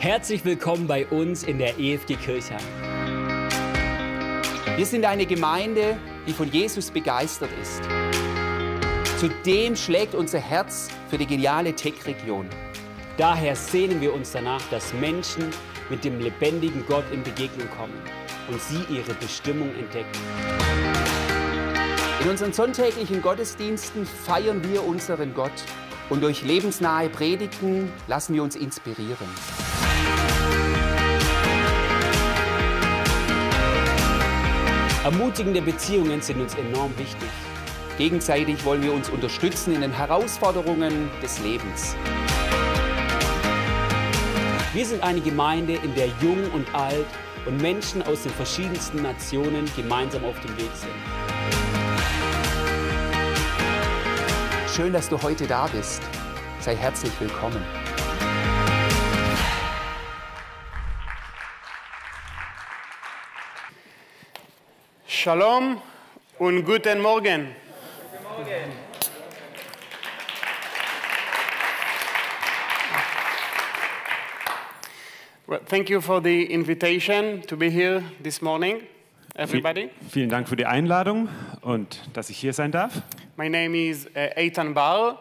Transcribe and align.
Herzlich 0.00 0.46
willkommen 0.46 0.86
bei 0.86 1.06
uns 1.08 1.42
in 1.42 1.58
der 1.58 1.78
EFG 1.78 2.16
Kirchheim. 2.16 2.58
Wir 4.74 4.86
sind 4.86 5.04
eine 5.04 5.26
Gemeinde, 5.26 5.98
die 6.26 6.32
von 6.32 6.50
Jesus 6.50 6.90
begeistert 6.90 7.50
ist. 7.60 7.82
Zudem 9.18 9.76
schlägt 9.76 10.14
unser 10.14 10.38
Herz 10.38 10.88
für 11.10 11.18
die 11.18 11.26
geniale 11.26 11.74
Tech-Region. 11.74 12.48
Daher 13.18 13.54
sehnen 13.54 14.00
wir 14.00 14.14
uns 14.14 14.32
danach, 14.32 14.62
dass 14.70 14.94
Menschen 14.94 15.50
mit 15.90 16.02
dem 16.02 16.18
lebendigen 16.18 16.82
Gott 16.86 17.04
in 17.12 17.22
Begegnung 17.22 17.68
kommen 17.76 18.00
und 18.48 18.58
sie 18.58 18.82
ihre 18.88 19.12
Bestimmung 19.12 19.68
entdecken. 19.74 20.18
In 22.22 22.30
unseren 22.30 22.54
sonntäglichen 22.54 23.20
Gottesdiensten 23.20 24.06
feiern 24.06 24.64
wir 24.64 24.82
unseren 24.82 25.34
Gott 25.34 25.52
und 26.08 26.22
durch 26.22 26.42
lebensnahe 26.42 27.10
Predigten 27.10 27.92
lassen 28.08 28.32
wir 28.32 28.42
uns 28.42 28.56
inspirieren. 28.56 29.28
Ermutigende 35.10 35.60
Beziehungen 35.60 36.22
sind 36.22 36.40
uns 36.40 36.54
enorm 36.54 36.96
wichtig. 36.96 37.28
Gegenseitig 37.98 38.64
wollen 38.64 38.80
wir 38.80 38.92
uns 38.92 39.10
unterstützen 39.10 39.74
in 39.74 39.80
den 39.80 39.90
Herausforderungen 39.90 41.10
des 41.20 41.40
Lebens. 41.40 41.96
Wir 44.72 44.86
sind 44.86 45.02
eine 45.02 45.20
Gemeinde, 45.20 45.74
in 45.82 45.96
der 45.96 46.06
Jung 46.22 46.48
und 46.52 46.72
Alt 46.76 47.06
und 47.44 47.60
Menschen 47.60 48.02
aus 48.02 48.22
den 48.22 48.30
verschiedensten 48.30 49.02
Nationen 49.02 49.68
gemeinsam 49.74 50.24
auf 50.24 50.38
dem 50.42 50.56
Weg 50.56 50.70
sind. 50.74 50.92
Schön, 54.72 54.92
dass 54.92 55.08
du 55.08 55.20
heute 55.20 55.44
da 55.48 55.66
bist. 55.66 56.02
Sei 56.60 56.76
herzlich 56.76 57.12
willkommen. 57.18 57.89
Shalom 65.22 65.76
und 66.38 66.64
guten 66.64 66.98
Morgen. 66.98 67.48
Well, 75.46 75.60
thank 75.66 75.90
you 75.90 76.00
for 76.00 76.22
the 76.22 76.44
invitation 76.44 77.42
to 77.42 77.54
be 77.54 77.68
here 77.68 78.02
this 78.22 78.40
morning, 78.40 78.80
everybody. 79.36 79.90
Vielen 80.08 80.30
Dank 80.30 80.48
für 80.48 80.56
die 80.56 80.64
Einladung 80.64 81.28
und 81.60 82.00
dass 82.14 82.30
ich 82.30 82.38
hier 82.38 82.54
sein 82.54 82.72
darf. 82.72 83.02
My 83.36 83.50
name 83.50 83.76
is 83.76 84.06
uh, 84.16 84.38
Eitan 84.40 84.72
Bar. 84.72 85.18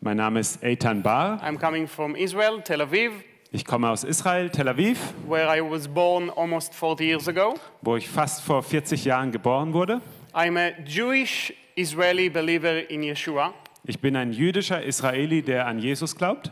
Mein 0.00 0.16
Name 0.16 0.40
ist 0.40 0.64
Eitan 0.64 1.00
Bar. 1.00 1.40
I'm 1.44 1.60
coming 1.60 1.86
from 1.86 2.16
Israel, 2.16 2.60
Tel 2.64 2.80
Aviv, 2.80 3.12
Ich 3.50 3.64
komme 3.64 3.88
aus 3.88 4.04
Israel, 4.04 4.50
Tel 4.50 4.68
Aviv, 4.68 4.98
where 5.26 5.48
I 5.48 5.62
was 5.62 5.88
born 5.88 6.28
almost 6.28 6.74
40 6.74 7.00
years 7.00 7.28
ago. 7.28 7.54
wo 7.80 7.96
ich 7.96 8.06
fast 8.06 8.42
vor 8.42 8.62
40 8.62 9.06
Jahren 9.06 9.32
geboren 9.32 9.72
wurde. 9.72 10.02
I'm 10.34 10.58
a 10.58 10.72
Jewish 10.84 11.54
Israeli 11.74 12.28
believer 12.28 12.90
in 12.90 13.02
Yeshua. 13.02 13.54
Ich 13.84 14.00
bin 14.00 14.16
ein 14.16 14.32
jüdischer 14.32 14.82
Israeli, 14.82 15.40
der 15.40 15.66
an 15.66 15.78
Jesus 15.78 16.14
glaubt. 16.14 16.50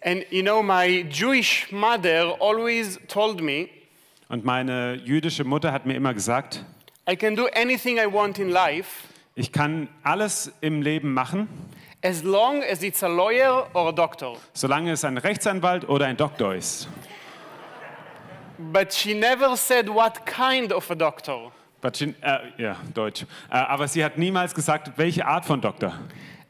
And 0.00 0.24
you 0.30 0.42
know, 0.42 0.62
my 0.62 1.04
Jewish 1.10 1.72
mother 1.72 2.36
always 2.40 3.00
told 3.08 3.40
me 3.42 3.68
Und 4.28 4.44
meine 4.44 5.00
jüdische 5.04 5.42
Mutter 5.42 5.72
hat 5.72 5.86
mir 5.86 5.94
immer 5.94 6.14
gesagt, 6.14 6.64
I 7.10 7.16
can 7.16 7.34
do 7.34 7.46
anything 7.56 7.96
I 7.98 8.06
want 8.06 8.38
in 8.38 8.50
life 8.50 9.08
ich 9.38 9.52
kann 9.52 9.88
alles 10.02 10.50
im 10.62 10.80
Leben 10.80 11.12
machen, 11.12 11.46
as 12.02 12.22
long 12.22 12.62
as 12.62 12.82
it's 12.82 13.02
a 13.02 13.08
lawyer 13.08 13.66
or 13.74 13.88
a 13.88 13.92
doctor. 13.92 14.34
solange 14.52 14.92
es 14.92 15.04
ein 15.04 15.18
Rechtsanwalt 15.18 15.88
oder 15.88 16.06
ein 16.06 16.16
Doktor 16.16 16.54
ist. 16.54 16.88
But 18.58 18.92
she 18.92 19.14
never 19.14 19.56
said 19.56 19.88
what 19.88 20.24
kind 20.24 20.72
of 20.72 20.90
a 20.90 20.94
doctor. 20.94 21.52
But 21.82 21.96
she- 21.96 22.14
äh, 22.22 22.38
ja, 22.56 22.76
Deutsch. 22.94 23.22
Äh, 23.50 23.56
aber 23.56 23.86
sie 23.86 24.02
hat 24.04 24.16
niemals 24.16 24.54
gesagt, 24.54 24.92
welche 24.96 25.26
Art 25.26 25.44
von 25.44 25.60
Doktor. 25.60 25.92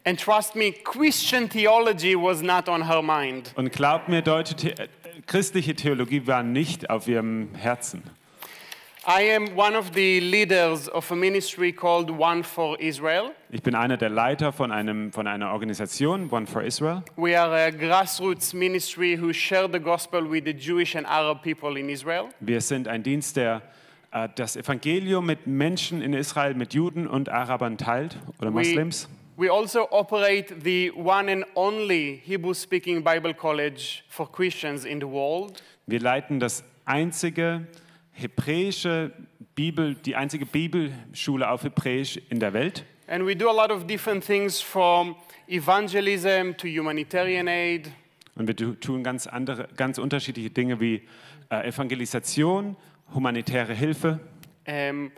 And 0.04 0.20
trust 0.20 0.54
me, 0.54 0.70
Christian 0.72 1.48
theology 1.48 2.14
was 2.14 2.40
not 2.42 2.68
on 2.68 2.86
her 2.88 3.02
mind. 3.02 3.52
Und 3.56 3.72
glaubt 3.72 4.08
mir, 4.08 4.22
deutsche 4.22 4.54
The 4.56 4.70
äh, 4.70 4.88
christliche 5.26 5.74
Theologie 5.74 6.24
war 6.28 6.44
nicht 6.44 6.88
auf 6.90 7.08
ihrem 7.08 7.52
Herzen. 7.56 8.04
Ich 9.08 9.14
bin 13.62 13.76
einer 13.76 13.96
der 13.96 14.08
Leiter 14.08 14.52
von, 14.52 14.72
einem, 14.72 15.12
von 15.12 15.28
einer 15.28 15.52
Organisation, 15.52 16.28
One 16.28 16.48
for 16.48 16.64
Israel. 16.64 17.04
We 17.14 17.40
are 17.40 17.54
a 17.54 17.70
grassroots 17.70 18.52
ministry 18.52 19.16
who 19.16 19.32
share 19.32 19.68
the 19.72 19.78
gospel 19.78 20.28
with 20.28 20.42
the 20.44 20.52
Jewish 20.52 20.96
and 20.96 21.06
Arab 21.06 21.44
people 21.44 21.78
in 21.78 21.88
Israel. 21.88 22.30
Wir 22.40 22.60
sind 22.60 22.88
ein 22.88 23.04
Dienst, 23.04 23.36
der 23.36 23.62
äh, 24.10 24.28
das 24.34 24.56
Evangelium 24.56 25.24
mit 25.24 25.46
Menschen 25.46 26.02
in 26.02 26.12
Israel, 26.12 26.54
mit 26.54 26.74
Juden 26.74 27.06
und 27.06 27.28
Arabern 27.28 27.78
teilt 27.78 28.18
oder 28.40 28.48
We, 28.48 28.58
Moslems. 28.58 29.08
we 29.36 29.48
also 29.48 29.88
operate 29.92 30.52
the 30.64 30.90
one 30.96 31.30
and 31.30 31.46
only 31.54 32.20
Hebrew 32.24 32.54
speaking 32.54 33.04
Bible 33.04 33.34
college 33.34 34.02
for 34.08 34.28
Christians 34.32 34.84
in 34.84 34.98
the 34.98 35.06
world. 35.06 35.62
Wir 35.86 36.00
leiten 36.00 36.40
das 36.40 36.64
einzige 36.84 37.68
hebräische 38.16 39.12
Bibel, 39.54 39.94
die 39.94 40.16
einzige 40.16 40.46
Bibelschule 40.46 41.48
auf 41.50 41.64
Hebräisch 41.64 42.18
in 42.30 42.40
der 42.40 42.52
Welt. 42.52 42.84
And 43.08 43.24
we 43.26 43.36
do 43.36 43.48
a 43.48 43.52
lot 43.52 43.70
of 43.70 43.86
different 43.86 44.24
things 44.24 44.60
from 44.60 45.14
evangelism 45.48 46.56
to 46.56 46.66
humanitarian 46.66 47.46
aid. 47.46 47.90
Und 48.34 48.48
wir 48.48 48.56
tu- 48.56 48.74
tun 48.74 49.02
ganz 49.04 49.26
andere, 49.26 49.68
ganz 49.76 49.98
unterschiedliche 49.98 50.50
Dinge 50.50 50.80
wie 50.80 51.02
äh, 51.50 51.68
Evangelisation, 51.68 52.76
humanitäre 53.14 53.74
Hilfe. 53.74 54.18
um, 54.68 55.12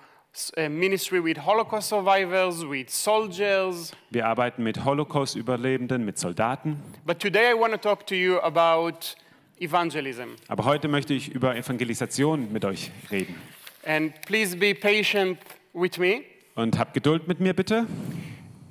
a 0.56 0.68
ministry 0.68 1.24
with 1.24 1.38
Holocaust 1.44 1.88
survivors, 1.88 2.62
with 2.68 2.90
soldiers. 2.90 3.92
Wir 4.10 4.26
arbeiten 4.26 4.62
mit 4.62 4.84
Holocaust-Überlebenden, 4.84 6.04
mit 6.04 6.18
Soldaten. 6.18 6.76
But 7.06 7.18
today 7.18 7.50
I 7.52 7.58
want 7.58 7.72
to 7.72 7.78
talk 7.78 8.06
to 8.08 8.14
you 8.14 8.38
about 8.40 9.16
evangelism. 9.60 10.36
Aber 10.48 10.64
heute 10.64 10.88
möchte 10.88 11.14
ich 11.14 11.28
über 11.34 11.56
Evangelisation 11.56 12.52
mit 12.52 12.64
euch 12.64 12.90
reden. 13.10 13.34
And 13.86 14.12
please 14.26 14.56
be 14.56 14.74
patient 14.74 15.38
with 15.72 15.98
me. 15.98 16.22
Und 16.54 16.78
habt 16.78 16.94
Geduld 16.94 17.28
mit 17.28 17.40
mir 17.40 17.54
bitte. 17.54 17.86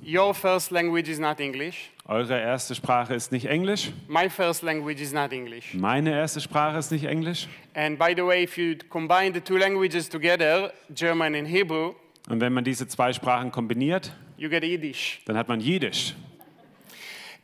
Your 0.04 0.32
first 0.34 0.70
language 0.70 1.08
is 1.10 1.18
not 1.18 1.38
English. 1.40 1.90
Eure 2.06 2.40
erste 2.40 2.74
Sprache 2.74 3.14
ist 3.14 3.32
nicht 3.32 3.44
Englisch. 3.46 3.90
My 4.08 4.30
first 4.30 4.62
language 4.62 5.02
is 5.02 5.12
not 5.12 5.32
English. 5.32 5.74
Meine 5.74 6.10
erste 6.12 6.40
Sprache 6.40 6.78
ist 6.78 6.90
nicht 6.90 7.04
Englisch. 7.04 7.46
And 7.74 7.98
by 7.98 8.14
the 8.16 8.24
way, 8.24 8.42
if 8.44 8.56
you 8.56 8.76
combine 8.88 9.34
the 9.34 9.40
two 9.40 9.58
languages 9.58 10.08
together, 10.08 10.72
German 10.94 11.34
and 11.34 11.46
Hebrew, 11.46 11.92
Und 12.30 12.40
wenn 12.40 12.52
man 12.54 12.64
diese 12.64 12.86
zwei 12.88 13.12
Sprachen 13.12 13.52
kombiniert, 13.52 14.12
you 14.38 14.48
get 14.48 14.62
Yiddish. 14.64 15.20
dann 15.26 15.36
hat 15.36 15.48
man 15.48 15.60
Jiddisch. 15.60 16.14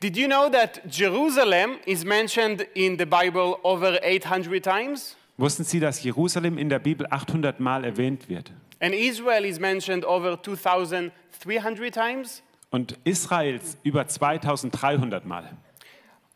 Did 0.04 0.18
you 0.18 0.28
know 0.28 0.50
that 0.50 0.86
Jerusalem 0.86 1.78
is 1.86 2.04
mentioned 2.04 2.66
in 2.74 2.98
the 2.98 3.06
Bible 3.06 3.58
over 3.64 3.98
800 4.02 4.62
times? 4.62 5.16
Wussten 5.38 5.64
Sie, 5.64 5.80
dass 5.80 6.02
Jerusalem 6.02 6.58
in 6.58 6.68
der 6.68 6.78
Bibel 6.78 7.06
800 7.08 7.58
Mal 7.58 7.84
erwähnt 7.84 8.28
wird? 8.28 8.52
And 8.80 8.92
Israel 8.92 9.46
is 9.46 9.58
mentioned 9.58 10.04
over 10.04 10.36
2,300 10.42 11.94
times? 11.94 12.42
Und 12.70 12.98
Israel 13.04 13.58
über 13.82 14.06
2300 14.06 15.24
Mal. 15.24 15.56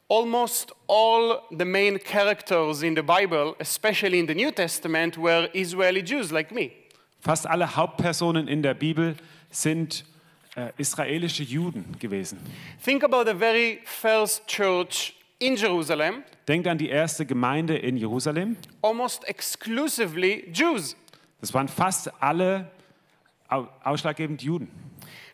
Almost 0.08 0.72
all 0.86 1.42
the 1.50 1.66
main 1.66 1.98
characters 1.98 2.82
in 2.82 2.96
the 2.96 3.02
Bible, 3.02 3.54
especially 3.58 4.18
in 4.18 4.26
the 4.26 4.34
New 4.34 4.50
Testament, 4.50 5.18
were 5.18 5.50
Israeli 5.52 6.02
Jews 6.02 6.30
like 6.30 6.54
me. 6.54 6.70
Fast 7.20 7.46
alle 7.46 7.76
Hauptpersonen 7.76 8.48
in 8.48 8.62
der 8.62 8.72
Bibel 8.72 9.14
sind 9.50 10.06
äh, 10.58 10.72
israelische 10.76 11.42
Juden 11.44 11.84
gewesen. 11.98 12.38
Think 12.84 13.04
about 13.04 13.24
the 13.30 13.38
very 13.38 13.80
first 13.84 14.46
church 14.48 15.14
in 15.38 15.54
Jerusalem, 15.56 16.24
Denkt 16.48 16.66
an 16.66 16.78
die 16.78 16.88
erste 16.88 17.24
Gemeinde 17.26 17.76
in 17.76 17.96
Jerusalem. 17.96 18.56
almost 18.82 19.24
exclusively 19.28 20.50
Jews. 20.52 20.96
Das 21.40 21.54
waren 21.54 21.68
fast 21.68 22.10
alle 22.20 22.68
au- 23.48 23.68
ausschlaggebend 23.84 24.42
Juden. 24.42 24.68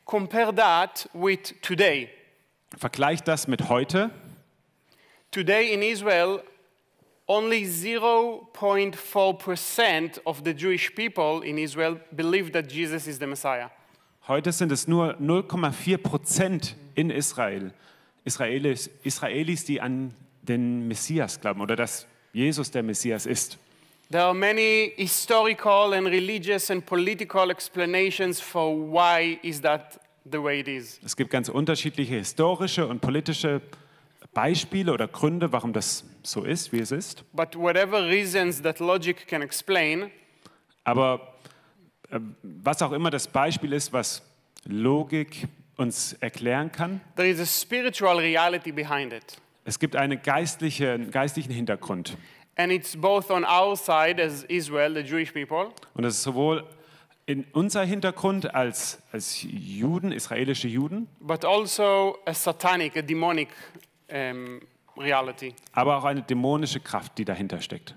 Compare 0.05 0.55
that 0.55 1.09
with 1.15 1.55
today. 1.63 2.11
Vergleicht 2.77 3.27
das 3.27 3.49
mit 3.49 3.69
heute. 3.71 4.11
Today 5.31 5.73
in 5.73 5.81
Israel, 5.83 6.43
only 7.27 7.65
0.4% 7.65 10.21
of 10.27 10.43
the 10.45 10.53
Jewish 10.53 10.95
people 10.95 11.41
in 11.43 11.57
Israel 11.59 11.99
believe 12.15 12.53
that 12.53 12.71
Jesus 12.71 13.07
is 13.07 13.19
the 13.19 13.27
Messiah. 13.27 13.71
Heute 14.27 14.53
sind 14.53 14.73
es 14.73 14.89
nur 14.89 15.17
0,4 15.19 15.99
Prozent 15.99 16.77
in 16.95 17.11
Israel, 17.11 17.75
Israelis, 18.25 18.89
Israelis, 19.03 19.67
die 19.67 19.83
an 19.83 20.15
den 20.41 20.89
Messias 20.89 21.43
glauben 21.43 21.61
oder 21.61 21.77
dass 21.77 22.07
Jesus 22.33 22.71
der 22.71 22.83
Messias 22.83 23.27
ist. 23.27 23.59
There 24.11 24.23
are 24.23 24.33
many 24.33 24.95
historical 24.97 25.93
and 25.93 26.07
religious 26.07 26.71
and 26.71 26.87
political 26.87 27.51
explanations 27.51 28.41
for 28.41 28.75
why 28.75 29.39
is 29.43 29.61
that 29.61 30.01
the 30.25 30.43
way 30.43 30.61
it 30.61 30.69
is. 30.69 30.99
Es 31.05 31.17
gibt 31.17 31.29
ganz 31.29 31.51
unterschiedliche 31.51 32.15
historische 32.15 32.87
und 32.87 33.03
politische 33.03 33.61
Beispiele 34.33 34.95
oder 34.95 35.07
Gründe, 35.07 35.53
warum 35.53 35.75
das 35.75 36.03
so 36.23 36.45
ist, 36.45 36.73
wie 36.73 36.81
es 36.81 36.93
ist. 36.93 37.25
But 37.35 37.57
whatever 37.57 38.03
reasons 38.07 38.63
that 38.63 38.79
logic 38.81 39.27
can 39.29 39.43
explain, 39.43 40.11
Aber 40.85 41.34
was 42.43 42.83
auch 42.83 42.93
immer 42.93 43.11
das 43.11 43.27
Beispiel 43.29 43.73
ist, 43.73 43.93
was 43.93 44.23
Logik 44.65 45.47
uns 45.77 46.13
erklären 46.15 46.71
kann, 46.71 47.01
there 47.17 47.29
is 47.29 47.41
a 47.41 47.47
spiritual 47.47 48.19
reality 48.19 48.71
behind 48.73 49.13
it. 49.13 49.37
es 49.65 49.79
gibt 49.79 49.97
einen 49.97 50.23
geistliche, 50.23 50.99
geistlichen 51.11 51.53
Hintergrund. 51.53 52.17
And 52.57 52.71
it's 52.71 52.97
both 52.97 53.31
on 53.31 53.45
our 53.45 53.77
side 53.77 54.23
as 54.23 54.45
Israel, 54.45 54.95
the 54.95 55.01
Jewish 55.01 55.33
people, 55.33 55.73
Und 55.95 56.05
das 56.05 56.15
ist 56.15 56.23
sowohl 56.23 56.65
in 57.27 57.45
unser 57.53 57.85
Hintergrund 57.85 58.55
als, 58.55 59.01
als 59.11 59.43
Juden, 59.43 60.13
israelische 60.13 60.69
Juden, 60.69 61.09
but 61.21 61.45
also 61.45 62.19
a 62.27 62.35
satanic, 62.35 62.97
a 62.97 63.03
demonic 63.03 63.49
um, 64.13 64.61
reality. 64.97 65.55
aber 65.73 65.97
auch 65.97 66.05
eine 66.05 66.23
dämonische 66.23 66.79
Kraft, 66.81 67.19
die 67.19 67.25
dahinter 67.25 67.61
steckt. 67.61 67.95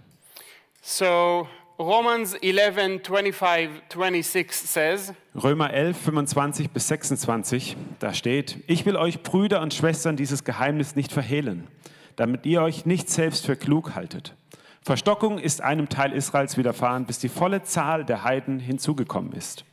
So 0.81 1.48
Romans 1.80 2.34
11, 2.34 3.02
25, 3.04 3.70
26 3.88 4.52
says, 4.52 5.14
Römer 5.36 5.72
11, 5.72 5.96
25 5.96 6.72
bis 6.72 6.88
26, 6.88 7.78
da 8.00 8.16
steht, 8.16 8.64
ich 8.66 8.88
will 8.88 8.96
euch 8.96 9.22
Brüder 9.22 9.62
und 9.62 9.76
Schwestern 9.76 10.16
dieses 10.16 10.44
Geheimnis 10.44 10.96
nicht 10.96 11.12
verhehlen, 11.12 11.68
damit 12.16 12.48
ihr 12.48 12.64
euch 12.64 12.88
nicht 12.88 13.12
selbst 13.12 13.46
für 13.46 13.56
klug 13.56 13.94
haltet. 13.94 14.34
Verstockung 14.82 15.38
ist 15.38 15.62
einem 15.62 15.88
Teil 15.88 16.14
Israels 16.14 16.58
widerfahren, 16.58 17.06
bis 17.06 17.20
die 17.20 17.30
volle 17.30 17.62
Zahl 17.62 18.06
der 18.06 18.24
Heiden 18.24 18.60
hinzugekommen 18.60 19.34
ist. 19.34 19.64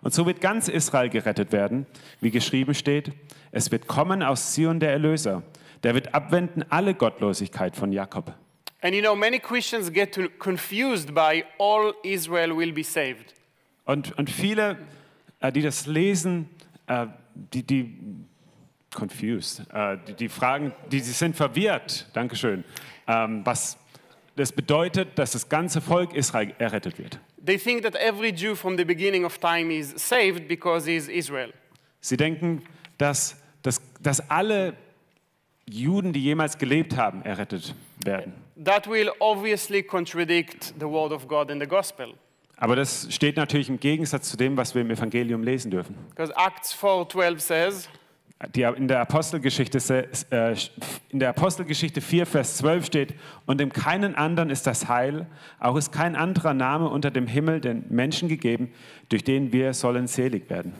Und 0.00 0.14
so 0.14 0.26
wird 0.26 0.40
ganz 0.40 0.68
Israel 0.68 1.08
gerettet 1.08 1.50
werden, 1.50 1.86
wie 2.20 2.30
geschrieben 2.30 2.74
steht, 2.74 3.10
es 3.50 3.72
wird 3.72 3.88
kommen 3.88 4.22
aus 4.22 4.52
Zion 4.52 4.78
der 4.78 4.92
Erlöser, 4.92 5.42
der 5.82 5.94
wird 5.94 6.14
abwenden 6.14 6.64
alle 6.70 6.94
Gottlosigkeit 6.94 7.74
von 7.74 7.90
Jakob. 7.90 8.32
And 8.82 8.94
you 8.94 9.00
know, 9.00 9.16
many 9.16 9.38
Christians 9.38 9.90
get 9.90 10.18
confused 10.38 11.14
by 11.14 11.44
all 11.58 11.94
Israel 12.02 12.54
will 12.56 12.72
be 12.72 12.82
saved. 12.82 13.34
Und, 13.84 14.16
und 14.18 14.30
viele, 14.30 14.78
äh, 15.40 15.50
die 15.50 15.62
das 15.62 15.86
lesen, 15.86 16.48
äh, 16.86 17.06
die, 17.34 17.62
die 17.62 17.96
confused, 18.94 19.62
äh, 19.72 19.96
die, 20.06 20.14
die 20.14 20.28
fragen, 20.28 20.72
die, 20.90 21.00
sie 21.00 21.12
sind 21.12 21.34
verwirrt, 21.36 22.08
Dankeschön, 22.12 22.64
ähm, 23.08 23.44
was 23.44 23.78
das 24.36 24.52
bedeutet, 24.52 25.18
dass 25.18 25.32
das 25.32 25.48
ganze 25.48 25.80
Volk 25.80 26.14
Israel 26.14 26.54
errettet 26.58 26.98
wird. 26.98 27.18
They 27.44 27.58
think 27.58 27.82
that 27.82 27.96
every 27.96 28.30
Jew 28.30 28.54
from 28.54 28.76
the 28.76 28.84
beginning 28.84 29.24
of 29.24 29.38
time 29.38 29.72
is 29.72 29.92
saved 29.96 30.46
because 30.48 30.88
he 30.88 30.96
is 30.96 31.08
Israel. 31.08 31.52
Sie 32.00 32.16
denken, 32.16 32.62
dass, 32.98 33.36
dass, 33.62 33.80
dass 34.00 34.30
alle 34.30 34.74
Juden, 35.68 36.12
die 36.12 36.22
jemals 36.22 36.58
gelebt 36.58 36.96
haben, 36.96 37.22
errettet 37.22 37.74
werden. 38.04 38.32
That 38.56 38.88
will 38.88 39.10
obviously 39.20 39.82
contradict 39.82 40.74
the 40.78 40.86
word 40.86 41.12
of 41.12 41.26
God 41.26 41.50
in 41.50 41.58
the 41.60 41.66
gospel. 41.66 42.14
Aber 42.56 42.76
das 42.76 43.08
steht 43.10 43.36
natürlich 43.36 43.68
im 43.68 43.80
Gegensatz 43.80 44.30
zu 44.30 44.36
dem, 44.36 44.56
was 44.56 44.74
wir 44.74 44.82
im 44.82 44.90
Evangelium 44.90 45.42
lesen 45.42 45.70
dürfen. 45.70 45.96
Because 46.10 46.32
Acts 46.36 46.72
4:12 46.74 47.40
says, 47.40 47.88
Die, 48.54 48.62
in, 48.62 48.88
der 48.88 49.00
Apostelgeschichte, 49.00 49.78
äh, 50.30 50.56
in 51.10 51.20
der 51.20 51.28
Apostelgeschichte 51.30 52.00
4, 52.00 52.26
Vers 52.26 52.56
12 52.58 52.86
steht, 52.86 53.14
und 53.46 53.60
dem 53.60 53.72
keinen 53.72 54.16
anderen 54.16 54.50
ist 54.50 54.66
das 54.66 54.88
Heil, 54.88 55.26
auch 55.60 55.76
ist 55.76 55.92
kein 55.92 56.16
anderer 56.16 56.52
Name 56.52 56.88
unter 56.88 57.10
dem 57.12 57.28
Himmel 57.28 57.60
den 57.60 57.84
Menschen 57.88 58.28
gegeben, 58.28 58.72
durch 59.08 59.22
den 59.22 59.52
wir 59.52 59.74
sollen 59.74 60.08
selig 60.08 60.50
werden. 60.50 60.72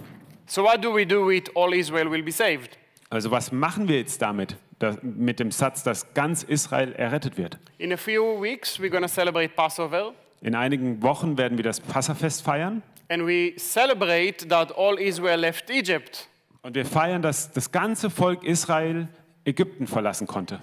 so 0.47 0.63
what 0.63 0.83
do 0.83 0.93
we 0.93 1.07
do 1.07 1.25
with 1.27 1.45
all 1.55 1.73
Israel 1.73 2.11
will 2.11 2.23
be 2.23 2.33
saved? 2.33 2.77
Also 3.13 3.31
was 3.31 3.53
machen 3.53 3.89
wir 3.89 3.99
jetzt 3.99 4.23
damit, 4.23 4.57
da, 4.79 4.97
mit 5.03 5.39
dem 5.39 5.51
Satz, 5.51 5.83
dass 5.83 6.15
ganz 6.15 6.43
Israel 6.45 6.95
errettet 6.95 7.37
wird? 7.37 7.59
In 7.77 7.93
a 7.93 7.97
few 7.99 8.41
weeks 8.43 8.81
we're 8.81 8.89
going 8.89 9.03
to 9.03 9.09
celebrate 9.09 9.51
Passover 9.55 10.15
In 10.41 10.55
einigen 10.55 11.03
Wochen 11.03 11.37
werden 11.37 11.59
wir 11.59 11.63
das 11.63 11.79
Passafest 11.79 12.41
feiern 12.43 12.83
and 13.11 13.27
we 13.27 13.53
celebrate 13.59 14.49
that 14.49 14.75
all 14.79 14.99
Israel 14.99 15.39
left 15.39 15.69
Egypt. 15.69 16.27
und 16.63 16.75
wir 16.75 16.87
feiern, 16.87 17.21
dass 17.21 17.53
das 17.53 17.71
ganze 17.71 18.09
Volk 18.09 18.45
Israel 18.45 19.09
Ägypten 19.45 19.87
verlassen 19.87 20.27
konnte. 20.27 20.61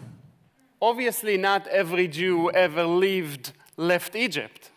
Obviously 0.80 1.38
not 1.38 1.68
every 1.68 2.08
Jew 2.08 2.50
ever 2.50 2.88
lived 2.88 3.54
left 3.78 4.16
Egypt. 4.16 4.72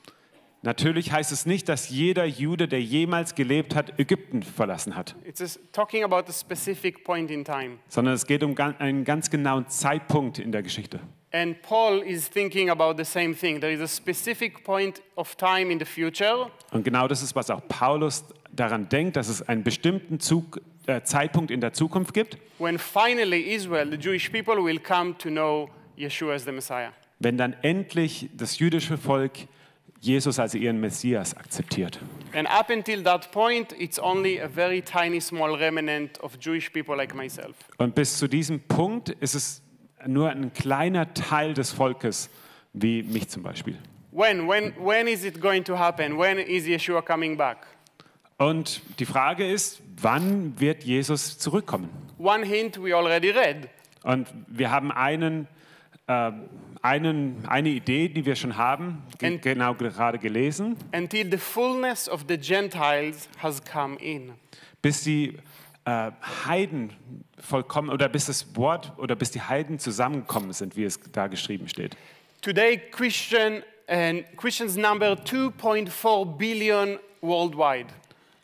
Natürlich 0.65 1.11
heißt 1.11 1.33
es 1.33 1.45
nicht, 1.45 1.69
dass 1.69 1.89
jeder 1.91 2.25
Jude, 2.25 2.69
der 2.69 2.81
jemals 2.81 3.35
gelebt 3.35 3.75
hat, 3.75 3.99
Ägypten 3.99 4.45
verlassen 4.45 4.95
hat. 4.95 5.17
It's 5.27 5.41
a 5.41 5.45
s- 5.45 5.59
talking 5.73 6.05
about 6.05 6.29
a 6.29 6.33
specific 6.33 7.03
point 7.03 7.33
in 7.33 7.45
time. 7.45 7.79
sondern 7.89 8.15
es 8.15 8.27
geht 8.27 8.45
um 8.45 8.55
einen 8.79 9.05
ganz 9.05 9.29
genauen 9.29 9.67
Zeitpunkt 9.69 10.39
in 10.39 10.53
der 10.53 10.63
Geschichte. 10.63 11.01
And 11.33 11.61
Paul 11.63 11.99
is 12.03 12.31
thinking 12.31 12.71
about 12.71 12.95
the 12.97 13.05
same 13.05 13.35
thing. 13.35 13.59
There 13.61 13.73
is 13.73 13.81
a 13.81 13.89
specific 13.89 14.63
point 14.63 15.03
of 15.17 15.35
time 15.35 15.73
in 15.73 15.81
the 15.81 15.85
future 15.85 16.49
Und 16.71 16.85
genau 16.85 17.09
das 17.09 17.23
ist, 17.25 17.35
was 17.35 17.51
auch 17.51 17.67
Paulus 17.67 18.25
daran 18.53 18.89
denkt, 18.89 19.17
dass 19.17 19.29
es 19.29 19.43
einen 19.49 19.65
bestimmten 19.65 20.21
Zug, 20.21 20.61
äh, 20.87 21.03
Zeitpunkt 21.03 21.51
in 21.51 21.61
der 21.61 21.73
Zukunft 21.73 22.15
gibt, 22.15 22.39
when 22.59 22.79
finally 22.79 23.41
Israel, 23.53 23.91
the 23.91 23.97
Jewish 23.97 24.29
people, 24.31 24.63
will 24.63 24.79
come 24.79 25.17
to 25.19 25.29
know 25.29 25.69
Yeshua 25.97 26.35
as 26.35 26.45
the 26.45 26.53
Messiah. 26.53 26.93
wenn 27.19 27.37
dann 27.37 27.57
endlich 27.63 28.29
das 28.37 28.59
jüdische 28.61 28.97
Volk 28.99 29.33
Jesus 30.03 30.41
als 30.41 30.55
ihren 30.55 30.81
Messias 30.81 31.37
akzeptiert. 31.37 32.01
And 32.35 32.49
up 32.49 32.71
until 32.71 33.05
that 33.05 33.31
point, 33.31 33.73
it's 33.79 34.01
only 34.01 34.41
a 34.41 34.49
very 34.49 34.83
tiny, 34.83 35.21
small 35.21 35.55
remnant 35.55 36.21
of 36.21 36.37
Jewish 36.41 36.73
people 36.73 36.97
like 36.97 37.15
myself. 37.15 37.55
Und 37.79 37.95
bis 37.95 38.19
zu 38.19 38.27
diesem 38.27 38.61
Punkt 38.61 39.11
ist 39.11 39.37
es 39.37 39.63
nur 40.05 40.31
ein 40.31 40.53
kleiner 40.53 41.15
Teil 41.15 41.55
des 41.55 41.71
Volkes, 41.71 42.31
wie 42.73 43.05
mich 43.05 43.29
zum 43.29 43.45
Beispiel. 43.45 43.79
When, 44.11 44.49
when, 44.49 44.75
when 44.77 45.07
is 45.07 45.25
it 45.25 45.41
going 45.41 45.63
to 45.65 45.79
happen? 45.79 46.19
When 46.19 46.39
is 46.39 46.67
Yeshua 46.67 47.01
coming 47.01 47.37
back? 47.37 47.59
Und 48.39 48.83
die 48.99 49.07
Frage 49.07 49.49
ist, 49.49 49.81
wann 50.01 50.59
wird 50.59 50.83
Jesus 50.83 51.39
zurückkommen? 51.39 51.91
One 52.19 52.45
hint 52.45 52.83
we 52.83 52.93
already 52.93 53.31
read. 53.31 53.69
Und 54.03 54.27
wir 54.49 54.73
haben 54.73 54.91
einen, 54.91 55.47
äh, 56.09 56.33
einen, 56.83 57.45
eine 57.49 57.69
Idee, 57.71 58.09
die 58.09 58.27
wir 58.27 58.35
schon 58.37 58.57
haben, 58.57 59.03
ge 59.19 59.31
And- 59.35 59.43
genau 59.43 59.75
gerade 59.75 60.19
gelesen, 60.19 60.77
Until 60.95 61.31
the 61.31 61.39
fullness 61.39 62.09
of 62.09 62.25
the 62.29 62.37
Gentiles 62.37 63.29
has 63.39 63.63
come 63.65 63.97
in. 64.01 64.33
bis 64.83 65.05
die 65.05 65.39
äh, 65.85 66.11
Heiden 66.47 66.93
vollkommen 67.41 67.89
oder 67.91 68.09
bis 68.09 68.27
das 68.27 68.55
Wort 68.57 68.93
oder 68.99 69.15
bis 69.17 69.31
die 69.31 69.41
Heiden 69.41 69.79
zusammengekommen 69.79 70.53
sind, 70.53 70.77
wie 70.77 70.85
es 70.85 71.01
da 71.13 71.29
geschrieben 71.29 71.69
steht. 71.69 71.97
Today, 72.41 72.79
Christian 72.91 73.63
and 73.87 74.25
Christians 74.37 74.77
number 74.77 75.13
2.4 75.15 76.37
billion 76.37 76.99
worldwide. 77.21 77.89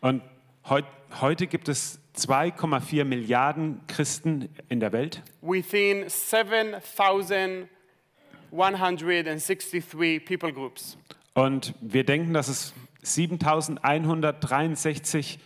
Und 0.01 0.23
heut, 0.69 0.85
heute 1.21 1.47
gibt 1.49 1.69
es 1.69 1.99
2,4 2.17 3.05
Milliarden 3.05 3.81
Christen 3.89 4.49
in 4.69 4.81
der 4.81 4.93
Welt 4.93 5.23
within 5.43 6.05
7,163 8.51 10.25
people 10.25 10.53
groups. 10.53 10.97
und 11.35 11.75
wir 11.81 12.05
denken, 12.05 12.33
dass 12.35 12.49
es 12.49 12.73
7163 13.03 15.39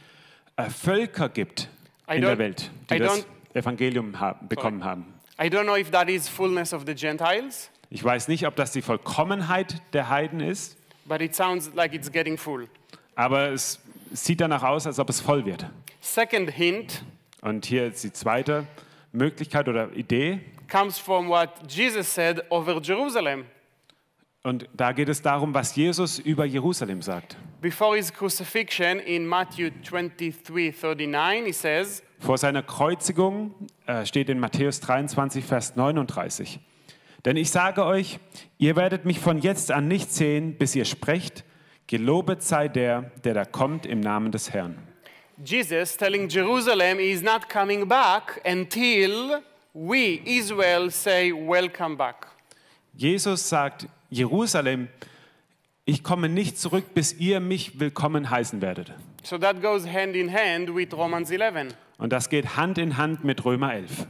äh, 0.56 0.70
Völker 0.70 1.28
gibt 1.28 1.68
in 2.08 2.22
der 2.22 2.38
Welt, 2.38 2.70
die 2.90 2.98
das 2.98 3.26
Evangelium 3.54 4.18
haben, 4.20 4.48
bekommen 4.48 4.84
haben. 4.84 5.04
I 5.40 5.44
don't 5.46 5.64
know 5.64 5.76
if 5.76 5.90
that 5.90 6.08
is 6.08 6.28
fullness 6.28 6.72
of 6.72 6.84
the 6.86 6.94
Gentiles, 6.94 7.70
Ich 7.90 8.02
weiß 8.02 8.28
nicht, 8.28 8.46
ob 8.46 8.56
das 8.56 8.72
die 8.72 8.80
Vollkommenheit 8.82 9.82
der 9.92 10.08
Heiden 10.08 10.40
ist, 10.40 10.76
but 11.04 11.20
it 11.20 11.34
sounds 11.34 11.70
like 11.74 11.92
it's 11.94 12.10
getting 12.10 12.38
full. 12.38 12.68
aber 13.16 13.50
es 13.50 13.78
sieht 14.12 14.40
danach 14.40 14.62
aus, 14.62 14.86
als 14.86 14.98
ob 14.98 15.10
es 15.10 15.20
voll 15.20 15.44
wird. 15.44 15.66
Second 16.00 16.50
hint 16.50 17.04
Und 17.42 17.66
hier 17.66 17.86
ist 17.86 18.02
die 18.04 18.12
zweite 18.12 18.66
Möglichkeit 19.12 19.68
oder 19.68 19.92
Idee. 19.94 20.40
Comes 20.72 20.98
from 20.98 21.28
what 21.28 21.50
Jesus 21.68 22.08
said 22.08 22.42
over 22.50 22.80
Jerusalem. 22.80 23.44
Und 24.44 24.68
da 24.74 24.90
geht 24.92 25.08
es 25.08 25.22
darum, 25.22 25.54
was 25.54 25.76
Jesus 25.76 26.18
über 26.18 26.44
Jerusalem 26.44 27.00
sagt. 27.02 27.36
Before 27.60 27.96
his 27.96 28.12
crucifixion 28.12 28.98
in 28.98 29.24
Matthew 29.24 29.70
23 29.88 30.72
39, 30.72 31.46
he 31.46 31.52
says, 31.52 32.02
Vor 32.18 32.38
seiner 32.38 32.62
Kreuzigung 32.62 33.54
äh, 33.86 34.04
steht 34.04 34.28
in 34.28 34.40
Matthäus 34.40 34.80
23, 34.80 35.44
Vers 35.44 35.76
39. 35.76 36.58
Denn 37.24 37.36
ich 37.36 37.50
sage 37.50 37.84
euch, 37.84 38.18
ihr 38.58 38.74
werdet 38.74 39.04
mich 39.04 39.20
von 39.20 39.38
jetzt 39.38 39.70
an 39.70 39.86
nicht 39.86 40.12
sehen, 40.12 40.56
bis 40.58 40.74
ihr 40.74 40.86
sprecht, 40.86 41.44
gelobet 41.86 42.42
sei 42.42 42.66
der, 42.66 43.12
der 43.22 43.34
da 43.34 43.44
kommt 43.44 43.86
im 43.86 44.00
Namen 44.00 44.32
des 44.32 44.52
Herrn. 44.52 44.76
Jesus 45.44 45.96
telling 45.96 46.28
Jerusalem 46.28 46.98
he 46.98 47.12
is 47.12 47.22
not 47.22 47.48
coming 47.48 47.86
back 47.86 48.40
until 48.44 49.42
we, 49.74 50.20
Israel, 50.24 50.90
say, 50.90 51.32
Welcome 51.32 51.96
back. 51.96 52.26
Jesus 52.94 53.48
sagt, 53.48 53.86
Jerusalem, 54.10 54.88
ich 55.84 56.02
komme 56.02 56.28
nicht 56.28 56.58
zurück, 56.58 56.94
bis 56.94 57.14
ihr 57.14 57.40
mich 57.40 57.80
willkommen 57.80 58.30
heißen 58.30 58.60
werdet. 58.60 58.92
So 59.22 59.38
that 59.38 59.62
goes 59.62 59.86
hand 59.86 60.14
in 60.14 60.32
hand 60.32 60.74
with 60.74 60.92
Romans 60.92 61.30
11. 61.30 61.74
Und 61.98 62.12
das 62.12 62.28
geht 62.28 62.56
Hand 62.56 62.78
in 62.78 62.96
Hand 62.96 63.24
mit 63.24 63.44
Römer 63.44 63.74
11. 63.74 64.06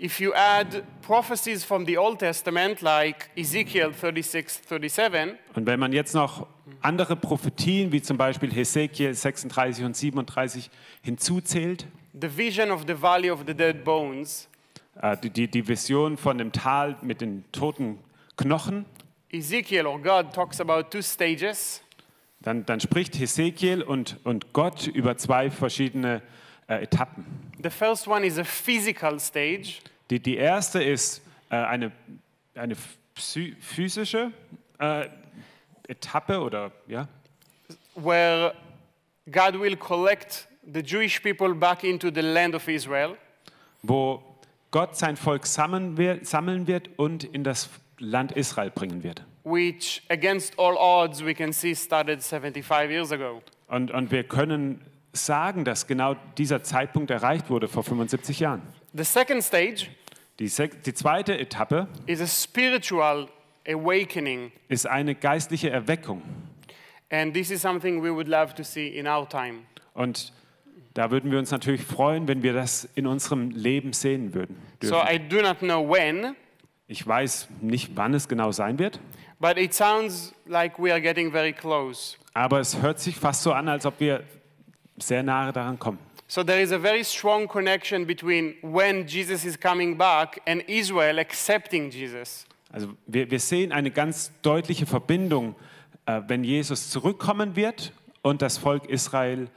if 0.00 0.20
you 0.20 0.32
add 0.34 0.82
prophecies 1.02 1.64
from 1.64 1.86
the 1.86 1.96
Old 1.96 2.18
Testament, 2.18 2.82
like 2.82 3.30
Ezekiel 3.36 3.92
36 3.92 4.62
37, 4.68 5.36
Und 5.54 5.66
wenn 5.66 5.78
man 5.78 5.92
jetzt 5.92 6.14
noch 6.14 6.46
andere 6.80 7.16
Prophetien, 7.16 7.92
wie 7.92 8.02
zum 8.02 8.16
Beispiel 8.16 8.52
Hesekiel 8.52 9.14
36 9.14 9.84
und 9.84 9.96
37, 9.96 10.70
hinzuzählt, 11.02 11.86
the 12.18 12.28
vision 12.28 12.70
of 12.70 12.84
the 12.86 12.94
valley 13.00 13.30
of 13.30 13.44
the 13.46 13.54
dead 13.54 13.84
bones, 13.84 14.48
äh, 15.00 15.16
die, 15.16 15.30
die, 15.30 15.48
die 15.48 15.66
Vision 15.66 16.16
von 16.16 16.38
dem 16.38 16.52
Tal 16.52 16.96
mit 17.02 17.20
den 17.20 17.44
toten 17.52 17.98
Knochen, 18.36 18.86
Ezekiel 19.30 19.86
or 19.86 20.00
God 20.00 20.32
talks 20.32 20.60
about 20.60 20.84
two 20.90 21.02
stages. 21.02 21.82
dann, 22.40 22.64
dann 22.66 22.78
spricht 22.78 23.18
Hesekiel 23.18 23.82
und, 23.82 24.18
und 24.24 24.52
Gott 24.52 24.86
über 24.86 25.16
zwei 25.16 25.50
verschiedene 25.50 26.22
äh, 26.68 26.82
Etappen. 26.84 27.24
The 27.62 27.70
first 27.70 28.06
one 28.06 28.24
is 28.26 28.38
a 28.38 28.44
physical 28.44 29.18
stage, 29.18 29.80
Die, 30.10 30.20
die 30.20 30.36
erste 30.36 30.82
ist 30.82 31.22
äh, 31.50 31.56
eine, 31.56 31.90
eine 32.54 32.76
physische 33.14 34.32
äh, 34.78 35.08
Etappe 35.88 36.40
oder 36.40 36.70
ja, 36.86 37.08
where 37.94 38.54
God 39.30 39.58
will 39.58 39.76
collect 39.76 40.46
the 40.72 40.80
Jewish 40.80 41.22
people 41.22 41.54
back 41.54 41.84
into 41.84 42.10
the 42.14 42.20
land 42.22 42.54
of 42.54 42.66
Israel. 42.68 43.16
wo 43.82 44.22
Gott 44.70 44.96
sein 44.96 45.16
Volk 45.16 45.46
sammeln 45.46 45.96
wird, 45.96 46.26
sammeln 46.26 46.66
wird 46.66 46.90
und 46.96 47.22
in 47.24 47.44
das 47.44 47.68
Land 47.98 48.32
Israel 48.32 48.70
bringen 48.70 49.02
wird. 49.02 49.24
which 49.44 50.02
against 50.08 50.58
all 50.58 50.74
odds 50.76 51.22
we 51.24 51.34
can 51.34 51.52
see 51.52 51.74
started 51.74 52.22
75 52.22 52.90
years 52.90 53.12
ago. 53.12 53.42
Und, 53.68 53.90
und 53.90 54.10
wir 54.10 54.24
können 54.24 54.80
sagen, 55.12 55.64
dass 55.64 55.86
genau 55.86 56.16
dieser 56.38 56.62
Zeitpunkt 56.62 57.10
erreicht 57.10 57.50
wurde 57.50 57.68
vor 57.68 57.82
75 57.84 58.40
Jahren. 58.40 58.62
The 58.94 59.04
second 59.04 59.42
stage 59.44 59.86
Die, 60.40 60.46
die 60.84 60.94
zweite 60.94 61.38
Etappe 61.38 61.86
is 62.06 62.20
a 62.20 62.26
spiritual 62.26 63.28
awakening, 63.68 64.50
ist 64.68 64.86
eine 64.86 65.14
geistliche 65.14 65.70
Erweckung. 65.70 66.22
and 67.10 67.32
this 67.34 67.50
is 67.50 67.60
something 67.62 68.02
we 68.02 68.10
would 68.12 68.26
love 68.28 68.54
to 68.54 68.64
see 68.64 68.88
in 68.88 69.06
our 69.06 69.28
time. 69.28 69.60
Und 69.92 70.32
da 70.94 71.10
würden 71.10 71.30
wir 71.30 71.38
uns 71.38 71.50
natürlich 71.50 71.82
freuen, 71.82 72.28
wenn 72.28 72.42
wir 72.42 72.52
das 72.52 72.88
in 72.94 73.06
unserem 73.06 73.50
Leben 73.50 73.92
sehen 73.92 74.32
würden. 74.34 74.56
So 74.80 74.94
Dürfen. 74.96 75.14
I 75.14 75.18
do 75.28 75.42
not 75.42 75.58
know 75.58 75.88
when, 75.88 76.34
Ich 76.86 77.06
weiß 77.06 77.48
nicht, 77.60 77.92
wann 77.96 78.14
es 78.14 78.28
genau 78.28 78.52
sein 78.52 78.78
wird, 78.78 79.00
but 79.40 79.56
it 79.58 79.74
sounds 79.74 80.32
like 80.46 80.78
we 80.78 80.90
are 80.92 81.00
getting 81.00 81.30
very 81.32 81.52
close. 81.52 82.16
aber 82.34 82.60
es 82.60 82.80
hört 82.80 83.00
sich 83.00 83.16
fast 83.16 83.42
so 83.42 83.52
an, 83.52 83.68
als 83.68 83.86
ob 83.86 83.98
wir 84.00 84.22
sehr 84.98 85.22
nahe 85.22 85.52
daran 85.52 85.78
kommen. 85.78 85.98
So 86.26 86.42
there 86.42 86.60
is 86.60 86.72
a 86.72 86.78
very 86.78 87.04
strong 87.04 87.46
connection 87.46 88.06
between 88.06 88.54
when 88.62 89.06
Jesus 89.06 89.44
is 89.44 89.58
coming 89.58 89.96
back 89.96 90.40
and 90.46 90.62
Israel 90.68 91.18
accepting 91.18 91.90
Jesus. 91.90 92.46
Also 92.72 92.88
wir, 93.06 93.30
wir 93.30 93.40
sehen 93.40 93.72
eine 93.72 93.90
ganz 93.90 94.32
deutliche 94.42 94.86
Verbindung, 94.86 95.54
äh, 96.06 96.22
wenn 96.26 96.42
Jesus 96.42 96.90
zurückkommen 96.90 97.56
wird 97.56 97.92
und 98.22 98.42
das 98.42 98.58
Volk 98.58 98.86
Israel 98.88 99.48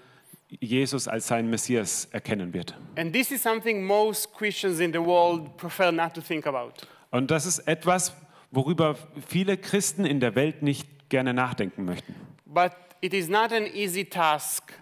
Jesus 0.50 1.08
als 1.08 1.28
seinen 1.28 1.50
Messias 1.50 2.08
erkennen 2.12 2.54
wird. 2.54 2.76
And 2.96 3.14
this 3.14 3.32
is 3.32 3.44
something 3.44 3.84
most 3.84 4.34
Christians 4.34 4.80
in 4.80 4.94
the 4.94 5.00
world 5.00 5.58
prefer 5.58 5.92
not 5.92 6.14
to 6.14 6.22
think 6.22 6.48
about. 6.48 6.72
Und 7.12 7.32
das 7.32 7.46
ist 7.46 7.60
etwas, 7.68 8.14
worüber 8.52 8.96
viele 9.28 9.58
Christen 9.58 10.06
in 10.06 10.20
der 10.20 10.36
Welt 10.36 10.62
nicht 10.62 11.10
gerne 11.10 11.34
nachdenken 11.34 11.86
möchten. 11.86 12.16
But 12.46 12.72
it 13.02 13.14
is 13.14 13.28
not 13.28 13.52
an 13.52 13.66
easy 13.74 14.06
task 14.06 14.74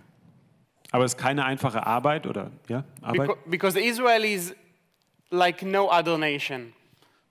Aber 0.91 1.03
es 1.03 1.13
ist 1.15 1.17
keine 1.19 1.43
einfache 1.45 1.85
Arbeit 1.85 2.25
oder 2.27 2.51
ja, 2.69 2.83
Arbeit, 3.01 3.29
Beca- 3.31 3.37
because 3.49 3.79
Israel 3.79 4.23
is 4.23 4.55
like 5.31 5.63
no 5.63 5.89
other 5.91 6.17
nation. 6.17 6.73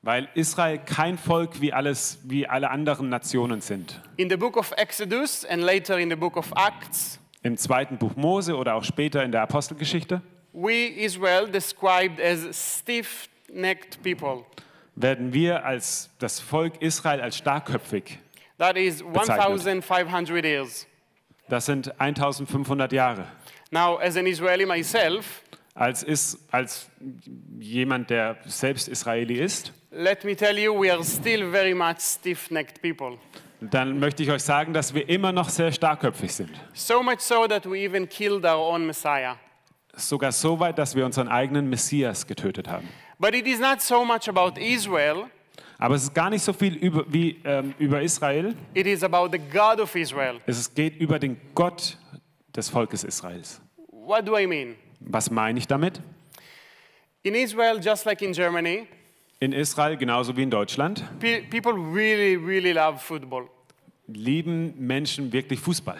weil 0.02 0.28
Israel 0.34 0.78
kein 0.78 1.16
Volk 1.16 1.60
wie 1.62 1.72
alles 1.72 2.18
wie 2.24 2.46
alle 2.46 2.68
anderen 2.70 3.08
Nationen 3.08 3.60
sind. 3.60 4.02
In 4.16 4.28
the 4.28 4.36
book 4.36 4.56
of 4.56 4.72
Exodus 4.76 5.44
and 5.46 5.62
later 5.62 5.98
in 5.98 6.10
the 6.10 6.16
book 6.16 6.36
of 6.36 6.52
Acts, 6.56 7.18
Im 7.44 7.56
zweiten 7.56 7.98
Buch 7.98 8.16
Mose 8.16 8.56
oder 8.56 8.74
auch 8.74 8.82
später 8.82 9.22
in 9.22 9.30
der 9.30 9.42
Apostelgeschichte 9.42 10.20
we 10.54 10.86
Israel 10.86 11.48
described 11.48 12.20
as 12.20 12.78
stiff-necked 12.78 14.02
people. 14.02 14.44
werden 14.94 15.32
wir 15.32 15.64
als 15.64 16.08
das 16.18 16.40
Volk 16.40 16.80
Israel 16.80 17.20
als 17.20 17.36
starkköpfig. 17.36 18.18
That 18.58 18.76
is 18.76 19.02
Bezeichnet. 19.02 19.66
1,500 19.66 20.44
years. 20.44 20.86
Das 21.48 21.66
sind 21.66 22.00
1500 22.00 22.92
Jahre. 22.92 23.26
Now, 23.70 23.98
as 23.98 24.16
an 24.16 24.26
Israeli 24.26 24.64
myself, 24.64 25.42
Als, 25.74 26.04
ist, 26.04 26.38
als 26.52 26.88
jemand, 27.58 28.08
der 28.08 28.36
selbst 28.44 28.86
Israeli 28.86 29.40
ist, 29.40 29.72
let 29.90 30.24
me 30.24 30.36
tell 30.36 30.56
you, 30.56 30.72
we 30.72 30.92
are 30.92 31.02
still 31.02 31.50
very 31.50 31.74
much 31.74 31.98
stiff-necked 31.98 32.80
people. 32.80 33.18
Dann 33.70 33.98
möchte 33.98 34.22
ich 34.22 34.30
euch 34.30 34.42
sagen, 34.42 34.72
dass 34.72 34.94
wir 34.94 35.08
immer 35.08 35.32
noch 35.32 35.48
sehr 35.48 35.70
starkköpfig 35.72 36.32
sind. 36.32 36.50
So 36.72 37.02
much 37.02 37.20
so 37.20 37.46
that 37.46 37.64
we 37.66 37.78
even 37.84 38.08
killed 38.08 38.44
our 38.44 38.58
own 38.72 38.86
Messiah. 38.86 39.36
Sogar 39.96 40.32
so 40.32 40.58
weit, 40.58 40.76
dass 40.78 40.94
wir 40.96 41.04
unseren 41.06 41.28
eigenen 41.28 41.68
Messias 41.70 42.26
getötet 42.26 42.68
haben. 42.68 42.88
But 43.18 43.34
it 43.34 43.46
is 43.46 43.60
not 43.60 43.80
so 43.80 44.04
much 44.04 44.28
about 44.28 44.58
Israel, 44.60 45.26
Aber 45.78 45.94
es 45.94 46.04
ist 46.04 46.14
gar 46.14 46.30
nicht 46.30 46.42
so 46.42 46.52
viel 46.52 46.74
über, 46.74 47.04
wie 47.12 47.40
ähm, 47.44 47.74
über 47.78 48.02
Israel. 48.02 48.54
it 48.74 48.86
is 48.86 49.02
about 49.04 49.28
the 49.30 49.38
God 49.38 49.80
of 49.80 49.94
Israel. 49.94 50.40
Es 50.46 50.74
geht 50.74 50.96
über 51.00 51.18
den 51.18 51.40
Gott 51.54 51.96
des 52.56 52.68
Volkes 52.68 53.04
Israels. 53.04 53.60
What 53.88 54.26
do 54.26 54.36
I 54.36 54.46
mean? 54.46 54.74
Was 55.00 55.30
meine 55.30 55.58
ich 55.58 55.66
damit? 55.68 56.00
In 57.22 57.34
Israel, 57.34 57.78
just 57.80 58.04
like 58.04 58.20
in 58.22 58.32
Germany, 58.32 58.86
In 59.40 59.52
Israel, 59.52 59.96
genauso 59.96 60.36
wie 60.36 60.42
in 60.42 60.50
Deutschland, 60.50 61.04
pe- 61.20 61.42
people 61.50 61.72
really, 61.74 62.36
really 62.36 62.72
love 62.72 62.98
football. 62.98 63.48
Lieben 64.06 64.74
Menschen 64.78 65.32
wirklich 65.32 65.60
Fußball. 65.60 65.98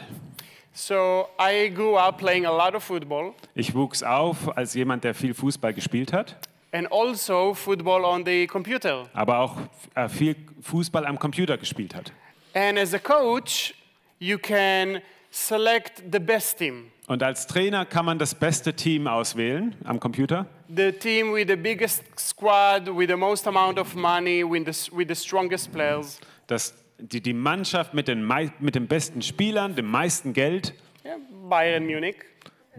So 0.73 1.29
I 1.41 1.71
grew 1.73 1.97
up 1.97 2.19
playing 2.19 2.47
a 2.47 2.51
lot 2.51 2.75
of 2.75 2.83
football 2.83 3.33
Ich 3.55 3.75
wuchs 3.75 4.03
auf 4.03 4.57
als 4.57 4.75
jemand, 4.75 5.05
der 5.05 5.15
viel 5.15 5.33
Fußball 5.33 5.73
gespielt 5.73 6.13
hat, 6.13 6.37
and 6.73 6.91
also 6.91 7.55
football 7.55 8.05
on 8.05 8.25
the 8.27 8.47
computer. 8.49 9.09
aber 9.13 9.39
auch 9.39 9.57
äh, 9.95 10.09
viel 10.09 10.35
Fußball 10.63 11.07
am 11.07 11.19
Computer 11.19 11.57
gespielt 11.57 11.95
hat. 11.95 12.13
And 12.55 12.77
as 12.79 12.93
a 12.93 12.99
coach, 12.99 13.75
you 14.19 14.37
can 14.39 15.01
select 15.31 16.03
the 16.13 16.19
best 16.19 16.59
team, 16.59 16.91
Und 17.07 17.23
als 17.23 17.47
Trainer 17.47 17.85
kann 17.85 18.05
man 18.07 18.19
das 18.19 18.35
beste 18.35 18.75
Team 18.75 19.07
auswählen 19.07 19.77
am 19.85 20.01
Computer. 20.01 20.47
the 20.75 20.91
team 20.91 21.33
with 21.33 21.47
the 21.49 21.57
biggest 21.57 22.03
squad, 22.19 22.89
with 22.89 23.09
the 23.09 23.17
most 23.17 23.47
amount 23.47 23.79
of 23.79 23.95
money, 23.95 24.43
with 24.43 24.65
the, 24.67 24.91
with 24.97 25.07
the 25.09 25.15
strongest 25.15 25.71
players. 25.73 26.19
Das, 26.49 26.75
die, 26.99 27.21
die 27.21 27.35
Mannschaft 27.35 27.95
mit 27.95 28.09
den, 28.09 28.27
mit 28.61 28.75
den 28.75 28.87
besten 28.87 29.23
Spielern, 29.23 29.75
dem 29.75 29.91
meisten 29.91 30.33
Geld, 30.33 30.75
Yeah, 31.05 31.19
Bayern 31.49 31.85
Munich. 31.85 32.17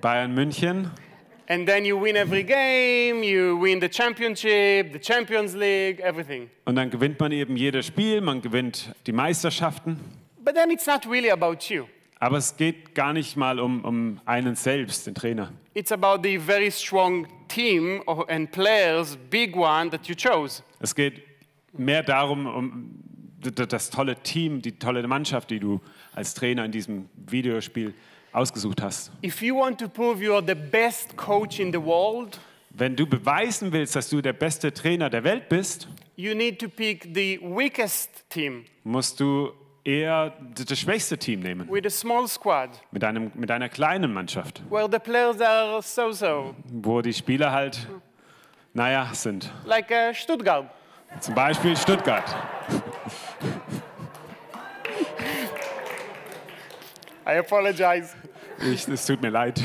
Bayern 0.01 0.33
München. 0.33 0.89
And 1.47 1.67
then 1.67 1.85
you 1.85 1.95
win 2.01 2.15
every 2.15 2.43
game, 2.43 3.21
you 3.21 3.61
win 3.61 3.79
the 3.79 3.87
championship, 3.87 4.91
the 4.93 4.99
Champions 4.99 5.53
League, 5.53 5.99
everything. 5.99 6.49
Und 6.65 6.75
dann 6.75 6.89
gewinnt 6.89 7.19
man 7.19 7.31
eben 7.31 7.55
jedes 7.55 7.85
Spiel, 7.85 8.21
man 8.21 8.41
gewinnt 8.41 8.95
die 9.05 9.11
Meisterschaften. 9.11 9.99
But 10.43 10.55
then 10.55 10.71
it's 10.71 10.87
not 10.87 11.05
really 11.05 11.29
about 11.29 11.57
you. 11.69 11.85
Aber 12.19 12.37
es 12.37 12.57
geht 12.57 12.95
gar 12.95 13.13
nicht 13.13 13.37
mal 13.37 13.59
um, 13.59 13.85
um 13.85 14.21
einen 14.25 14.55
selbst, 14.55 15.05
den 15.05 15.13
Trainer. 15.13 15.51
It's 15.75 15.91
about 15.91 16.23
the 16.23 16.39
very 16.39 16.71
strong 16.71 17.27
team 17.47 18.01
and 18.27 18.51
players, 18.51 19.15
big 19.29 19.55
one 19.55 19.91
that 19.91 20.07
you 20.07 20.15
chose. 20.15 20.63
Es 20.79 20.95
geht 20.95 21.21
mehr 21.73 22.01
darum, 22.01 22.47
um 22.47 23.04
das 23.51 23.89
tolle 23.89 24.15
Team, 24.17 24.61
die 24.61 24.73
tolle 24.73 25.05
Mannschaft, 25.07 25.49
die 25.49 25.59
du 25.59 25.81
als 26.13 26.33
Trainer 26.33 26.65
in 26.65 26.71
diesem 26.71 27.09
Videospiel 27.15 27.93
ausgesucht 28.31 28.81
hast. 28.81 29.11
If 29.23 29.41
you 29.41 29.55
want 29.57 29.79
to 29.79 29.87
prove 29.87 30.21
you 30.21 30.33
are 30.33 30.43
the 30.45 30.55
best 30.55 31.15
coach 31.15 31.59
in 31.59 31.71
the 31.71 31.81
world, 31.81 32.39
Wenn 32.77 32.95
du 32.95 33.07
beweisen 33.07 33.71
willst, 33.71 33.95
dass 33.95 34.09
du 34.09 34.21
der 34.21 34.33
beste 34.33 34.73
Trainer 34.73 35.09
der 35.09 35.23
Welt 35.23 35.47
bist, 35.47 35.87
you 36.17 36.35
need 36.35 36.59
to 36.59 36.67
pick 36.67 37.07
the 37.13 37.39
weakest 37.41 38.29
team 38.29 38.65
musst 38.83 39.19
du 39.21 39.51
eher 39.85 40.33
das 40.55 40.77
schwächste 40.77 41.17
Team 41.17 41.39
nehmen, 41.39 41.69
with 41.71 41.85
a 41.85 41.89
small 41.89 42.27
squad 42.27 42.69
mit, 42.91 43.03
einem, 43.03 43.31
mit 43.35 43.49
einer 43.49 43.69
kleinen 43.69 44.11
Mannschaft, 44.13 44.61
where 44.69 44.89
the 44.91 44.99
players 44.99 45.39
are 45.39 45.81
so 45.81 46.11
so, 46.11 46.53
wo 46.65 47.01
die 47.01 47.13
Spieler 47.13 47.51
halt, 47.53 47.87
naja, 48.73 49.09
sind. 49.13 49.49
like 49.65 49.89
uh, 49.89 50.13
Stuttgart. 50.13 50.65
Zum 51.21 51.33
Beispiel 51.33 51.77
Stuttgart. 51.77 52.25
I 57.25 57.37
apologize. 57.39 58.15
Ich, 58.71 58.87
es 58.87 59.05
tut 59.05 59.21
mir 59.21 59.31
leid. 59.31 59.61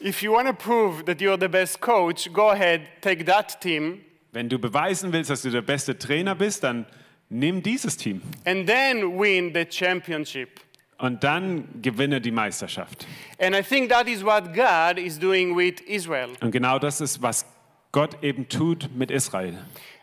If 0.00 0.22
you 0.22 0.32
want 0.32 0.46
to 0.46 0.54
prove 0.54 1.04
that 1.06 1.20
you're 1.20 1.38
the 1.38 1.48
best 1.48 1.80
coach, 1.80 2.32
go 2.32 2.50
ahead, 2.50 2.82
take 3.00 3.24
that 3.26 3.60
team, 3.60 4.04
Wenn 4.32 4.48
du 4.48 4.58
beweisen 4.58 5.12
willst, 5.12 5.30
dass 5.30 5.42
du 5.42 5.50
der 5.50 5.62
beste 5.62 5.98
Trainer 5.98 6.34
bist, 6.34 6.62
dann 6.62 6.86
nimm 7.30 7.62
dieses 7.62 7.96
Team 7.96 8.22
and 8.44 8.66
then 8.66 9.18
win 9.18 9.52
the 9.54 9.66
championship. 9.68 10.60
und 10.98 11.22
dann 11.22 11.80
gewinne 11.82 12.20
die 12.20 12.30
Meisterschaft. 12.30 13.06
And 13.40 13.54
I 13.54 13.62
think 13.62 13.88
that 13.90 14.08
is 14.08 14.24
what 14.24 14.52
God 14.54 14.98
is 14.98 15.18
doing 15.18 15.56
with 15.56 15.80
Israel. 15.86 16.30
Und 16.40 16.50
genau 16.52 16.78
das 16.78 17.00
ist, 17.00 17.22
was 17.22 17.44
Gott 17.92 18.22
eben 18.22 18.48
tut 18.48 18.88
mit 18.94 19.10
Israel. 19.10 19.58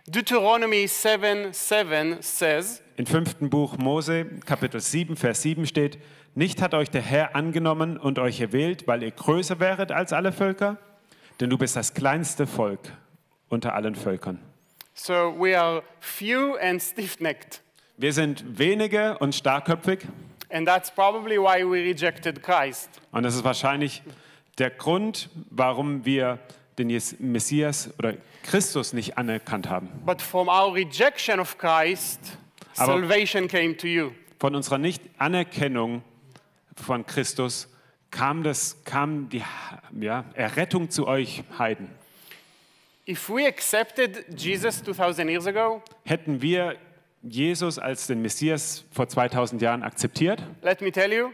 Deuteronomy 0.07 0.88
7 0.88 1.51
7 1.53 2.17
says, 2.22 2.81
Im 2.98 3.06
fünften 3.06 3.50
Buch 3.50 3.78
Mose, 3.78 4.25
Kapitel 4.46 4.80
7, 4.80 5.18
Vers 5.18 5.42
7 5.42 5.66
steht, 5.66 5.98
nicht 6.34 6.62
hat 6.62 6.74
euch 6.74 6.90
der 6.90 7.02
Herr 7.02 7.36
angenommen 7.36 7.98
und 7.98 8.20
euch 8.20 8.40
erwählt, 8.40 8.88
weil 8.88 9.04
ihr 9.04 9.12
größer 9.12 9.60
wäret 9.60 9.92
als 9.92 10.14
alle 10.14 10.32
Völker, 10.32 10.78
denn 11.42 11.50
du 11.50 11.58
bist 11.58 11.75
das 11.75 11.94
kleinste 11.94 12.48
Volk 12.48 12.80
unter 13.50 13.74
allen 13.74 13.96
Völkern. 13.96 14.40
So 14.94 15.36
we 15.38 15.60
are 15.60 15.84
few 16.00 16.56
and 16.56 16.82
stiff 16.82 17.20
necked. 17.20 17.62
Wir 17.98 18.14
sind 18.14 18.58
wenige 18.58 19.18
und 19.18 19.36
starkköpfig 19.36 20.08
And 20.50 20.66
that's 20.66 20.90
probably 20.90 21.38
why 21.38 21.66
we 21.66 21.84
rejected 21.84 22.42
Christ. 22.42 22.90
und 23.12 23.24
das 23.24 23.36
ist 23.36 23.44
wahrscheinlich 23.44 24.04
der 24.58 24.70
Grund, 24.70 25.30
warum 25.50 26.06
wir 26.06 26.40
den 26.78 26.88
Messias 27.20 27.90
oder 28.00 28.14
Christus 28.44 28.94
nicht 28.94 29.18
anerkannt 29.18 29.70
haben. 29.70 29.90
But 30.06 30.22
from 30.22 30.48
our 30.48 30.74
rejection 30.74 31.42
of 31.42 31.58
Christ, 31.58 32.38
Aber- 32.77 32.94
salvation 33.00 33.48
came 33.48 33.75
to 33.77 33.88
you. 33.88 34.12
Von 34.39 34.55
unserer 34.55 34.77
Nicht-Anerkennung 34.77 36.03
von 36.75 37.05
Christus 37.05 37.70
kam, 38.12 38.44
das, 38.44 38.84
kam 38.84 39.29
die 39.29 39.41
ja, 40.00 40.25
Errettung 40.34 40.89
zu 40.89 41.08
euch 41.08 41.44
Heiden. 41.58 41.89
If 43.08 43.29
we 43.29 43.46
accepted 43.48 44.25
Jesus 44.39 44.84
2000 44.84 45.29
years 45.29 45.46
ago, 45.48 45.82
Hätten 46.05 46.41
wir 46.41 46.75
Jesus 47.22 47.77
als 47.79 48.08
den 48.08 48.22
Messias 48.22 48.84
vor 48.91 49.08
2000 49.08 49.62
Jahren 49.62 49.84
akzeptiert, 49.84 50.41
let 50.63 50.82
me 50.82 50.91
tell 50.91 51.12
you, 51.13 51.29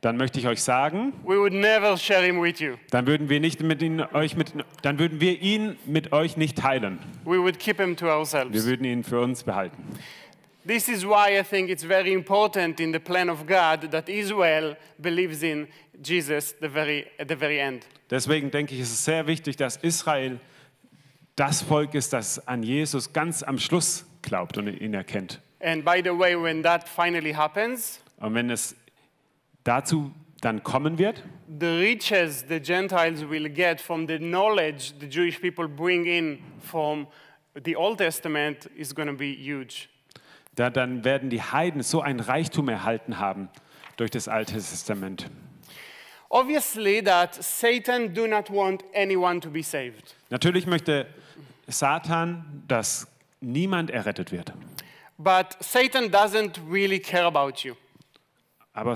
dann 0.00 0.16
möchte 0.16 0.38
ich 0.38 0.46
euch 0.46 0.62
sagen, 0.62 1.12
we 1.24 1.38
would 1.38 1.52
never 1.52 1.96
share 1.96 2.24
him 2.24 2.40
with 2.42 2.58
you. 2.60 2.74
dann 2.90 3.06
würden 3.06 3.28
wir 3.28 3.40
nicht 3.40 3.60
mit 3.62 3.82
ihn, 3.82 4.00
euch 4.00 4.36
mit, 4.36 4.52
dann 4.82 4.98
würden 4.98 5.20
wir 5.20 5.40
ihn 5.40 5.76
mit 5.86 6.12
euch 6.12 6.36
nicht 6.36 6.58
teilen. 6.58 6.98
We 7.24 7.38
would 7.40 7.58
keep 7.58 7.78
him 7.80 7.96
to 7.96 8.06
Wir 8.06 8.16
ourselves. 8.16 8.66
würden 8.66 8.84
ihn 8.84 9.04
für 9.04 9.20
uns 9.20 9.42
behalten. 9.44 9.82
This 10.66 10.88
is 10.88 11.04
why 11.04 11.38
I 11.38 11.44
think 11.44 11.70
it's 11.70 11.84
very 11.84 12.12
important 12.12 12.80
in 12.80 12.90
the 12.90 12.98
plan 12.98 13.30
of 13.30 13.46
God 13.46 13.90
that 13.92 14.08
Israel 14.08 14.76
believes 15.00 15.44
in 15.44 15.68
Jesus 16.02 16.54
the 16.60 16.68
very, 16.68 17.06
at 17.20 17.28
the 17.28 17.36
very 17.36 17.60
end. 17.60 17.86
Deswegen 18.10 18.50
denke 18.50 18.74
ich, 18.74 18.80
ist 18.80 18.92
es 18.92 19.04
sehr 19.04 19.26
wichtig, 19.28 19.56
dass 19.56 19.76
Israel 19.76 20.40
das 21.36 21.62
Volk 21.62 21.94
ist, 21.94 22.12
das 22.12 22.44
an 22.48 22.64
Jesus 22.64 23.12
ganz 23.12 23.44
am 23.44 23.58
Schluss 23.58 24.04
glaubt 24.22 24.58
und 24.58 24.66
ihn 24.66 24.94
erkennt. 24.94 25.40
And 25.60 25.84
by 25.84 26.00
the 26.02 26.10
way, 26.10 26.34
when 26.34 26.62
that 26.62 26.88
finally 26.88 27.32
happens, 27.32 28.00
Und 28.18 28.34
wenn 28.34 28.50
es 28.50 28.74
dazu 29.62 30.10
dann 30.40 30.62
kommen 30.64 30.98
wird, 30.98 31.22
the 31.60 31.66
riches 31.66 32.44
the 32.48 32.58
Gentiles 32.58 33.22
will 33.28 33.48
get 33.48 33.80
from 33.80 34.08
the 34.08 34.18
knowledge 34.18 34.94
the 34.98 35.06
Jewish 35.06 35.40
people 35.40 35.68
bring 35.68 36.06
in 36.06 36.38
from 36.60 37.06
the 37.64 37.76
Old 37.76 37.98
Testament 37.98 38.68
is 38.76 38.92
going 38.92 39.08
to 39.08 39.14
be 39.14 39.32
huge. 39.32 39.88
Da, 40.56 40.70
dann 40.70 41.04
werden 41.04 41.30
die 41.30 41.42
Heiden 41.42 41.82
so 41.82 42.00
ein 42.00 42.18
Reichtum 42.20 42.68
erhalten 42.68 43.18
haben 43.18 43.48
durch 43.96 44.10
das 44.10 44.26
Alte 44.26 44.54
Testament. 44.54 45.30
Obviously, 46.28 47.02
that 47.02 47.34
Satan 47.34 48.12
do 48.12 48.26
not 48.26 48.50
want 48.50 48.82
anyone 48.94 49.40
to 49.40 49.48
be 49.48 49.62
saved. 49.62 50.14
Natürlich 50.30 50.66
möchte 50.66 51.06
Satan, 51.68 52.64
dass 52.66 53.06
niemand 53.40 53.90
errettet 53.90 54.32
wird. 54.32 54.52
But 55.18 55.56
Satan 55.60 56.10
doesn't 56.10 56.58
really 56.68 56.98
care 56.98 57.24
about 57.24 57.62
you. 57.62 57.74
Aber 58.72 58.94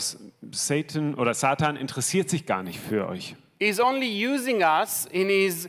Satan 0.51 1.15
oder 1.15 1.33
Satan 1.33 1.77
interessiert 1.77 2.29
sich 2.29 2.45
gar 2.45 2.63
nicht 2.63 2.79
für 2.79 3.09
euch. 3.09 3.37
He's 3.59 3.81
only 3.81 4.27
using 4.27 4.63
us 4.63 5.07
in 5.07 5.29
his 5.29 5.69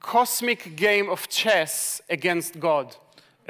cosmic 0.00 0.76
game 0.76 1.08
of 1.08 1.28
chess 1.28 2.02
against 2.08 2.60
God. 2.60 2.98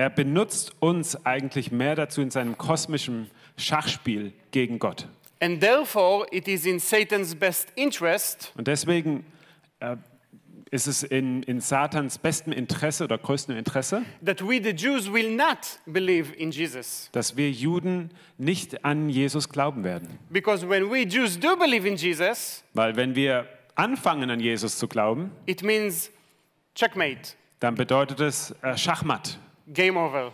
Er 0.00 0.08
benutzt 0.08 0.72
uns 0.80 1.26
eigentlich 1.26 1.72
mehr 1.72 1.94
dazu 1.94 2.22
in 2.22 2.30
seinem 2.30 2.56
kosmischen 2.56 3.30
Schachspiel 3.58 4.32
gegen 4.50 4.78
Gott. 4.78 5.06
And 5.40 5.60
therefore, 5.60 6.26
it 6.30 6.48
is 6.48 6.64
in 6.64 6.78
Satan's 6.78 7.34
best 7.34 7.68
interest 7.74 8.50
Und 8.56 8.66
deswegen 8.66 9.26
äh, 9.80 9.96
ist 10.70 10.86
es 10.86 11.02
in, 11.02 11.42
in 11.42 11.60
Satans 11.60 12.16
bestem 12.16 12.54
Interesse 12.54 13.04
oder 13.04 13.18
größtem 13.18 13.54
Interesse, 13.58 14.00
that 14.24 14.40
we, 14.40 14.58
the 14.62 14.70
Jews, 14.70 15.12
will 15.12 15.36
not 15.36 15.58
believe 15.84 16.32
in 16.32 16.50
Jesus. 16.50 17.10
dass 17.12 17.36
wir 17.36 17.50
Juden 17.50 18.08
nicht 18.38 18.86
an 18.86 19.10
Jesus 19.10 19.50
glauben 19.50 19.84
werden. 19.84 20.18
Because 20.30 20.66
when 20.66 20.90
we 20.90 21.02
Jews 21.02 21.38
do 21.38 21.56
believe 21.56 21.86
in 21.86 21.96
Jesus, 21.96 22.64
Weil 22.72 22.96
wenn 22.96 23.14
wir 23.14 23.46
anfangen 23.74 24.30
an 24.30 24.40
Jesus 24.40 24.78
zu 24.78 24.88
glauben, 24.88 25.30
it 25.44 25.62
means 25.62 26.10
checkmate, 26.74 27.34
dann 27.58 27.74
bedeutet 27.74 28.20
es 28.20 28.54
äh, 28.62 28.78
Schachmatt, 28.78 29.38
game 29.72 29.96
over. 29.96 30.32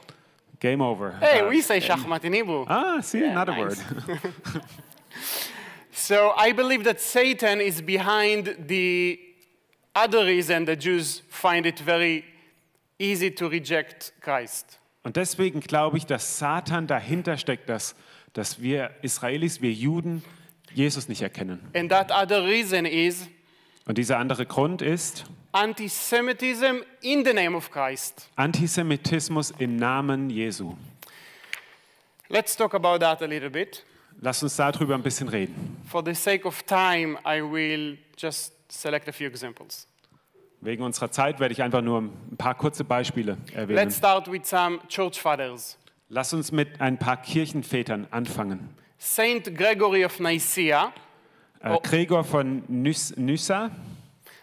Game 0.59 0.81
over. 0.81 1.13
Hey, 1.21 1.41
Äh, 1.43 1.49
we 1.51 1.61
say 1.61 1.81
shachmat 1.81 2.25
in 2.25 2.33
Hebrew. 2.33 2.65
ah, 2.69 3.01
see, 3.03 3.23
another 3.25 3.53
nice. 3.53 3.79
word. 4.07 4.33
So 5.93 6.33
I 6.37 6.53
believe 6.53 6.85
that 6.85 7.01
Satan 7.01 7.61
is 7.61 7.81
behind 7.81 8.55
the 8.69 9.19
other 9.95 10.25
reason 10.27 10.67
the 10.67 10.77
Jews 10.77 11.23
find 11.31 11.65
it 11.67 11.79
very 11.81 12.23
easy 12.99 13.31
to 13.35 13.49
reject 13.49 14.13
Christ. 14.21 14.79
Und 15.03 15.17
deswegen 15.17 15.61
glaube 15.61 15.97
ich, 15.97 16.05
dass 16.07 16.39
Satan 16.39 16.87
dahinter 16.87 17.39
steckt, 17.39 17.69
dass, 17.69 17.95
dass 18.35 18.61
wir 18.61 18.91
Israelis, 19.03 19.63
wir 19.63 19.73
Juden, 19.73 20.23
Jesus 20.75 21.09
nicht 21.09 21.23
erkennen. 21.23 21.61
And 21.75 21.91
that 21.91 22.11
other 22.11 22.45
reason 22.45 22.85
is 22.85 23.27
Und 23.87 23.97
dieser 23.99 24.19
andere 24.19 24.45
Grund 24.47 24.83
ist 24.83 25.25
anti-Semitism 25.57 26.83
in 27.03 27.25
the 27.25 27.33
name 27.33 27.55
of 27.57 27.71
Christ. 27.71 28.29
Antisemitismus 28.37 29.53
im 29.59 29.77
Namen 29.77 30.29
Jesu. 30.29 30.75
Let's 32.29 32.55
talk 32.57 32.75
about 32.75 32.99
that 33.01 33.23
a 33.23 33.27
little 33.27 33.49
bit. 33.49 33.83
Lass 34.21 34.43
uns 34.43 34.57
darüber 34.57 34.95
ein 34.95 35.03
bisschen 35.03 35.29
reden. 35.29 35.79
For 35.89 36.03
the 36.05 36.15
sake 36.15 36.47
of 36.47 36.63
time, 36.65 37.17
I 37.25 37.41
will 37.43 37.97
just 38.19 38.53
select 38.69 39.09
a 39.09 39.13
few 39.13 39.27
examples. 39.29 39.87
Wegen 40.61 40.83
unserer 40.83 41.11
Zeit 41.11 41.39
werde 41.41 41.53
ich 41.53 41.63
einfach 41.63 41.83
nur 41.83 42.01
ein 42.03 42.37
paar 42.37 42.55
kurze 42.55 42.85
Beispiele 42.85 43.37
erwähnen. 43.55 43.77
Let's 43.77 43.97
start 43.97 44.31
with 44.31 44.45
some 44.45 44.81
church 44.89 45.21
fathers. 45.21 45.79
Lass 46.09 46.33
uns 46.35 46.53
mit 46.53 46.81
ein 46.81 46.99
paar 46.99 47.17
Kirchenvätern 47.17 48.07
anfangen. 48.11 48.71
Saint 48.99 49.55
Gregory 49.57 50.05
of 50.05 50.19
Nicaea, 50.21 50.93
Äh. 51.61 51.77
Gregor 51.83 52.25
von 52.25 52.63
Nys 52.69 53.17
Nyssa, 53.17 53.71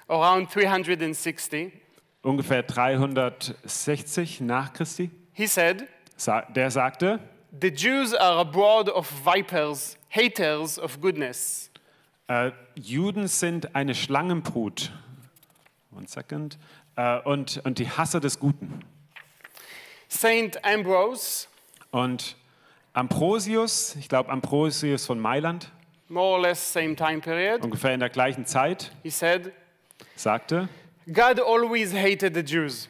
around 0.08 0.52
360, 0.52 1.72
ungefähr 2.22 2.66
360 2.66 4.42
nach 4.42 4.74
Christi, 4.74 5.10
he 5.34 5.48
said, 5.48 5.88
sa 6.16 6.42
der 6.42 6.72
sagte, 6.72 7.20
The 7.62 7.70
Jews 7.70 8.14
are 8.16 8.40
a 8.40 8.44
brood 8.44 8.90
of 8.90 9.08
vipers, 9.24 9.98
haters 10.10 10.80
of 10.80 11.00
goodness. 11.02 11.70
äh, 12.28 12.52
Juden 12.76 13.28
sind 13.28 13.76
eine 13.76 13.94
Schlangenbrut. 13.94 14.92
One 15.96 16.08
second. 16.08 16.58
Äh, 16.96 17.20
und, 17.22 17.62
und 17.64 17.78
die 17.80 17.90
Hasser 17.90 18.20
des 18.20 18.40
Guten. 18.40 18.80
Saint 20.08 20.64
Ambrose, 20.66 21.48
Und 21.92 22.36
Ambrosius, 22.94 23.96
ich 23.96 24.10
glaube 24.10 24.32
Ambrosius 24.32 25.06
von 25.06 25.20
Mailand, 25.20 25.72
more 26.10 26.38
or 26.38 26.42
less 26.42 26.72
same 26.74 26.96
time 26.96 27.20
period, 27.20 27.64
ungefähr 27.64 27.94
in 27.94 28.00
der 28.00 28.10
gleichen 28.10 28.46
Zeit, 28.46 28.92
he 29.04 29.10
said, 29.10 29.52
sagte, 30.16 30.70
God 31.12 31.40
always 31.40 31.94
hated 31.94 32.36
the 32.36 32.42
Jews. 32.42 32.90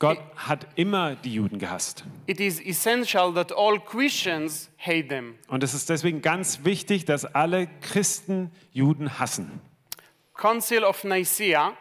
Gott 0.00 0.18
hat 0.34 0.66
immer 0.76 1.14
die 1.14 1.34
Juden 1.34 1.58
gehasst. 1.58 2.04
It 2.26 2.40
is 2.40 2.58
essential 2.58 3.34
that 3.34 3.52
all 3.52 3.78
Christians 3.78 4.70
hate 4.78 5.08
them. 5.08 5.34
Und 5.48 5.62
es 5.62 5.74
ist 5.74 5.90
deswegen 5.90 6.22
ganz 6.22 6.64
wichtig, 6.64 7.04
dass 7.04 7.26
alle 7.26 7.68
Christen 7.82 8.50
Juden 8.72 9.18
hassen. 9.18 9.60
Council 10.34 10.84
of 10.84 11.04
Nicaea, 11.04 11.74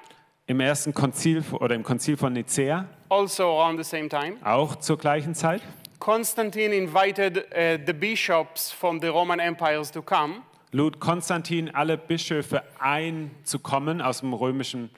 Im 0.48 0.60
ersten 0.60 0.94
Konzil 0.94 1.44
oder 1.54 1.76
im 1.76 1.84
Konzil 1.84 2.18
von 2.18 2.34
Nicäa, 2.34 2.90
also 3.08 3.44
around 3.58 3.82
the 3.82 3.90
same 3.90 4.10
time, 4.10 4.36
auch 4.44 4.76
zur 4.76 4.98
gleichen 4.98 5.34
Zeit, 5.34 5.62
Constantine 6.00 6.74
invited 6.76 7.38
uh, 7.38 7.78
the 7.86 7.94
bishops 7.94 8.72
from 8.72 9.00
the 9.00 9.08
Roman 9.08 9.40
empires 9.40 9.92
to 9.92 10.02
come, 10.02 10.44
lud 10.72 11.00
Konstantin 11.00 11.70
alle 11.74 11.98
Bischöfe 11.98 12.64
ein, 12.80 13.32
zu 13.44 13.60
kommen 13.60 14.02
aus 14.02 14.20
dem 14.22 14.34
römischen 14.34 14.90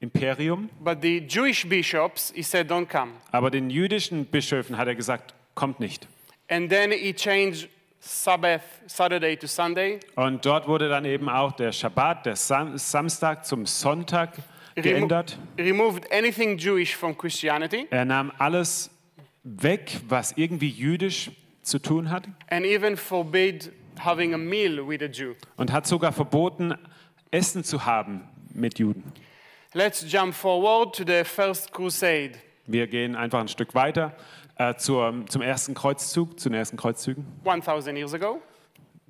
Imperium. 0.00 0.68
but 0.80 0.98
the 1.02 1.18
Jewish 1.28 1.66
bishops, 1.68 2.32
he 2.34 2.42
said, 2.42 2.70
don't 2.70 2.86
come. 2.86 3.12
Aber 3.30 3.50
den 3.50 3.70
jüdischen 3.70 4.26
Bischöfen 4.26 4.76
hat 4.76 4.88
er 4.88 4.94
gesagt, 4.96 5.34
kommt 5.54 5.78
nicht. 5.80 6.08
And 6.48 6.68
then 6.70 6.90
he 6.90 7.12
changed 7.14 7.68
Sabbath, 8.00 8.62
Saturday 8.88 9.36
to 9.36 9.46
Sunday, 9.46 10.00
Und 10.16 10.44
dort 10.44 10.66
wurde 10.66 10.88
dann 10.88 11.04
eben 11.04 11.28
auch 11.28 11.52
der 11.52 11.70
Schabbat, 11.70 12.26
der 12.26 12.34
Sam 12.36 12.76
Samstag 12.76 13.46
zum 13.46 13.64
Sonntag 13.64 14.38
remo- 14.76 14.82
geändert. 14.82 15.38
removed 15.56 16.10
anything 16.12 16.58
Jewish 16.58 16.96
from 16.96 17.16
Christianity, 17.16 17.86
Er 17.90 18.04
nahm 18.04 18.32
alles 18.38 18.90
weg, 19.44 20.00
was 20.08 20.32
irgendwie 20.36 20.68
jüdisch 20.68 21.30
zu 21.62 21.78
tun 21.78 22.10
hat 22.10 22.24
and 22.48 22.66
even 22.66 22.96
forbade 22.96 23.70
having 24.04 24.34
a 24.34 24.38
meal 24.38 24.86
with 24.86 25.02
a 25.02 25.06
Jew. 25.06 25.34
und 25.56 25.72
hat 25.72 25.86
sogar 25.86 26.12
verboten, 26.12 26.74
Essen 27.30 27.64
zu 27.64 27.84
haben 27.86 28.28
mit 28.52 28.78
Juden. 28.78 29.12
Let's 29.74 30.04
jump 30.10 30.34
forward 30.34 30.94
to 30.96 31.04
the 31.06 31.24
first 31.24 31.72
crusade. 31.72 32.32
Wir 32.66 32.86
gehen 32.86 33.16
einfach 33.16 33.40
ein 33.40 33.48
Stück 33.48 33.74
weiter 33.74 34.14
äh, 34.56 34.74
zur, 34.76 35.24
zum 35.28 35.40
ersten 35.42 35.74
Kreuzzug, 35.74 36.38
zu 36.38 36.48
den 36.50 36.58
ersten 36.58 36.76
Kreuzzügen, 36.76 37.24
1000 37.44 37.96
years 37.96 38.12
ago. 38.14 38.40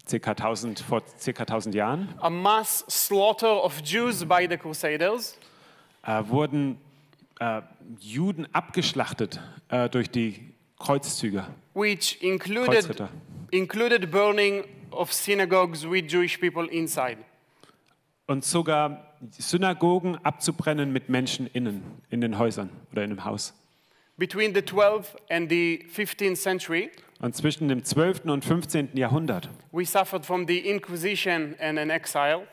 circa 0.08 0.30
1000, 0.32 0.80
vor 0.80 1.02
circa 1.18 1.42
1000 1.42 1.74
Jahren, 1.74 2.08
A 2.20 2.30
mass 2.30 2.84
slaughter 2.88 3.62
of 3.64 3.80
Jews 3.84 4.24
by 4.24 4.46
the 4.48 4.56
Crusaders. 4.56 5.36
äh, 6.04 6.22
wurden 6.28 6.78
äh, 7.40 7.60
Juden 8.00 8.46
abgeschlachtet 8.54 9.40
äh, 9.68 9.88
durch 9.88 10.10
die 10.10 10.54
Kreuzzüge, 10.78 11.46
which 11.74 12.18
included, 12.22 12.70
Kreuzritter. 12.72 13.08
included 13.50 14.10
burning 14.10 14.64
of 14.92 15.12
synagogues 15.12 15.84
with 15.88 16.04
Jewish 16.10 16.38
people 16.38 16.66
inside. 16.68 17.18
Und 18.26 18.44
sogar 18.44 19.14
Synagogen 19.30 20.16
abzubrennen 20.24 20.92
mit 20.92 21.08
Menschen 21.08 21.46
innen, 21.46 21.82
in 22.10 22.20
den 22.20 22.38
Häusern 22.38 22.70
oder 22.92 23.04
in 23.04 23.10
dem 23.10 23.24
Haus. 23.24 23.54
Between 24.16 24.54
the 24.54 24.60
12th 24.60 25.16
and 25.30 25.50
the 25.50 25.84
15th 25.94 26.36
century, 26.36 26.90
Und 27.20 27.34
zwischen 27.36 27.68
dem 27.68 27.84
12. 27.84 28.24
und 28.26 28.44
15. 28.44 28.90
Jahrhundert 28.94 29.48
we 29.72 29.84
suffered 29.84 30.24
from 30.26 30.46
the 30.46 30.58
Inquisition 30.58 31.54
and 31.60 31.78
an 31.78 31.90
exile. 31.90 32.46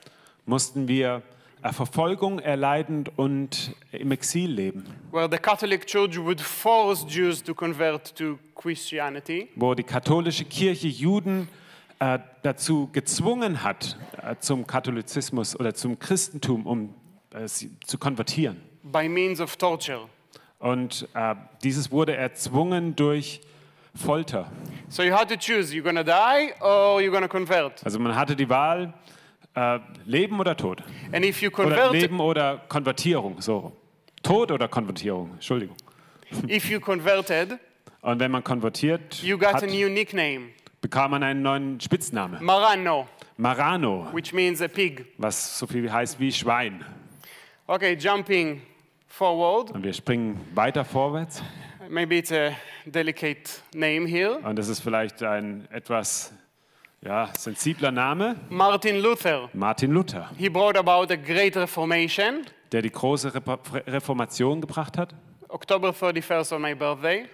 mussten 0.46 0.88
wir 0.88 1.22
äh, 1.62 1.72
Verfolgung 1.74 2.40
erleiden 2.40 3.06
und 3.16 3.74
im 3.92 4.12
Exil 4.12 4.50
leben, 4.52 4.86
where 5.12 5.28
the 5.30 5.38
Catholic 5.38 5.86
Church 5.86 6.18
would 6.18 6.40
force 6.42 7.06
Jews 7.08 7.44
to 7.44 7.54
convert 7.54 8.16
to 8.16 8.40
Christianity. 8.56 9.50
wo 9.56 9.74
die 9.76 9.84
katholische 9.84 10.46
Kirche 10.46 10.88
Juden 10.88 11.48
äh, 12.00 12.20
dazu 12.44 12.90
gezwungen 12.92 13.64
hat, 13.64 13.98
äh, 14.22 14.36
zum 14.40 14.66
Katholizismus 14.68 15.60
oder 15.60 15.74
zum 15.74 16.00
Christentum, 16.00 16.66
um 16.66 16.94
äh, 17.34 17.46
zu 17.46 17.98
konvertieren. 17.98 18.58
by 18.84 19.08
means 19.10 19.40
of 19.40 19.56
torture. 19.58 20.08
Und 20.60 21.08
äh, 21.14 21.36
dieses 21.64 21.92
wurde 21.92 22.16
erzwungen 22.16 22.96
durch 22.96 23.42
Folter. 23.96 24.52
So 24.88 25.04
you 25.04 25.14
had 25.14 25.30
to 25.30 25.36
choose 25.36 25.74
you're 25.74 25.94
to 25.94 26.04
die 26.04 26.54
or 26.62 27.00
you're 27.00 27.20
to 27.22 27.28
convert. 27.28 27.84
Also 27.84 28.00
man 28.00 28.16
hatte 28.16 28.36
die 28.36 28.50
Wahl, 28.50 28.94
äh, 29.56 29.80
Leben 30.06 30.40
oder 30.40 30.56
Tod. 30.56 30.84
And 31.12 31.26
if 31.26 31.42
you 31.42 31.50
Oder 31.50 31.64
convert, 31.64 31.92
Leben 31.94 32.20
oder 32.20 32.62
Konvertierung, 32.70 33.42
so. 33.42 33.74
Tod 34.24 34.52
oder 34.52 34.68
Konvertierung, 34.68 35.32
Entschuldigung. 35.34 35.76
if 36.48 36.70
you 36.70 36.80
converted, 36.80 37.58
Und 38.02 38.20
wenn 38.20 38.32
man 38.32 38.44
konvertiert 38.44 39.22
you 39.24 39.38
got 39.38 39.56
hat, 39.56 39.64
a 39.64 39.66
new 39.66 39.90
nickname, 39.90 40.50
bekam 40.82 41.12
man 41.12 41.24
einen 41.24 41.42
neuen 41.42 41.80
Spitzname. 41.80 42.40
Marano, 42.42 43.08
Marano, 43.38 44.08
which 44.14 44.34
means 44.34 44.62
a 44.62 44.68
pig. 44.68 45.06
was 45.18 45.58
so 45.60 45.68
viel 45.68 45.92
heißt 45.92 46.20
wie 46.20 46.32
Schwein. 46.32 46.84
Okay, 47.68 47.94
jumping 48.00 48.62
forward. 49.08 49.72
Und 49.72 49.84
wir 49.84 49.94
springen 49.94 50.40
weiter 50.56 50.84
vorwärts. 50.86 51.44
Maybe 51.90 52.18
it's 52.18 52.32
a 52.32 52.52
delicate 52.86 53.62
name 53.74 54.06
here. 54.08 54.40
Und 54.44 54.58
das 54.58 54.68
ist 54.68 54.80
vielleicht 54.82 55.24
ein 55.24 55.68
etwas 55.72 56.34
ja, 57.02 57.30
sensibler 57.38 57.92
Name. 57.92 58.36
Martin 58.50 59.00
Luther. 59.02 59.50
Martin 59.54 59.92
Luther, 59.92 60.30
He 60.38 60.50
brought 60.50 60.78
about 60.78 61.12
a 61.12 61.16
great 61.16 61.56
reformation. 61.58 62.46
der 62.72 62.82
die 62.84 62.92
große 62.92 63.30
Repo- 63.34 63.58
Reformation 63.88 64.62
gebracht 64.62 64.98
hat. 64.98 65.16
October 65.48 65.90
31st 65.90 66.54
on 66.56 66.62
my 66.62 66.76
birthday. 66.76 67.26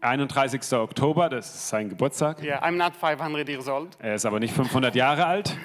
31. 0.00 0.72
Oktober, 0.74 1.28
das 1.28 1.46
ist 1.54 1.68
sein 1.68 1.88
Geburtstag. 1.88 2.42
Yeah, 2.42 2.62
I'm 2.62 2.76
not 2.76 2.94
500 2.94 3.48
years 3.48 3.66
old. 3.68 3.96
Er 3.98 4.14
ist 4.14 4.26
aber 4.26 4.38
nicht 4.40 4.54
500 4.54 4.94
Jahre 4.94 5.26
alt. 5.26 5.56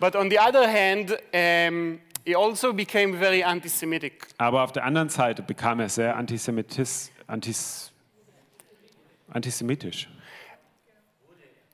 But 0.00 0.14
on 0.16 0.28
the 0.30 0.38
other 0.38 0.66
hand, 0.66 1.16
um, 1.32 2.00
he 2.24 2.34
also 2.36 2.72
became 2.72 3.16
very 3.16 3.42
anti 3.42 3.68
Semitic. 3.68 4.26
Aber 4.38 4.62
auf 4.64 4.72
der 4.72 4.84
anderen 4.84 5.08
Seite 5.08 5.42
bekam 5.42 5.80
er 5.80 5.88
sehr 5.88 6.16
antisemitis, 6.16 7.10
antis, 7.26 7.92
antisemitisch. 9.30 10.08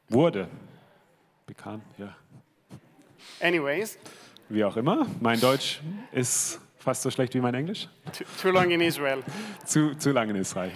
Wurde. 0.08 0.48
Bekam, 1.46 1.80
ja. 1.98 2.14
Anyways, 3.40 3.98
Wie 4.48 4.62
auch 4.64 4.76
immer. 4.76 5.06
Mein 5.20 5.40
Deutsch 5.40 5.80
ist 6.12 6.60
fast 6.78 7.02
so 7.02 7.10
schlecht 7.10 7.32
wie 7.34 7.40
mein 7.40 7.54
Englisch. 7.54 7.88
too, 8.16 8.24
too 8.40 8.50
long 8.50 8.70
in 8.70 8.80
Israel. 8.82 9.22
Zu, 9.64 9.94
zu 9.96 10.12
lange 10.12 10.30
in 10.32 10.36
Israel. 10.36 10.70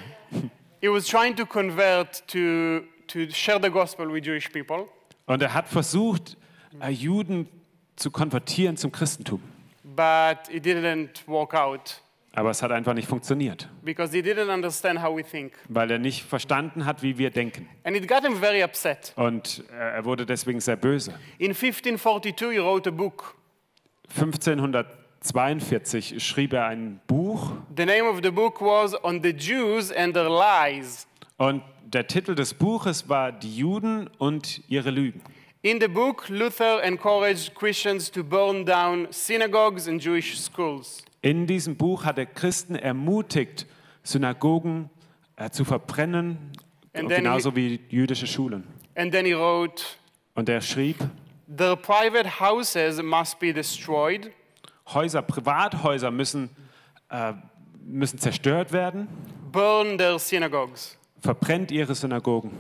He 0.87 0.93
was 0.93 1.05
trying 1.09 1.35
to 1.35 1.45
convert 1.45 2.23
to, 2.29 2.83
to 3.09 3.29
share 3.35 3.59
the 3.61 3.69
gospel 3.71 4.07
with 4.09 4.25
Jewish 4.25 4.49
people, 4.53 4.87
Und 5.27 5.43
er 5.43 5.53
hat 5.53 5.67
versucht, 5.67 6.37
äh, 6.81 6.91
Juden 6.91 7.49
zu 7.97 8.13
konvertieren 8.13 8.77
zum 8.77 8.93
Christentum. 8.93 9.41
but 9.83 10.39
it 10.49 10.65
didn't 10.65 11.27
work 11.27 11.55
out 11.55 12.01
Aber 12.37 12.51
es 12.51 12.63
hat 12.63 12.71
einfach 12.71 12.95
nicht 12.95 13.09
funktioniert, 13.09 13.69
because 13.83 14.13
he 14.15 14.23
didn't 14.23 14.49
understand 14.53 15.03
how 15.03 15.17
we 15.17 15.25
think. 15.25 15.55
weil 15.69 15.91
er 15.91 15.99
nicht 15.99 16.23
verstanden 16.23 16.85
hat, 16.85 17.03
wie 17.03 17.19
wir 17.19 17.31
denken. 17.31 17.69
And 17.83 17.97
it 17.97 18.07
got 18.07 18.23
him 18.25 18.37
very 18.37 18.63
upset. 18.63 19.13
Und 19.17 19.65
äh, 19.73 19.97
er 19.97 20.05
wurde 20.05 20.25
deswegen 20.25 20.61
sehr 20.61 20.77
böse. 20.77 21.15
In 21.39 21.51
1542, 21.51 22.53
he 22.53 22.59
wrote 22.61 22.89
a 22.89 22.93
book. 22.93 23.35
1542 24.11 25.06
schrieb 25.23 26.53
er 26.53 26.67
ein 26.67 27.01
Buch 27.07 27.53
The 27.77 27.87
name 27.87 28.05
of 28.05 28.21
the 28.23 28.31
book 28.31 28.61
was 28.61 28.95
On 29.05 29.23
the 29.23 29.33
Jews 29.33 29.91
and 29.93 30.15
Their 30.15 30.29
Lies. 30.29 31.07
und 31.39 31.63
der 31.85 32.07
Titel 32.07 32.35
des 32.35 32.55
Buches 32.55 33.09
war 33.09 33.33
Die 33.33 33.57
Juden 33.57 34.11
und 34.19 34.63
ihre 34.69 34.91
Lügen. 34.91 35.23
In 35.63 35.81
the 35.81 35.89
book, 35.89 36.29
Luther 36.29 36.83
encouraged 36.85 37.55
Christians 37.55 38.11
to 38.11 38.23
burn 38.23 38.65
down 38.65 39.09
synagogues 39.11 39.89
and 39.89 40.03
Jewish 40.03 40.39
schools. 40.39 41.05
In 41.23 41.47
diesem 41.47 41.77
Buch 41.77 42.05
hat 42.05 42.19
er 42.19 42.27
Christen 42.27 42.77
ermutigt, 42.77 43.67
Synagogen 44.03 44.91
äh, 45.37 45.51
zu 45.51 45.65
verbrennen, 45.65 46.53
genauso 46.93 47.57
wie 47.57 47.81
jüdische 47.89 48.27
Schulen. 48.27 48.65
And 48.95 49.13
then 49.13 49.27
he 49.27 49.35
wrote, 49.35 49.83
Und 50.35 50.49
er 50.49 50.61
schrieb, 50.61 50.99
Their 51.49 51.77
private 51.77 52.41
houses 52.41 53.03
must 53.03 53.39
be 53.39 53.53
destroyed, 53.53 54.31
Häuser, 54.93 55.23
Privathäuser 55.23 56.11
müssen, 56.11 56.51
äh, 57.11 57.33
müssen 57.85 58.19
zerstört 58.19 58.73
werden, 58.73 59.09
burn 59.53 59.99
their 59.99 60.19
synagogues, 60.19 60.97
verbrennt 61.21 61.71
ihre 61.71 61.95
Synagogen. 61.95 62.51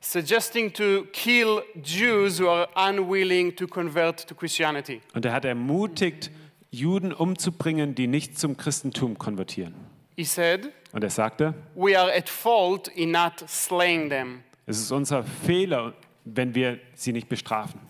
suggesting 0.00 0.72
to 0.72 1.04
kill 1.12 1.62
Jews 1.82 2.38
who 2.40 2.48
are 2.48 2.68
unwilling 2.76 3.54
to 3.56 3.66
convert 3.66 4.26
to 4.28 4.34
Christianity. 4.34 5.00
Und 5.14 5.24
er 5.24 5.32
hat 5.32 5.44
ermutigt, 5.44 6.30
Juden 6.70 7.12
umzubringen, 7.12 7.94
die 7.94 8.06
nicht 8.06 8.38
zum 8.38 8.56
Christentum 8.56 9.18
konvertieren. 9.18 9.74
He 10.16 10.24
said, 10.24 10.72
Und 10.92 11.02
er 11.04 11.10
sagte, 11.10 11.54
We 11.74 11.98
are 11.98 12.12
at 12.16 12.28
fault 12.28 12.88
in 12.88 13.10
not 13.10 13.44
slaying 13.48 14.08
them. 14.08 14.42
es 14.66 14.78
ist 14.78 14.90
unser 14.92 15.24
Fehler, 15.24 15.94
wenn 16.24 16.54
wir 16.54 16.78
sie 16.94 17.12
nicht 17.12 17.28
bestrafen. 17.28 17.80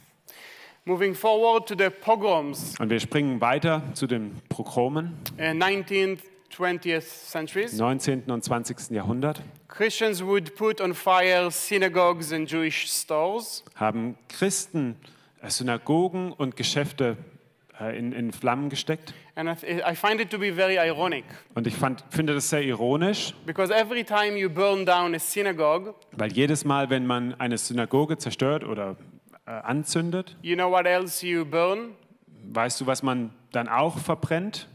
Moving 0.88 1.14
forward 1.16 1.66
to 1.68 1.74
the 1.76 1.90
pogroms, 1.90 2.74
Und 2.78 2.90
wir 2.90 3.00
springen 3.00 3.40
weiter 3.40 3.82
zu 3.94 4.06
den 4.06 4.36
Progromen, 4.48 5.14
uh, 5.36 5.42
19th, 5.42 6.20
20th 6.56 7.00
centuries. 7.30 7.76
19. 7.76 8.30
und 8.30 8.44
20. 8.44 8.90
Jahrhundert, 8.92 9.42
Christians 9.66 10.24
would 10.24 10.54
put 10.54 10.80
on 10.80 10.94
fire 10.94 11.50
synagogues 11.50 12.32
and 12.32 12.48
Jewish 12.48 12.86
stores. 12.88 13.64
haben 13.74 14.16
Christen 14.28 14.94
äh, 15.42 15.50
Synagogen 15.50 16.30
und 16.32 16.54
Geschäfte 16.54 17.16
äh, 17.80 17.98
in, 17.98 18.12
in 18.12 18.30
Flammen 18.30 18.68
gesteckt. 18.70 19.12
And 19.34 19.48
I, 19.50 19.54
th- 19.54 19.82
I 19.84 19.96
find 19.96 20.20
it 20.20 20.30
to 20.30 20.38
be 20.38 20.52
very 20.52 20.76
ironic 20.78 21.24
Und 21.56 21.66
ich 21.66 21.74
fand, 21.74 22.04
finde 22.10 22.32
das 22.34 22.48
sehr 22.48 22.62
ironisch, 22.62 23.34
because 23.44 23.74
every 23.74 24.04
time 24.04 24.38
you 24.38 24.48
burn 24.48 24.86
down 24.86 25.16
a 25.16 25.18
synagogue, 25.18 25.94
weil 26.12 26.32
jedes 26.32 26.64
Mal, 26.64 26.90
wenn 26.90 27.06
man 27.06 27.34
eine 27.40 27.58
Synagoge 27.58 28.18
zerstört 28.18 28.62
oder 28.62 28.96
äh, 29.46 29.50
anzündet, 29.50 30.36
you 30.42 30.54
know 30.54 30.70
what 30.70 30.86
else 30.86 31.26
you 31.26 31.44
burn? 31.44 31.94
weißt 32.52 32.80
du, 32.80 32.86
was 32.86 33.02
man 33.02 33.30
dann 33.52 33.68
auch 33.68 33.98
verbrennt? 33.98 34.68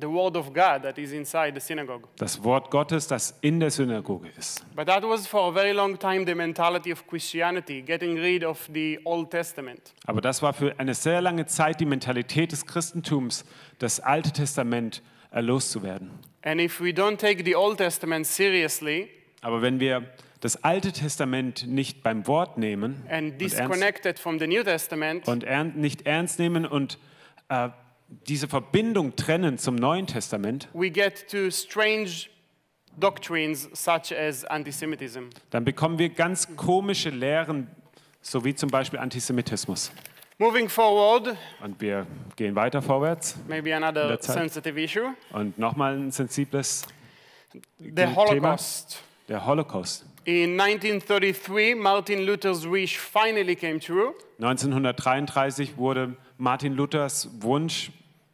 The 0.00 0.06
word 0.06 0.36
of 0.36 0.52
God 0.52 0.82
that 0.82 0.96
is 0.96 1.10
inside 1.10 1.54
the 1.54 1.60
synagogue. 1.60 2.06
Das 2.18 2.44
Wort 2.44 2.70
Gottes, 2.70 3.08
das 3.08 3.36
in 3.40 3.58
der 3.58 3.72
Synagoge 3.72 4.28
ist. 4.38 4.64
But 4.76 4.86
that 4.86 5.02
was 5.02 5.26
for 5.26 5.50
a 5.50 5.52
very 5.52 5.72
long 5.72 5.98
time 5.98 6.24
the 6.24 6.36
mentality 6.36 6.92
of 6.92 7.04
Christianity, 7.08 7.82
getting 7.82 8.16
rid 8.16 8.44
of 8.44 8.68
the 8.72 9.00
Old 9.04 9.30
Testament. 9.30 9.92
Aber 10.06 10.20
das 10.20 10.40
war 10.40 10.52
für 10.52 10.78
eine 10.78 10.94
sehr 10.94 11.20
lange 11.20 11.46
Zeit 11.46 11.80
die 11.80 11.84
Mentalität 11.84 12.52
des 12.52 12.64
Christentums, 12.64 13.44
das 13.80 13.98
Alte 13.98 14.32
Testament 14.32 15.02
äh, 15.32 15.40
loszuwerden. 15.40 16.10
And 16.42 16.60
if 16.60 16.80
we 16.80 16.90
don't 16.90 17.16
take 17.16 17.44
the 17.44 17.56
Old 17.56 17.78
Testament 17.78 18.24
seriously 18.24 19.08
Aber 19.40 19.62
wenn 19.62 19.80
wir 19.80 20.04
das 20.40 20.62
Alte 20.62 20.92
Testament 20.92 21.66
nicht 21.66 22.02
beim 22.02 22.26
Wort 22.26 22.58
nehmen 22.58 23.02
and 23.08 23.32
und, 23.34 23.42
ernst, 23.42 23.58
disconnected 23.58 24.18
from 24.18 24.38
the 24.38 24.46
New 24.46 24.62
Testament, 24.62 25.26
und 25.26 25.44
ern, 25.44 25.74
nicht 25.76 26.06
ernst 26.06 26.38
nehmen 26.38 26.64
und 26.66 26.98
äh, 27.48 27.68
diese 28.26 28.48
Verbindung 28.48 29.16
trennen 29.16 29.58
zum 29.58 29.74
Neuen 29.76 30.06
Testament, 30.06 30.68
we 30.72 30.90
get 30.90 31.28
to 31.30 31.50
strange 31.50 32.28
doctrines 32.96 33.68
such 33.72 34.12
as 34.16 34.44
anti-Semitism. 34.44 35.24
dann 35.50 35.64
bekommen 35.64 35.98
wir 35.98 36.08
ganz 36.08 36.56
komische 36.56 37.10
Lehren, 37.10 37.68
so 38.20 38.44
wie 38.44 38.54
zum 38.54 38.70
Beispiel 38.70 38.98
Antisemitismus. 38.98 39.92
Moving 40.40 40.68
forward, 40.68 41.36
Und 41.64 41.80
wir 41.80 42.06
gehen 42.36 42.54
weiter 42.54 42.80
vorwärts. 42.80 43.36
maybe 43.48 43.74
another 43.74 44.16
sensitive 44.22 44.80
issue 44.80 45.08
Und 45.32 45.58
nochmal 45.58 45.96
ein 45.96 46.12
sensibles, 46.12 46.86
the 47.78 47.90
Thema. 47.92 48.14
Holocaust. 48.14 49.02
der 49.28 49.44
Holocaust. 49.44 50.06
In 50.28 50.60
1933, 50.60 51.74
Martin 51.74 52.26
Luther's 52.26 52.66
wish 52.66 52.98
finally 52.98 53.56
came 53.56 53.80
true. 53.80 54.12
1933 54.40 55.78
wurde 55.78 56.16
Martin 56.36 56.76
Luthers 56.76 57.30
Wunsch 57.40 57.90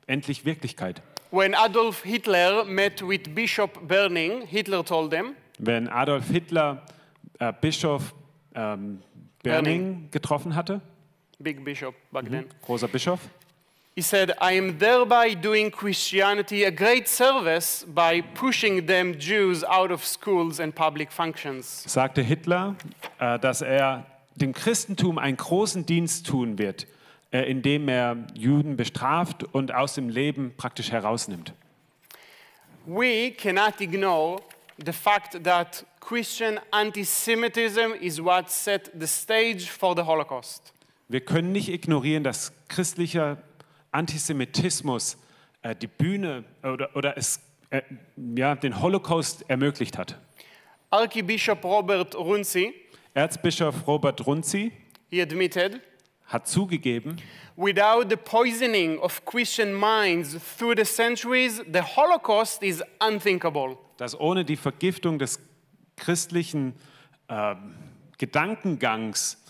endlich 0.09 0.45
Wirklichkeit. 0.45 1.03
When 1.31 1.55
Adolf 1.55 2.03
Hitler 2.03 2.65
met 2.65 3.01
with 3.01 3.33
Bishop 3.33 3.87
Berning, 3.87 4.45
Hitler 4.45 4.85
told 4.85 5.13
them, 5.13 5.37
Wenn 5.61 5.87
Adolf 5.89 6.27
Hitler 6.27 6.83
äh, 7.39 7.53
Bischof 7.61 8.13
ähm, 8.57 9.01
Berning. 9.45 10.09
Getroffen 10.11 10.57
hatte, 10.57 10.81
big 11.39 11.65
bishop 11.65 11.95
back 12.11 12.29
then, 12.29 12.47
großer 12.63 12.89
Bischof, 12.89 13.21
he 13.95 14.03
said, 14.03 14.33
I 14.41 14.53
am 14.53 14.79
thereby 14.79 15.35
doing 15.35 15.71
Christianity 15.71 16.65
a 16.65 16.71
great 16.73 17.09
service 17.09 17.85
by 17.87 18.23
pushing 18.23 18.87
them 18.87 19.19
Jews 19.19 19.63
out 19.63 19.93
of 19.93 20.05
schools 20.05 20.59
and 20.59 20.75
public 20.75 21.13
functions. 21.13 21.85
sagte 21.87 22.23
Hitler, 22.23 22.75
äh, 23.21 23.39
dass 23.39 23.63
er 23.63 24.07
dem 24.35 24.53
Christentum 24.53 25.19
einen 25.19 25.37
großen 25.37 25.87
Dienst 25.87 26.27
tun 26.27 26.59
wird, 26.59 26.89
äh, 27.33 27.49
indem 27.49 27.89
er 27.89 28.17
Juden 28.35 28.77
bestraft 28.77 29.45
und 29.45 29.73
aus 29.73 29.95
dem 29.95 30.09
Leben 30.09 30.55
praktisch 30.57 30.91
herausnimmt. 30.91 31.53
We 32.87 33.31
cannot 33.31 33.81
ignore 33.81 34.43
the 34.85 34.93
fact 34.93 35.45
that 35.45 35.87
Christian 36.01 36.59
anti 36.73 37.05
Semitism 37.05 37.95
is 38.01 38.23
what 38.23 38.51
set 38.51 38.91
the 38.99 39.07
stage 39.07 39.71
for 39.71 39.95
the 39.95 40.03
Holocaust. 40.03 40.73
Wir 41.09 41.21
können 41.21 41.53
nicht 41.53 41.69
ignorieren, 41.69 42.25
dass 42.25 42.53
christlicher 42.69 43.39
Antisemitismus 43.95 45.17
äh, 45.63 45.75
die 45.75 45.87
Bühne 45.87 46.45
oder, 46.63 46.95
oder 46.97 47.17
es, 47.17 47.41
äh, 47.71 47.83
ja, 48.37 48.55
den 48.55 48.81
Holocaust 48.81 49.49
ermöglicht 49.49 49.97
hat. 49.97 50.19
Archbishop 50.91 51.65
Robert 51.65 52.15
Runzi, 52.15 52.75
Erzbischof 53.15 53.87
Robert 53.87 54.27
Runzi 54.27 54.73
he 55.11 55.23
admitted, 55.23 55.81
hat 56.27 56.49
zugegeben, 56.49 57.17
without 57.57 58.09
the 58.09 58.17
poisoning 58.17 58.99
of 58.99 59.25
Christian 59.25 59.73
minds 59.73 60.37
through 60.59 60.75
the 60.77 60.85
centuries, 60.85 61.63
the 61.73 61.83
Holocaust 61.83 62.63
is 62.63 62.83
unthinkable. 63.01 63.77
dass 63.97 64.19
ohne 64.19 64.45
die 64.45 64.57
Vergiftung 64.57 65.21
des 65.21 65.39
christlichen 65.97 66.75
ähm, 67.29 67.75
Gedankengangs 68.19 69.41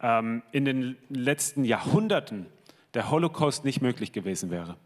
ähm, 0.00 0.42
in 0.52 0.66
den 0.66 0.96
letzten 1.08 1.64
Jahrhunderten 1.64 2.46
der 2.94 3.10
Holocaust 3.10 3.64
nicht 3.64 3.82
möglich 3.82 4.12
gewesen 4.12 4.50
wäre. 4.50 4.76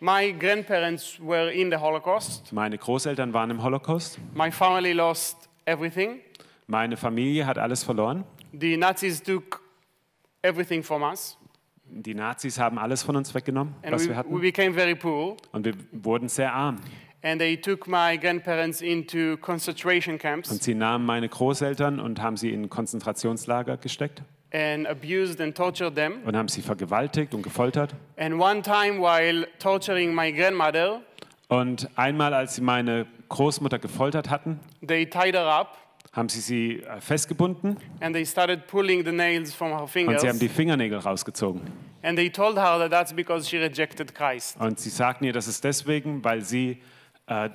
My 0.00 0.32
grandparents 0.32 1.18
were 1.20 1.50
in 1.52 1.70
the 1.70 1.78
Holocaust. 1.78 2.52
Meine 2.52 2.76
Großeltern 2.76 3.32
waren 3.32 3.50
im 3.50 3.62
Holocaust, 3.62 4.18
My 4.34 4.50
family 4.50 4.92
lost 4.92 5.48
everything. 5.64 6.20
meine 6.66 6.96
Familie 6.96 7.46
hat 7.46 7.58
alles 7.58 7.82
verloren, 7.84 8.24
The 8.58 8.76
Nazis 8.76 9.22
took 9.22 9.62
everything 10.42 10.82
from 10.82 11.02
us, 11.02 11.38
die 11.86 12.14
Nazis 12.14 12.58
haben 12.58 12.78
alles 12.78 13.02
von 13.02 13.16
uns 13.16 13.34
weggenommen, 13.34 13.74
and 13.82 13.92
was 13.94 14.02
we, 14.04 14.08
wir 14.08 14.14
we 14.14 14.18
hatten, 14.18 14.40
became 14.40 14.74
very 14.74 14.94
poor. 14.94 15.36
und 15.52 15.64
wir 15.64 15.74
wurden 15.92 16.28
sehr 16.28 16.52
arm. 16.52 16.76
And 17.22 17.40
they 17.40 17.56
took 17.56 17.86
my 17.86 18.18
grandparents 18.18 18.82
into 18.82 19.38
concentration 19.38 20.16
Und 20.16 20.20
camps 20.20 20.50
sie 20.62 20.74
nahmen 20.74 21.06
meine 21.06 21.26
Großeltern 21.28 21.98
und 21.98 22.20
haben 22.20 22.36
sie 22.36 22.52
in 22.52 22.68
Konzentrationslager 22.68 23.78
gesteckt 23.78 24.22
and 24.54 24.86
abused 24.86 25.40
and 25.40 25.54
tortured 25.54 25.96
them. 25.96 26.20
und 26.24 26.36
haben 26.36 26.48
sie 26.48 26.62
vergewaltigt 26.62 27.34
und 27.34 27.42
gefoltert. 27.42 27.94
And 28.16 28.40
one 28.40 28.62
time, 28.62 29.00
while 29.00 29.46
torturing 29.58 30.14
my 30.14 30.32
grandmother, 30.32 31.02
Und 31.48 31.88
einmal, 31.96 32.32
als 32.32 32.54
sie 32.54 32.62
meine 32.62 33.06
Großmutter 33.28 33.78
gefoltert 33.78 34.30
hatten, 34.30 34.60
they 34.86 35.04
tied 35.04 35.34
her 35.34 35.46
up 35.46 35.78
haben 36.12 36.28
sie 36.28 36.40
sie 36.40 36.82
äh, 36.82 37.00
festgebunden 37.00 37.76
and 38.00 38.14
they 38.14 38.24
started 38.24 38.68
pulling 38.68 39.04
the 39.04 39.10
nails 39.10 39.52
from 39.52 39.70
her 39.70 39.82
und 39.82 39.88
fingers. 39.88 40.22
sie 40.22 40.28
haben 40.28 40.38
die 40.38 40.48
Fingernägel 40.48 40.98
rausgezogen. 40.98 41.60
And 42.02 42.16
they 42.16 42.30
told 42.30 42.56
her 42.56 42.78
that 42.78 42.90
that's 42.90 43.12
because 43.12 43.48
she 43.48 43.58
rejected 43.58 44.14
Christ. 44.14 44.56
Und 44.60 44.78
sie 44.78 44.90
sagten 44.90 45.24
ihr, 45.24 45.32
das 45.32 45.48
ist 45.48 45.64
deswegen, 45.64 46.22
weil 46.22 46.42
sie 46.42 46.78
äh, 47.26 47.50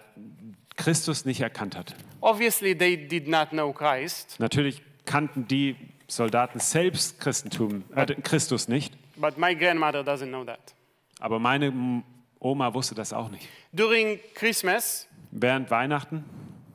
Christus 0.75 1.23
nicht 1.23 1.39
erkannt 1.39 1.77
hat. 1.77 1.95
Obviously, 2.19 2.75
they 2.77 2.97
did 2.97 3.27
not 3.27 3.49
know 3.51 3.71
Christ, 3.71 4.35
Natürlich 4.39 4.81
kannten 5.05 5.47
die 5.47 5.75
Soldaten 6.09 6.59
selbst 6.59 7.19
Christentum, 7.19 7.83
äh, 7.95 8.05
Christus 8.21 8.67
nicht, 8.67 8.93
but 9.17 9.37
my 9.37 9.55
grandmother 9.55 10.01
doesn't 10.01 10.27
know 10.29 10.43
that. 10.43 10.73
aber 11.19 11.39
meine 11.39 12.03
Oma 12.39 12.73
wusste 12.73 12.95
das 12.95 13.13
auch 13.13 13.29
nicht. 13.29 13.47
During 13.71 14.19
Christmas, 14.33 15.07
Während 15.31 15.69
Weihnachten 15.69 16.23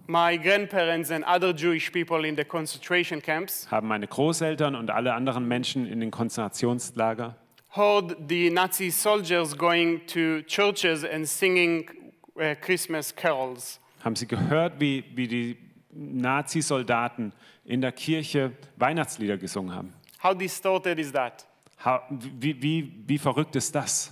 my 0.06 0.36
grandparents 0.38 1.10
and 1.10 1.24
other 1.26 1.52
Jewish 1.54 1.90
people 1.90 2.26
in 2.28 2.36
the 2.36 2.44
concentration 2.44 3.20
camps 3.22 3.66
haben 3.70 3.88
meine 3.88 4.06
Großeltern 4.06 4.74
und 4.76 4.90
alle 4.90 5.14
anderen 5.14 5.48
Menschen 5.48 5.86
in 5.86 5.98
den 6.00 6.10
Konzentrationslager 6.10 7.34
heard 7.70 8.16
the 8.28 8.50
Nazi 8.50 8.90
soldiers 8.90 9.56
going 9.56 10.06
to 10.06 10.42
churches 10.46 11.04
and 11.04 11.26
singing 11.26 11.88
uh, 12.36 12.54
Christmas 12.60 13.14
carols. 13.14 13.80
haben 14.04 14.14
sie 14.14 14.28
gehört, 14.28 14.78
wie, 14.78 15.02
wie 15.14 15.26
die 15.26 15.56
Nazi-Soldaten 15.94 17.32
in 17.64 17.80
der 17.80 17.92
Kirche 17.92 18.52
Weihnachtslieder 18.76 19.36
gesungen 19.36 19.74
haben. 19.74 19.92
How 20.22 20.36
distorted 20.36 20.98
is 20.98 21.12
that? 21.12 21.46
Ha- 21.84 22.02
Wie, 22.10 22.60
wie, 22.62 22.92
wie 23.06 23.18
verrückt 23.18 23.56
ist 23.56 23.74
das? 23.74 24.10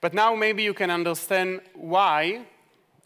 But 0.00 0.14
now 0.14 0.34
maybe 0.36 0.62
you 0.62 0.74
can 0.74 0.90
understand 0.90 1.60
why, 1.74 2.40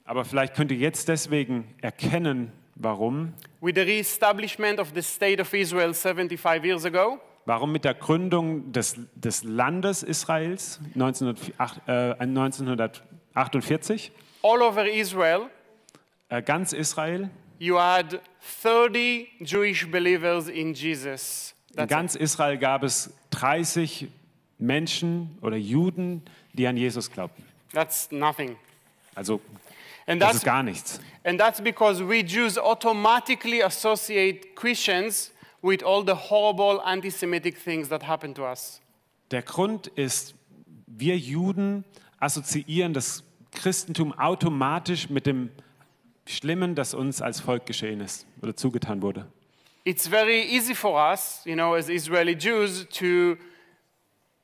Aber 0.05 0.25
vielleicht 0.25 0.55
könnt 0.55 0.71
ihr 0.71 0.79
jetzt 0.79 1.09
deswegen 1.09 1.75
erkennen, 1.83 2.53
warum. 2.75 3.35
with 3.61 3.75
the 3.75 3.83
re-establishment 3.83 4.79
of 4.81 4.93
the 4.95 5.03
state 5.03 5.41
of 5.41 5.53
Israel 5.53 5.93
75 5.93 6.65
years 6.65 6.85
ago, 6.85 7.19
Warum 7.49 7.71
mit 7.71 7.85
der 7.85 7.95
Gründung 7.95 8.73
des, 8.73 8.97
des 9.15 9.45
Landes 9.45 10.03
Israels 10.03 10.81
1908, 10.95 11.81
äh, 11.87 12.17
1948 12.21 14.11
all 14.43 14.63
over 14.63 14.87
Israel, 14.89 15.43
äh, 16.29 16.43
ganz 16.43 16.73
Israel, 16.73 17.31
you 17.59 17.79
had 17.79 18.21
30 18.41 19.29
Jewish 19.41 19.87
believers 19.91 20.49
in 20.49 20.75
Jesus. 20.75 21.55
in 21.77 21.87
ganz 21.87 22.15
Israel 22.15 22.57
gab 22.59 22.83
es 22.83 23.13
30 23.31 24.09
Menschen 24.59 25.37
oder 25.43 25.57
Juden, 25.57 26.23
die 26.55 26.67
an 26.67 26.77
Jesus 26.77 27.11
glaubten. 27.11 27.45
That's 27.73 28.11
nothing. 28.11 28.57
Also 29.15 29.41
And 30.07 30.21
das 30.23 30.29
that's, 30.29 30.37
ist 30.39 30.45
gar 30.45 30.63
nichts. 30.63 31.01
and 31.25 31.39
that's 31.41 31.61
because 31.61 32.01
we 32.01 32.23
Jews 32.23 32.57
automatically 32.57 33.63
associate 33.63 34.55
Christians 34.55 35.33
with 35.63 35.83
all 35.83 36.05
the 36.05 36.15
horrible 36.15 36.81
anti 36.85 37.11
Semitic 37.11 37.57
things 37.59 37.89
that 37.89 38.07
happen 38.07 38.35
to 38.35 38.45
us. 38.45 38.81
Der 39.33 39.43
Grund 39.43 39.89
ist, 39.89 40.35
wir 40.87 41.19
Juden 41.19 41.85
assoziieren 42.21 42.95
das 42.95 43.25
Christentum 43.53 44.13
automatisch 44.17 45.11
mit 45.11 45.27
dem 45.27 45.51
Schlimmen, 46.27 46.75
das 46.75 46.95
uns 46.95 47.23
als 47.23 47.41
Volk 47.41 47.67
geschehen 47.67 48.01
ist 48.01 48.27
oder 48.43 48.57
zugetan 48.57 49.03
wurde. 49.03 49.27
It's 49.85 50.09
very 50.09 50.43
easy 50.43 50.75
for 50.75 50.95
us, 51.11 51.43
you 51.45 51.55
know, 51.55 51.75
as 51.75 51.89
Israeli 51.89 52.33
Jews, 52.33 52.87
to 52.99 53.37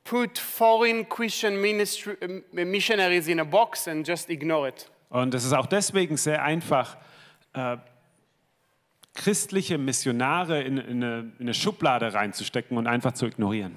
put 0.04 0.38
foreign 0.38 1.08
Christian 1.08 1.60
ministry, 1.60 2.16
um, 2.22 2.42
missionaries 2.52 3.26
in 3.26 3.40
a 3.40 3.44
box 3.44 3.88
and 3.88 4.06
just 4.06 4.30
ignore 4.30 4.68
it. 4.68 4.88
Und 5.10 5.34
es 5.34 5.44
ist 5.44 5.52
auch 5.52 5.66
deswegen 5.66 6.16
sehr 6.16 6.42
einfach, 6.42 6.96
äh, 7.54 7.76
christliche 9.14 9.78
Missionare 9.78 10.62
in, 10.62 10.78
in, 10.78 11.02
eine, 11.02 11.18
in 11.38 11.40
eine 11.40 11.54
Schublade 11.54 12.14
reinzustecken 12.14 12.76
und 12.76 12.86
einfach 12.86 13.12
zu 13.12 13.26
ignorieren. 13.26 13.76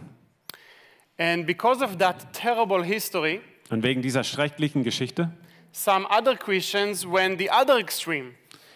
And 1.18 1.46
because 1.46 1.84
of 1.84 1.98
that 1.98 2.34
terrible 2.34 2.84
history, 2.84 3.41
Und 3.70 3.84
wegen 3.84 4.02
dieser 4.02 4.24
schrecklichen 4.24 4.84
Geschichte 4.84 5.32
some 5.75 6.07
other 6.09 6.38
Christians 6.38 7.05
went 7.05 7.38
the 7.38 7.49
other 7.49 7.77
extreme. 7.77 8.35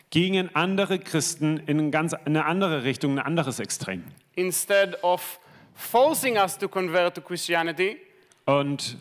gingen 0.09 0.53
andere 0.55 0.99
Christen 0.99 1.57
in 1.67 1.79
eine 1.79 1.91
ganz 1.91 2.13
eine 2.13 2.45
andere 2.45 2.83
Richtung, 2.83 3.17
ein 3.17 3.25
anderes 3.25 3.59
Extrem. 3.59 4.03
Instead 4.35 5.01
of 5.03 5.39
forcing 5.75 6.37
us 6.37 6.57
to 6.57 6.67
convert 6.67 7.15
to 7.15 7.21
Christianity, 7.21 7.97
Und 8.45 8.97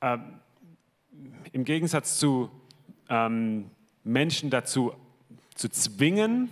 ähm, 0.00 0.40
im 1.52 1.64
Gegensatz 1.64 2.18
zu 2.18 2.50
ähm, 3.10 3.70
Menschen 4.02 4.48
dazu 4.48 4.94
zu 5.54 5.68
zwingen, 5.68 6.50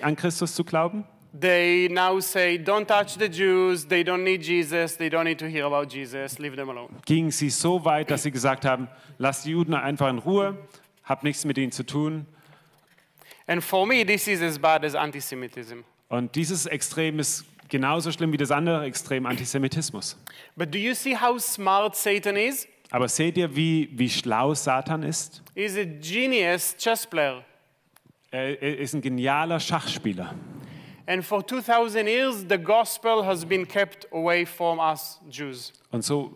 an 0.00 0.16
Christus 0.16 0.54
zu 0.54 0.64
glauben, 0.64 1.04
they 1.40 1.88
now 1.90 2.20
say, 2.20 2.58
don't 2.58 2.86
touch 2.86 3.16
the 3.16 3.28
Jews, 3.28 3.86
they 3.86 4.02
don't 4.02 4.24
need 4.24 4.42
Jesus, 4.42 4.96
they 4.96 5.08
don't 5.08 5.24
need 5.24 5.38
to 5.38 5.48
hear 5.48 5.66
about 5.66 5.88
Jesus, 5.88 6.38
leave 6.38 6.56
them 6.56 6.68
alone. 6.70 6.88
gingen 7.04 7.30
sie 7.30 7.50
so 7.50 7.84
weit, 7.84 8.10
dass 8.10 8.22
sie 8.22 8.30
gesagt 8.30 8.64
haben, 8.64 8.88
lasst 9.18 9.44
die 9.44 9.50
Juden 9.50 9.74
einfach 9.74 10.08
in 10.08 10.18
Ruhe, 10.18 10.56
habt 11.04 11.24
nichts 11.24 11.44
mit 11.44 11.58
ihnen 11.58 11.72
zu 11.72 11.84
tun. 11.84 12.26
And 13.46 13.62
for 13.62 13.86
me, 13.86 14.04
this 14.04 14.26
is 14.26 14.42
as 14.42 14.58
bad 14.58 14.84
as 14.84 14.94
anti 14.94 15.20
Semitism. 15.20 15.80
Und 16.08 16.34
dieses 16.34 16.66
Extrem 16.66 17.18
ist 17.18 17.44
genauso 17.68 18.10
schlimm 18.12 18.32
wie 18.32 18.36
das 18.36 18.50
andere 18.50 18.84
Extrem 18.84 19.26
Antisemitismus. 19.26 20.16
But 20.56 20.72
do 20.72 20.78
you 20.78 20.94
see 20.94 21.16
how 21.16 21.38
smart 21.38 21.96
Satan 21.96 22.36
is? 22.36 22.66
Aber 22.90 23.08
seht 23.08 23.36
ihr, 23.36 23.54
wie, 23.54 23.88
wie 23.92 24.08
schlau 24.08 24.54
Satan 24.54 25.02
ist? 25.02 25.42
He's 25.54 25.76
a 25.76 25.84
genius 25.84 26.76
chess 26.76 27.06
player. 27.06 27.44
Er 28.30 28.60
er 28.62 28.78
ist 28.78 28.94
ein 28.94 29.00
genialer 29.00 29.60
Schachspieler. 29.60 30.34
And 31.06 31.24
for 31.24 31.42
2000 31.42 32.08
years, 32.08 32.44
the 32.48 32.58
gospel 32.58 33.24
has 33.24 33.44
been 33.44 33.66
kept 33.66 34.06
away 34.12 34.44
from 34.44 34.78
us 34.78 35.20
Jews. 35.30 35.72
Und 35.92 36.02
so 36.02 36.34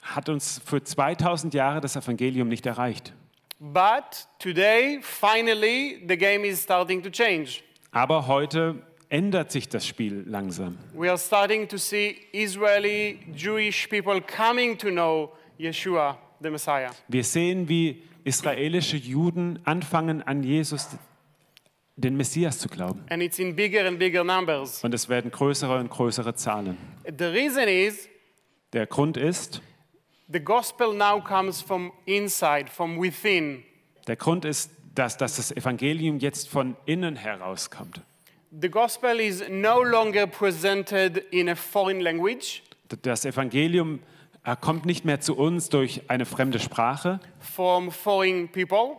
hat 0.00 0.28
uns 0.28 0.60
für 0.64 0.82
2000 0.82 1.52
Jahre 1.52 1.80
das 1.80 1.96
Evangelium 1.96 2.48
nicht 2.48 2.64
erreicht. 2.64 3.12
But 3.58 4.26
today, 4.38 5.00
finally, 5.02 6.02
the 6.06 6.16
game 6.16 6.44
is 6.44 6.62
starting 6.62 7.02
to 7.02 7.10
change. 7.10 7.62
Aber 7.92 8.26
heute 8.26 8.82
ändert 9.08 9.50
sich 9.50 9.68
das 9.68 9.86
Spiel 9.86 10.24
langsam. 10.26 10.78
We 10.94 11.08
are 11.08 11.18
starting 11.18 11.68
to 11.68 11.78
see 11.78 12.16
Israeli 12.32 13.18
Jewish 13.34 13.88
people 13.88 14.20
coming 14.20 14.76
to 14.78 14.88
know 14.88 15.32
Yeshua, 15.58 16.16
the 16.42 16.50
Messiah. 16.50 16.90
Wir 17.08 17.24
sehen, 17.24 17.68
wie 17.68 18.02
israelische 18.24 18.96
Juden 18.96 19.58
anfangen, 19.64 20.22
an 20.22 20.42
Jesus, 20.42 20.88
den 21.96 22.16
Messias, 22.16 22.58
zu 22.58 22.68
glauben. 22.68 23.04
And 23.10 23.22
it's 23.22 23.38
in 23.38 23.56
bigger 23.56 23.86
and 23.86 23.98
bigger 23.98 24.22
numbers. 24.22 24.84
Und 24.84 24.92
es 24.94 25.08
werden 25.08 25.30
größere 25.30 25.78
und 25.78 25.88
größere 25.90 26.34
Zahlen. 26.34 26.76
The 27.06 27.24
reason 27.24 27.68
is 27.68 28.08
Der 28.72 28.86
Grund 28.86 29.16
ist, 29.16 29.62
the 30.30 30.40
gospel 30.40 30.92
now 30.94 31.20
comes 31.20 31.62
from 31.62 31.92
inside, 32.04 32.66
from 32.70 33.00
within. 33.00 33.62
der 34.06 34.16
Grund 34.16 34.44
ist, 34.44 34.70
dass, 34.94 35.16
dass 35.16 35.36
das 35.36 35.52
Evangelium 35.52 36.18
jetzt 36.18 36.48
von 36.48 36.76
innen 36.84 37.16
herauskommt. 37.16 38.00
The 38.60 38.68
gospel 38.68 39.18
is 39.20 39.42
no 39.48 39.82
longer 39.82 40.26
presented 40.26 41.18
in 41.30 41.48
a 41.48 41.54
foreign 41.54 42.00
language, 42.00 42.62
Das 43.02 43.24
Evangelium 43.24 44.00
äh, 44.44 44.54
kommt 44.60 44.84
nicht 44.86 45.04
mehr 45.04 45.20
zu 45.20 45.36
uns 45.36 45.68
durch 45.70 46.02
eine 46.08 46.24
fremde 46.26 46.58
Sprache, 46.58 47.20
from 47.40 47.90
foreign 47.90 48.48
people 48.48 48.96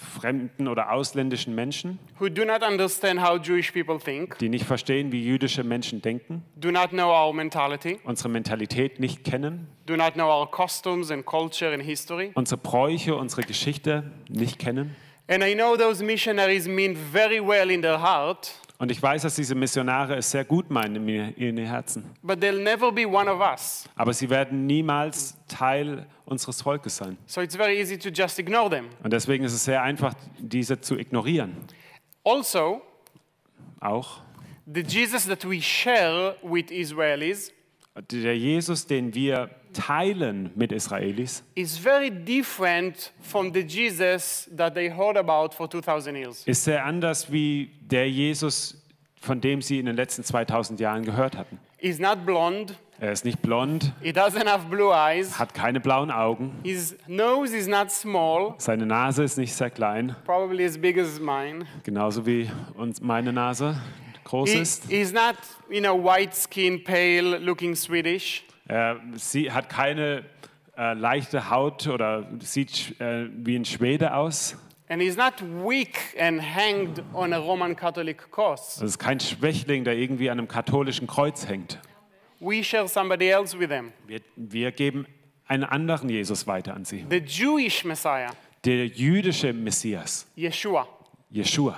fremden 0.00 0.66
oder 0.66 0.92
ausländischen 0.92 1.54
Menschen, 1.54 1.98
who 2.18 2.28
do 2.28 2.44
not 2.44 2.62
understand 2.62 3.20
how 3.22 3.38
Jewish 3.38 3.72
people 3.72 3.98
think, 3.98 4.38
die 4.38 4.48
nicht 4.48 4.64
verstehen, 4.64 5.12
wie 5.12 5.22
jüdische 5.22 5.62
Menschen 5.62 6.00
denken, 6.00 6.42
do 6.56 6.70
not 6.70 6.90
know 6.90 7.10
our 7.10 7.32
mentality, 7.34 7.98
unsere 8.04 8.28
Mentalität 8.30 8.98
nicht 8.98 9.24
kennen, 9.24 9.68
do 9.86 9.96
not 9.96 10.14
know 10.14 10.26
our 10.28 10.50
customs 10.50 11.10
and 11.10 11.24
culture 11.26 11.72
and 11.72 11.82
history. 11.82 12.32
unsere 12.34 12.58
Bräuche, 12.58 13.14
unsere 13.14 13.42
Geschichte 13.42 14.10
nicht 14.28 14.58
kennen. 14.58 14.96
And 15.28 15.44
I 15.44 15.54
know 15.54 15.76
those 15.76 16.02
missionaries 16.02 16.66
mean 16.66 16.96
very 16.96 17.40
well 17.40 17.70
in 17.70 17.82
their 17.82 18.00
heart, 18.02 18.52
Und 18.80 18.90
ich 18.90 19.02
weiß, 19.02 19.20
dass 19.20 19.34
diese 19.34 19.54
Missionare 19.54 20.16
es 20.16 20.30
sehr 20.30 20.42
gut 20.42 20.70
meinen 20.70 21.06
in 21.06 21.36
ihren 21.36 21.58
Herzen. 21.58 22.02
but 22.22 22.40
they'll 22.40 22.62
never 22.62 22.90
be 22.90 23.06
one 23.06 23.30
of 23.30 23.38
us. 23.38 23.84
Aber 23.94 24.14
sie 24.14 24.30
werden 24.30 24.64
niemals 24.64 25.36
Teil 25.48 26.06
unseres 26.24 26.62
Volkes 26.62 26.96
sein. 26.96 27.18
So 27.26 27.42
it's 27.42 27.54
very 27.54 27.78
easy 27.78 27.98
to 27.98 28.08
just 28.08 28.38
ignore 28.38 28.70
them. 28.70 28.86
Und 29.02 29.12
deswegen 29.12 29.44
ist 29.44 29.52
es 29.52 29.66
sehr 29.66 29.82
einfach, 29.82 30.14
diese 30.38 30.80
zu 30.80 30.96
ignorieren. 30.98 31.56
Also, 32.24 32.80
Auch 33.80 34.22
the 34.64 34.80
Jesus 34.80 35.26
that 35.26 35.46
we 35.46 35.60
share 35.60 36.36
with 36.42 36.70
Israelis 36.70 37.52
der 38.10 38.38
Jesus, 38.38 38.86
den 38.86 39.14
wir 39.14 39.50
teilen 39.72 40.50
mit 40.54 40.72
Israelis, 40.72 41.42
is 41.54 41.78
very 41.78 42.10
different 42.10 43.12
from 43.20 43.52
the 43.52 43.60
Jesus 43.60 44.48
that 44.56 44.74
they 44.74 44.90
heard 44.90 45.16
about 45.16 45.54
for 45.54 45.68
2000 45.68 46.16
years. 46.16 46.42
ist 46.46 46.64
sehr 46.64 46.84
anders 46.84 47.30
wie 47.32 47.70
der 47.80 48.08
Jesus, 48.10 48.76
von 49.20 49.40
dem 49.40 49.62
sie 49.62 49.78
in 49.78 49.86
den 49.86 49.96
letzten 49.96 50.24
2000 50.24 50.80
Jahren 50.80 51.04
gehört 51.04 51.36
hatten. 51.36 51.58
He's 51.78 51.98
not 51.98 52.24
blonde, 52.26 52.74
Er 53.02 53.12
ist 53.12 53.24
nicht 53.24 53.40
blond, 53.40 53.92
he 54.02 54.10
doesn't 54.10 54.46
have 54.46 54.66
blue 54.68 54.92
eyes, 54.92 55.38
hat 55.38 55.54
keine 55.54 55.80
blauen 55.80 56.10
Augen, 56.10 56.58
his 56.62 56.94
nose 57.06 57.56
is 57.56 57.66
not 57.66 57.90
small, 57.90 58.54
seine 58.58 58.84
Nase 58.84 59.22
ist 59.24 59.38
nicht 59.38 59.54
sehr 59.54 59.70
klein, 59.70 60.14
probably 60.26 60.66
as 60.66 60.76
big 60.76 60.98
as 60.98 61.18
mine. 61.18 61.64
genauso 61.82 62.26
wie 62.26 62.50
uns 62.76 63.00
meine 63.00 63.32
Nase 63.32 63.80
groß 64.24 64.50
He, 64.50 64.58
ist. 64.60 64.84
he's 64.90 65.12
not, 65.14 65.36
you 65.70 65.80
know, 65.80 65.94
white 65.96 66.34
skin, 66.36 66.84
pale, 66.84 67.38
looking 67.38 67.74
Swedish. 67.74 68.44
Er 68.70 69.00
sie 69.16 69.50
hat 69.50 69.68
keine 69.68 70.24
äh, 70.76 70.94
leichte 70.94 71.50
Haut 71.50 71.88
oder 71.88 72.28
sieht 72.38 73.00
äh, 73.00 73.26
wie 73.32 73.56
ein 73.56 73.64
Schwede 73.64 74.14
aus. 74.14 74.56
And 74.88 75.02
he's 75.02 75.16
not 75.16 75.34
weak 75.42 76.16
and 76.20 76.40
hanged 76.40 77.02
on 77.12 77.32
a 77.32 77.38
Roman 77.38 77.74
Catholic 77.74 78.30
cross. 78.30 78.76
Das 78.76 78.90
ist 78.90 78.98
kein 78.98 79.18
Schwächling, 79.18 79.82
der 79.82 79.96
irgendwie 79.96 80.30
an 80.30 80.38
einem 80.38 80.46
katholischen 80.46 81.08
Kreuz 81.08 81.48
hängt. 81.48 81.80
We 82.38 82.62
share 82.62 82.86
somebody 82.86 83.28
else 83.28 83.58
with 83.58 83.68
them. 83.68 83.92
Wir, 84.06 84.20
wir 84.36 84.70
geben 84.70 85.06
einen 85.48 85.64
anderen 85.64 86.08
Jesus 86.08 86.46
weiter 86.46 86.74
an 86.74 86.84
sie. 86.84 87.04
The 87.10 87.18
Jewish 87.18 87.84
Messiah, 87.84 88.30
Der 88.64 88.86
jüdische 88.86 89.52
Messias, 89.52 90.28
Yeshua. 90.36 90.86
Jeshua. 91.28 91.76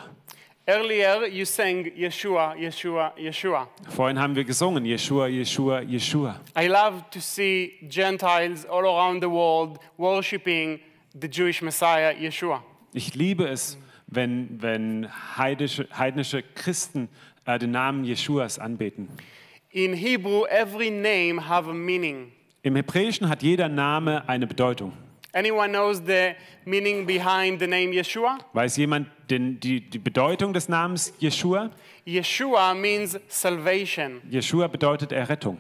Earlier, 0.68 1.26
you 1.26 1.44
sang 1.44 1.84
Yeshua, 1.86 2.54
Yeshua, 2.56 3.12
Yeshua. 3.18 3.66
Vorhin 3.88 4.16
haben 4.16 4.36
wir 4.36 4.44
gesungen, 4.44 4.84
Jeshua, 4.84 5.26
Jeshua, 5.26 5.80
Jeshua. 5.82 6.36
I 6.54 6.68
love 6.68 7.02
to 7.10 7.20
see 7.20 7.72
Gentiles 7.88 8.64
all 8.64 8.84
around 8.84 9.22
the 9.22 9.28
world 9.28 9.80
worshiping 9.98 10.78
the 11.18 11.26
Jewish 11.26 11.62
Messiah, 11.62 12.14
Yeshua. 12.14 12.62
Ich 12.92 13.16
liebe 13.16 13.48
es, 13.48 13.76
wenn, 14.06 14.62
wenn 14.62 15.08
heidische, 15.36 15.88
heidnische 15.98 16.44
Christen 16.54 17.08
äh, 17.44 17.58
den 17.58 17.72
Namen 17.72 18.04
Jeschuas 18.04 18.60
anbeten. 18.60 19.08
In 19.70 19.94
Hebrew, 19.94 20.44
every 20.46 20.90
name 20.90 21.40
have 21.48 21.68
a 21.68 21.74
meaning. 21.74 22.30
Im 22.62 22.76
Hebräischen 22.76 23.28
hat 23.28 23.42
jeder 23.42 23.68
Name 23.68 24.28
eine 24.28 24.46
Bedeutung. 24.46 24.92
Anyone 25.34 25.72
knows 25.72 26.02
the 26.04 26.34
meaning 26.66 27.06
behind 27.06 27.58
the 27.58 27.66
name 27.66 27.92
Yeshua? 27.92 28.38
Weiß 28.52 28.76
jemand 28.76 29.08
den, 29.30 29.58
die, 29.60 29.80
die 29.80 29.98
Bedeutung 29.98 30.52
des 30.52 30.68
Namens 30.68 31.12
Jeshua? 31.18 31.70
Yeshua 32.06 32.74
means 32.74 33.18
salvation. 33.28 34.20
Jeshua 34.30 34.66
bedeutet 34.68 35.10
Errettung. 35.12 35.56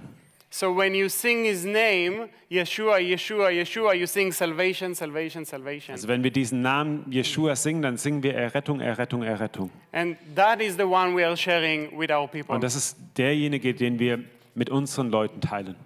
So 0.50 0.70
when 0.70 0.94
you 0.94 1.08
sing 1.08 1.44
his 1.44 1.64
name, 1.64 2.28
Yeshua, 2.50 3.00
Yeshua, 3.00 3.50
Yeshua, 3.50 3.94
you 3.98 4.06
sing 4.06 4.30
salvation, 4.30 4.94
salvation, 4.94 5.46
salvation. 5.46 5.94
Also 5.94 6.06
wenn 6.08 6.22
wir 6.22 6.30
diesen 6.30 6.60
Namen 6.60 7.10
Jeshua 7.10 7.56
singen, 7.56 7.80
dann 7.80 7.96
singen 7.96 8.22
wir 8.22 8.34
Errettung, 8.34 8.80
Errettung, 8.80 9.22
Errettung. 9.22 9.70
And 9.92 10.18
that 10.34 10.60
is 10.60 10.76
the 10.76 10.84
one 10.84 11.16
we 11.16 11.24
are 11.24 11.34
sharing 11.38 11.98
with 11.98 12.10
our 12.10 12.28
people. 12.28 12.54
Und 12.54 12.62
das 12.62 12.76
ist 12.76 12.98
derjenige, 13.16 13.72
den 13.72 13.98
wir 13.98 14.22
mit 14.54 14.68
unseren 14.68 15.10
Leuten 15.10 15.40
teilen. 15.40 15.76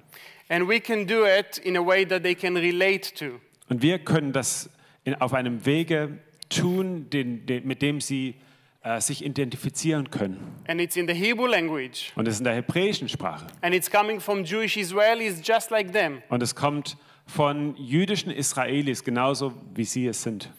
And 0.49 0.69
we 0.69 0.81
can 0.81 1.07
do 1.07 1.25
it 1.25 1.59
in 1.59 1.77
a 1.77 1.87
way 1.87 2.05
that 2.05 2.25
they 2.25 2.35
can 2.35 2.57
relate 2.57 3.15
to. 3.15 3.39
Und 3.69 3.83
wir 3.83 3.99
können 3.99 4.33
das 4.33 4.71
in, 5.05 5.15
auf 5.15 5.35
einem 5.35 5.67
Wege 5.67 6.19
tun, 6.49 7.11
den, 7.11 7.47
den, 7.47 7.67
mit 7.67 7.83
dem 7.83 8.01
sie 8.01 8.35
äh, 8.83 9.01
sich 9.01 9.25
identifizieren 9.25 10.11
können. 10.11 10.39
And 10.69 10.81
it's 10.81 10.97
in 10.97 11.09
the 11.09 11.15
Hebrew 11.15 11.47
language. 11.47 12.13
Und 12.15 12.29
es 12.29 12.35
ist 12.35 12.41
in 12.41 12.45
der 12.45 12.55
hebräischen 12.55 13.09
Sprache. 13.09 13.47
And 13.63 13.75
it's 13.75 13.91
coming 13.91 14.21
from 14.21 14.45
Jewish 14.45 14.77
Israelis 14.77 15.41
just 15.43 15.71
like 15.71 15.93
them. 15.93 16.23
Und 16.29 16.43
es 16.43 16.55
kommt 16.55 16.97
von 17.27 17.75
jüdischen 17.77 18.31
Israelis, 18.31 19.03
genauso 19.03 19.53
wie 19.75 19.85
sie 19.85 20.07
es 20.07 20.23
sind. 20.23 20.51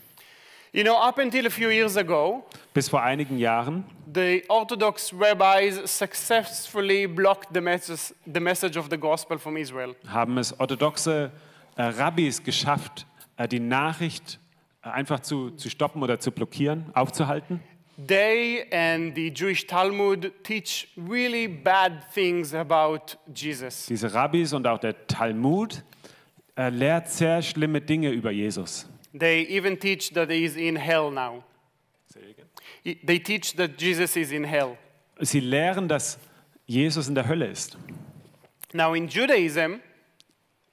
You 0.73 0.83
know, 0.83 0.97
up 0.97 1.17
until 1.17 1.47
a 1.47 1.49
few 1.49 1.69
years 1.69 1.95
ago, 1.95 2.43
Bis 2.73 2.89
vor 2.89 3.01
einigen 3.01 3.37
Jahren 3.37 3.85
the 4.13 4.43
Orthodox 4.49 5.13
rabbis 5.13 5.79
successfully 5.85 7.07
blocked 7.07 7.53
the 7.53 7.61
message, 7.61 8.13
the 8.25 8.39
message 8.39 8.77
of 8.77 8.87
the 8.89 8.97
gospel 8.97 9.39
from 9.39 9.55
Israel. 9.55 9.95
haben 10.07 10.37
es 10.37 10.57
orthodoxe 10.59 11.31
äh, 11.77 11.83
Rabbis 11.83 12.43
geschafft, 12.43 13.05
äh, 13.37 13.47
die 13.47 13.59
Nachricht 13.59 14.39
äh, 14.83 14.89
einfach 14.89 15.21
zu, 15.21 15.51
zu 15.51 15.69
stoppen 15.69 16.03
oder 16.03 16.19
zu 16.19 16.31
blockieren, 16.31 16.85
aufzuhalten. 16.93 17.61
They 18.07 18.65
and 18.71 19.15
the 19.15 19.29
Jewish 19.33 19.65
Talmud 19.65 20.31
teach 20.43 20.87
really 20.95 21.47
bad 21.47 22.13
things 22.13 22.53
about 22.53 23.17
Jesus. 23.33 23.87
Diese 23.87 24.13
Rabbis 24.13 24.53
und 24.53 24.67
auch 24.67 24.77
der 24.77 25.07
Talmud 25.07 25.83
äh, 26.55 26.69
lehrt 26.69 27.09
sehr 27.09 27.41
schlimme 27.41 27.81
Dinge 27.81 28.11
über 28.11 28.29
Jesus. 28.29 28.87
They 29.17 29.47
even 29.49 29.79
teach 29.79 30.11
that 30.13 30.29
he 30.29 30.43
is 30.43 30.55
in 30.55 30.75
hell 30.75 31.09
now. 31.09 31.43
They 32.83 33.19
teach 33.19 33.55
that 33.55 33.81
Jesus 33.81 34.15
is 34.15 34.31
in 34.31 34.43
hell. 34.43 34.77
Sie 35.19 35.39
lehren, 35.39 35.87
dass 35.87 36.19
Jesus 36.67 37.07
in 37.07 37.15
der 37.15 37.27
Hölle 37.27 37.47
ist. 37.47 37.77
Now, 38.73 38.93
in 38.93 39.07
Judaism, 39.07 39.79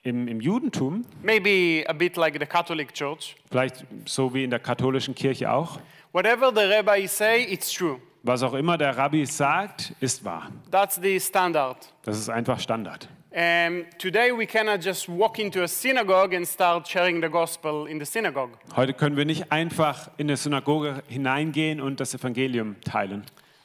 Im, 0.04 0.28
Im 0.28 0.40
Judentum, 0.40 1.04
maybe 1.22 1.84
a 1.88 1.92
bit 1.92 2.16
like 2.16 2.38
the 2.38 2.46
Catholic 2.46 2.94
Church, 2.94 3.36
vielleicht 3.50 3.84
so 4.04 4.32
wie 4.32 4.44
in 4.44 4.50
der 4.50 4.60
katholischen 4.60 5.14
Kirche 5.14 5.50
auch, 5.50 5.80
whatever 6.12 6.52
the 6.54 6.72
rabbis 6.72 7.16
say, 7.16 7.42
it's 7.50 7.72
true. 7.72 7.98
was 8.24 8.42
auch 8.42 8.54
immer 8.54 8.78
der 8.78 8.96
Rabbi 8.96 9.24
sagt, 9.26 9.92
ist 10.00 10.24
wahr. 10.24 10.50
That's 10.70 10.98
the 11.00 11.20
standard. 11.20 11.76
Das 12.02 12.18
ist 12.18 12.30
einfach 12.30 12.58
Standard. 12.58 13.08
And 13.34 13.86
today 13.98 14.30
we 14.30 14.46
cannot 14.46 14.82
just 14.82 15.08
walk 15.08 15.38
into 15.38 15.62
a 15.62 15.68
synagogue 15.68 16.34
and 16.34 16.46
start 16.46 16.88
sharing 16.88 17.20
the 17.20 17.28
gospel 17.28 17.86
in 17.86 17.98
the 17.98 18.06
synagogue. 18.06 18.52
Heute 18.76 18.94
können 18.94 19.16
wir 19.16 19.24
nicht 19.24 19.52
einfach 19.52 20.08
in 20.16 20.28
eine 20.28 20.36
Synagoge 20.36 21.02
hineingehen 21.08 21.80
und 21.80 22.00
das 22.00 22.14
Evangelium 22.14 22.76
teilen. 22.80 23.24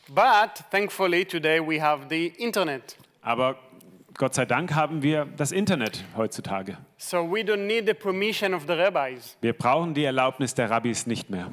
But 0.09 0.65
thankfully, 0.71 1.23
today 1.23 1.61
we 1.61 1.81
have 1.81 2.07
the 2.09 2.27
internet. 2.37 2.97
Aber 3.21 3.57
Gott 4.19 4.35
sei 4.35 4.43
Dank 4.43 4.75
haben 4.75 5.01
wir 5.01 5.29
das 5.37 5.53
Internet 5.53 6.03
heutzutage. 6.17 6.77
So 6.97 7.19
we 7.19 7.39
don't 7.39 7.67
need 7.67 7.87
the 7.87 7.93
permission 7.93 8.53
of 8.53 8.63
the 8.67 8.73
rabbis. 8.73 9.37
Wir 9.39 9.53
brauchen 9.53 9.93
die 9.93 10.03
Erlaubnis 10.03 10.53
der 10.53 10.69
Rabbis 10.69 11.07
nicht 11.07 11.29
mehr. 11.29 11.49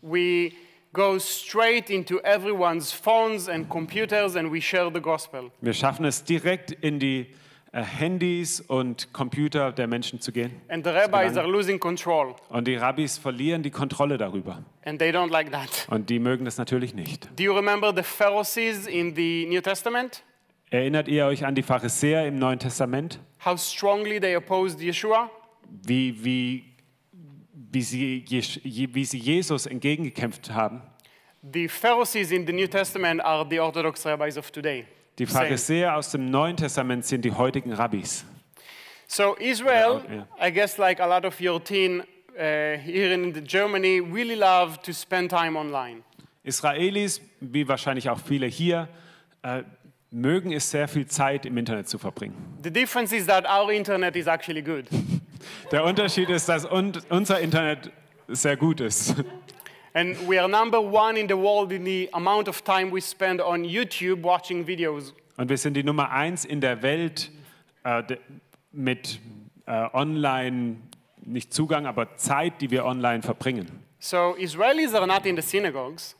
We 0.00 0.50
go 0.92 1.20
straight 1.20 1.90
into 1.90 2.18
everyone's 2.24 2.92
phones 2.92 3.48
and 3.48 3.68
computers 3.68 4.34
and 4.34 4.52
we 4.52 4.60
share 4.60 4.90
the 4.92 5.00
gospel. 5.00 5.52
Wir 5.60 5.74
schaffen 5.74 6.04
es 6.04 6.24
direkt 6.24 6.72
in 6.72 6.98
die 6.98 7.28
äh, 7.70 7.84
Handys 7.84 8.60
und 8.60 9.12
Computer 9.12 9.70
der 9.70 9.86
Menschen 9.86 10.20
zu 10.20 10.32
gehen. 10.32 10.60
And 10.68 10.84
the 10.84 10.90
rabbis 10.90 11.36
are 11.36 11.46
losing 11.46 11.78
control. 11.78 12.34
Und 12.48 12.66
die 12.66 12.74
Rabbis 12.74 13.16
verlieren 13.16 13.62
die 13.62 13.70
Kontrolle 13.70 14.18
darüber. 14.18 14.64
And 14.84 14.98
they 14.98 15.12
don't 15.12 15.30
like 15.30 15.52
that. 15.52 15.86
Und 15.88 16.10
die 16.10 16.18
mögen 16.18 16.46
das 16.46 16.58
natürlich 16.58 16.96
nicht. 16.96 17.28
Do 17.38 17.44
you 17.44 17.54
remember 17.54 17.92
the 17.94 18.02
Pharisees 18.02 18.88
in 18.88 19.14
the 19.14 19.46
New 19.46 19.60
Testament? 19.60 20.24
Erinnert 20.72 21.06
ihr 21.06 21.26
euch 21.26 21.44
an 21.44 21.54
die 21.54 21.62
Pharisäer 21.62 22.26
im 22.26 22.38
Neuen 22.38 22.58
Testament? 22.58 23.20
How 23.44 23.60
strongly 23.60 24.18
they 24.18 24.34
opposed 24.34 24.80
Yeshua? 24.80 25.30
Wie, 25.86 26.24
wie, 26.24 26.64
wie, 27.52 27.82
sie, 27.82 28.24
wie 28.64 29.04
sie 29.04 29.18
Jesus 29.18 29.66
entgegengekämpft 29.66 30.50
haben? 30.50 30.80
The 31.52 31.68
Pharisees 31.68 32.30
in 32.30 32.46
the 32.46 32.54
New 32.54 32.66
Testament 32.66 33.22
are 33.22 33.46
the 33.46 33.60
Orthodox 33.60 34.06
rabbis 34.06 34.38
of 34.38 34.50
today. 34.50 34.86
Die. 35.18 35.26
Pharisäer 35.26 35.94
aus 35.94 36.10
dem 36.10 36.30
Neuen 36.30 36.56
Testament 36.56 37.04
sind 37.04 37.26
die 37.26 37.32
heutigen 37.32 37.74
Rabbis. 37.74 38.24
So 39.06 39.34
Israel, 39.34 40.00
Yeah, 40.08 40.26
I 40.40 40.50
guess 40.50 40.78
like 40.78 41.00
a 41.00 41.06
lot 41.06 41.26
of 41.26 41.38
your 41.38 41.62
teen 41.62 42.00
uh, 42.00 42.78
here 42.78 43.12
in 43.12 43.44
Germany, 43.44 44.00
really 44.00 44.36
love 44.36 44.80
to 44.84 44.92
spend 44.94 45.30
time 45.30 45.58
online. 45.58 46.02
Israelis, 46.44 47.20
wie 47.40 47.68
wahrscheinlich 47.68 48.08
auch 48.08 48.18
viele 48.18 48.46
hier, 48.46 48.88
äh, 49.42 49.64
mögen 50.12 50.52
es 50.52 50.70
sehr 50.70 50.86
viel 50.86 51.06
Zeit 51.06 51.46
im 51.46 51.56
Internet 51.56 51.88
zu 51.88 51.98
verbringen. 51.98 52.36
The 52.62 52.70
difference 52.70 53.12
is 53.12 53.26
that 53.26 53.44
our 53.46 53.72
internet 53.72 54.14
is 54.14 54.26
actually 54.26 54.62
good. 54.62 54.84
Der 55.72 55.84
Unterschied 55.84 56.28
ist, 56.28 56.48
dass 56.48 56.64
un 56.64 56.92
unser 57.08 57.40
Internet 57.40 57.90
sehr 58.28 58.56
gut 58.56 58.80
ist. 58.80 59.16
And 59.94 60.16
we 60.26 60.40
are 60.40 60.48
number 60.48 60.80
one 60.80 61.18
in 61.18 61.28
the 61.28 61.36
world 61.36 61.70
in 61.72 61.84
the 61.84 62.08
amount 62.12 62.48
of 62.48 62.62
time 62.62 62.90
we 62.92 63.00
spend 63.00 63.40
on 63.42 63.64
YouTube 63.64 64.22
watching 64.22 64.66
videos. 64.66 65.12
Und 65.36 65.48
wir 65.48 65.58
sind 65.58 65.74
die 65.74 65.82
Nummer 65.82 66.10
eins 66.10 66.44
in 66.44 66.60
der 66.60 66.82
Welt 66.82 67.30
äh, 67.84 68.02
mit 68.70 69.18
äh, 69.66 69.88
Online, 69.92 70.76
nicht 71.24 71.52
Zugang, 71.52 71.86
aber 71.86 72.16
Zeit, 72.16 72.60
die 72.60 72.70
wir 72.70 72.84
online 72.84 73.22
verbringen. 73.22 73.66
So 73.98 74.34
Israelis 74.36 74.94
are 74.94 75.06
not 75.06 75.26
in 75.26 75.36
the 75.36 75.42
synagogues, 75.42 76.16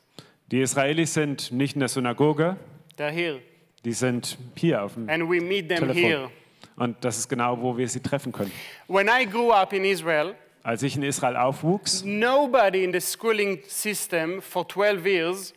Die 0.50 0.60
Israelis 0.60 1.14
sind 1.14 1.50
nicht 1.50 1.74
in 1.74 1.80
der 1.80 1.88
Synagoge, 1.88 2.56
they're 2.98 3.10
here. 3.10 3.40
Die 3.84 3.92
sind 3.92 4.38
hier 4.56 4.82
auf 4.82 4.94
dem 4.94 5.08
And 5.08 5.24
we 5.28 5.40
meet 5.40 5.68
them 5.68 5.78
Telefon. 5.78 5.96
here. 6.02 6.30
Und 6.76 6.96
das 7.04 7.18
ist 7.18 7.28
genau, 7.28 7.60
wo 7.60 7.76
wir 7.76 7.88
sie 7.88 8.00
treffen 8.00 8.32
können. 8.32 8.52
When 8.88 9.08
I 9.08 9.26
grew 9.26 9.50
up 9.50 9.72
in 9.72 9.84
Israel, 9.84 10.34
Als 10.62 10.82
ich 10.82 10.96
in 10.96 11.02
Israel 11.02 11.36
aufwuchs, 11.36 12.02
nobody 12.04 12.84
in 12.84 12.92
the 12.92 13.00
schooling 13.00 13.60
system 13.66 14.40
for 14.40 14.66
12 14.68 15.06
years 15.06 15.54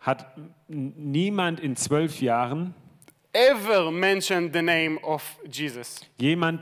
hat 0.00 0.26
niemand 0.68 1.60
in 1.60 1.76
zwölf 1.76 2.20
Jahren 2.20 2.74
ever 3.32 3.90
mentioned 3.92 4.52
the 4.52 4.60
name 4.62 4.98
of 5.02 5.22
Jesus. 5.48 6.00
jemand 6.18 6.60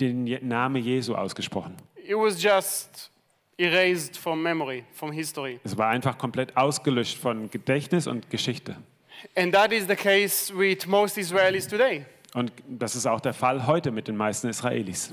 den 0.00 0.24
Namen 0.46 0.82
Jesu 0.82 1.14
ausgesprochen. 1.14 1.76
It 1.96 2.16
was 2.16 2.42
just 2.42 3.10
erased 3.56 4.16
from 4.16 4.42
memory, 4.42 4.84
from 4.92 5.12
history. 5.12 5.60
Es 5.62 5.76
war 5.78 5.88
einfach 5.88 6.18
komplett 6.18 6.56
ausgelöscht 6.56 7.16
von 7.18 7.50
Gedächtnis 7.50 8.06
und 8.08 8.28
Geschichte. 8.30 8.76
And 9.36 9.52
that 9.54 9.72
is 9.72 9.86
the 9.86 9.96
case 9.96 10.52
with 10.56 10.86
most 10.86 11.16
Israelis 11.18 11.66
today. 11.68 12.04
Und 12.34 12.52
das 12.68 12.94
ist 12.94 13.06
auch 13.06 13.20
der 13.20 13.34
Fall 13.34 13.66
heute 13.66 13.90
mit 13.90 14.06
den 14.08 14.16
meisten 14.16 14.48
Israelis. 14.48 15.12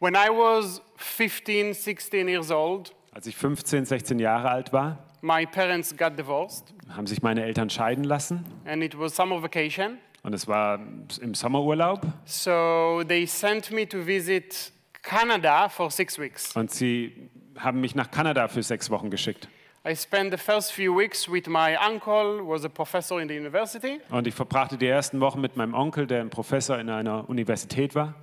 When 0.00 0.14
I 0.14 0.28
was 0.28 0.80
15, 0.96 1.72
16 1.74 2.28
years 2.28 2.50
old, 2.50 2.92
Als 3.12 3.26
ich 3.26 3.36
15, 3.36 3.84
16 3.84 4.18
Jahre 4.18 4.50
alt 4.50 4.72
war, 4.72 4.98
my 5.22 5.44
parents 5.46 5.96
got 5.96 6.16
divorced, 6.18 6.64
haben 6.94 7.06
sich 7.06 7.22
meine 7.22 7.42
Eltern 7.44 7.70
scheiden 7.70 8.04
lassen 8.04 8.44
and 8.64 8.82
it 8.82 8.98
was 8.98 9.14
summer 9.16 9.42
vacation. 9.42 9.98
und 10.22 10.32
es 10.34 10.46
war 10.46 10.78
im 11.20 11.34
Sommerurlaub 11.34 12.02
So 12.26 13.02
they 13.06 13.26
sent 13.26 13.70
me 13.70 13.88
to 13.88 14.04
visit 14.04 14.72
Canada 15.02 15.68
for 15.68 15.90
six 15.90 16.18
weeks. 16.18 16.54
und 16.56 16.70
sie 16.70 17.28
haben 17.58 17.80
mich 17.80 17.94
nach 17.96 18.10
Kanada 18.10 18.46
für 18.48 18.62
sechs 18.62 18.90
Wochen 18.90 19.10
geschickt. 19.10 19.48
I 19.84 19.94
spent 19.94 20.32
the 20.32 20.38
first 20.38 20.72
few 20.72 20.92
weeks 20.94 21.28
with 21.28 21.46
my 21.46 21.76
uncle, 21.76 22.40
who 22.40 22.48
was 22.48 22.64
a 22.64 22.68
professor 22.68 23.20
in 23.20 23.28
the 23.28 23.36
university. 23.36 24.00
Und 24.10 24.26
ich 24.26 24.34
verbrachte 24.34 24.76
die 24.76 24.88
ersten 24.88 25.20
Wochen 25.20 25.40
mit 25.40 25.56
meinem 25.56 25.74
Onkel, 25.74 26.06
der 26.06 26.20
ein 26.20 26.30
Professor 26.30 26.78
in 26.78 26.90
einer 26.90 27.28
Universität 27.28 27.94
war. 27.94 28.14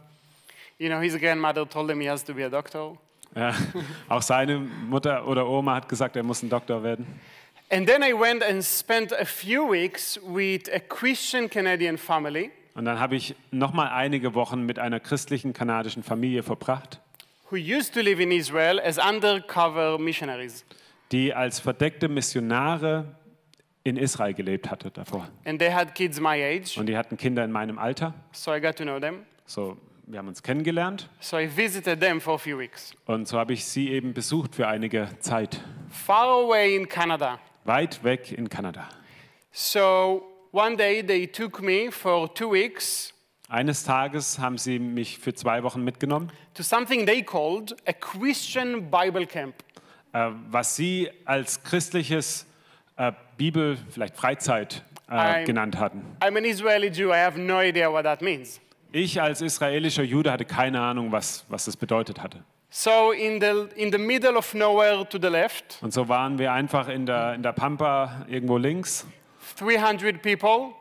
You 0.77 0.89
know, 0.89 0.99
his 0.99 1.17
grandmother 1.17 1.67
told 1.67 1.89
him 1.89 2.01
he 2.01 2.09
has 2.09 2.23
to 2.25 2.33
be 2.33 2.45
a 2.45 2.49
doctor. 2.49 2.97
Ja, 3.35 3.53
auch 4.09 4.21
seine 4.21 4.59
Mutter 4.59 5.27
oder 5.27 5.47
Oma 5.47 5.75
hat 5.75 5.89
gesagt, 5.89 6.15
er 6.15 6.23
muss 6.23 6.43
ein 6.43 6.49
Doktor 6.49 6.83
werden. 6.83 7.05
And 7.69 7.87
then 7.87 8.03
I 8.03 8.13
went 8.13 8.43
and 8.43 8.63
spent 8.63 9.11
a 9.13 9.25
few 9.25 9.71
weeks 9.71 10.19
with 10.23 10.69
a 10.71 10.79
Christian 10.79 11.49
Canadian 11.49 11.97
family 11.97 12.51
Und 12.75 12.85
dann 12.85 12.99
habe 12.99 13.15
ich 13.15 13.35
noch 13.51 13.73
mal 13.73 13.87
einige 13.87 14.35
Wochen 14.35 14.65
mit 14.65 14.77
einer 14.77 14.99
christlichen 14.99 15.53
kanadischen 15.53 16.03
Familie 16.03 16.43
verbracht, 16.43 16.99
who 17.49 17.55
used 17.55 17.93
to 17.93 18.01
live 18.01 18.19
in 18.19 18.31
Israel 18.31 18.79
as 18.79 18.97
undercover 18.97 19.97
missionaries. 19.97 20.65
Die 21.15 21.33
als 21.33 21.59
verdeckte 21.61 22.09
Missionare 22.09 23.05
in 23.85 23.95
Israel 23.95 24.33
gelebt 24.33 24.69
hatte 24.69 24.91
davor. 24.91 25.29
And 25.45 25.59
they 25.59 25.71
had 25.71 25.95
kids 25.95 26.19
my 26.19 26.43
age, 26.43 26.77
Und 26.77 26.87
die 26.87 26.97
hatten 26.97 27.15
Kinder 27.15 27.45
in 27.45 27.51
meinem 27.51 27.79
Alter. 27.79 28.13
so 28.33 28.53
I 28.53 28.59
got 28.59 28.75
to 28.75 28.83
know 28.83 28.99
them. 28.99 29.25
So, 29.45 29.77
wir 30.07 30.19
haben 30.19 30.27
uns 30.27 30.43
kennengelernt 30.43 31.07
So 31.21 31.37
I 31.37 31.47
visited 31.55 32.01
them 32.01 32.19
for 32.19 32.33
a 32.35 32.37
few 32.37 32.59
weeks. 32.59 32.93
und 33.05 33.27
so 33.29 33.37
habe 33.39 33.53
ich 33.53 33.63
sie 33.63 33.91
eben 33.91 34.13
besucht 34.13 34.55
für 34.55 34.67
einige 34.67 35.07
Zeit, 35.19 35.61
Far 35.89 36.27
away 36.45 36.75
in 36.75 36.89
Canada. 36.89 37.39
weit 37.63 38.03
weg 38.03 38.31
in 38.33 38.49
Kanada. 38.49 38.89
So 39.51 40.21
one 40.51 40.75
day 40.75 41.01
they 41.01 41.27
took 41.27 41.61
me 41.61 41.91
for 41.91 42.33
two 42.33 42.51
weeks 42.51 43.13
Eines 43.47 43.83
Tages 43.83 44.39
haben 44.39 44.57
sie 44.57 44.79
mich 44.79 45.19
für 45.19 45.33
zwei 45.35 45.61
Wochen 45.63 45.83
mitgenommen, 45.83 46.31
to 46.55 46.63
something 46.63 47.05
they 47.05 47.21
called 47.21 47.75
a 47.87 47.93
Christian 47.93 48.89
Bible 48.89 49.25
camp. 49.27 49.53
Äh, 50.15 50.31
was 50.49 50.77
sie 50.77 51.09
als 51.25 51.61
christliches 51.61 52.45
äh, 52.95 53.11
Bibel, 53.35 53.77
vielleicht 53.89 54.15
Freizeit 54.15 54.81
äh, 55.09 55.43
genannt 55.43 55.77
hatten. 55.77 56.01
I'm 56.21 56.37
an 56.37 56.45
Israeli 56.45 56.87
Jew, 56.87 57.09
I 57.09 57.17
have 57.17 57.37
no 57.37 57.59
idea 57.61 57.91
what 57.91 58.05
that 58.05 58.21
means. 58.21 58.61
Ich 58.93 59.21
als 59.21 59.41
israelischer 59.41 60.03
Jude 60.03 60.31
hatte 60.31 60.45
keine 60.45 60.79
Ahnung, 60.79 61.11
was, 61.11 61.45
was 61.49 61.65
das 61.65 61.75
bedeutet 61.75 62.23
hatte. 62.23 62.45
So 62.69 63.11
in 63.11 63.41
the, 63.41 63.67
in 63.75 63.91
the 63.91 63.97
middle 63.97 64.37
of 64.37 64.53
nowhere 64.53 65.07
to 65.09 65.17
the 65.21 65.27
left, 65.27 65.79
Und 65.81 65.91
so 65.91 66.07
waren 66.07 66.39
wir 66.39 66.53
einfach 66.53 66.87
in 66.87 67.05
der, 67.05 67.33
in 67.33 67.43
der 67.43 67.51
Pampa 67.51 68.25
irgendwo 68.29 68.57
links, 68.57 69.05
300 69.57 70.21
people, 70.21 70.73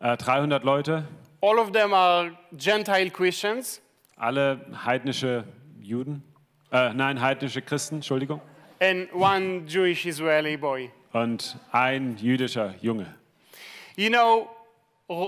äh, 0.00 0.16
300 0.18 0.62
Leute, 0.62 1.04
all 1.40 1.58
of 1.58 1.72
them 1.72 1.94
are 1.94 2.32
Gentile 2.52 3.10
Christians, 3.10 3.80
alle 4.16 4.60
heidnische 4.84 5.44
Juden, 5.80 6.22
äh, 6.70 6.92
nein, 6.92 7.20
heidnische 7.20 7.62
Christen, 7.62 7.96
Entschuldigung, 7.96 8.42
and 8.84 9.08
one 9.12 9.64
Jewish 9.66 10.04
Israeli 10.06 10.56
boy. 10.56 10.90
und 11.12 11.56
ein 11.72 12.16
jüdischer 12.18 12.74
Junge. 12.80 13.06
You 13.96 14.10
know, 14.10 14.50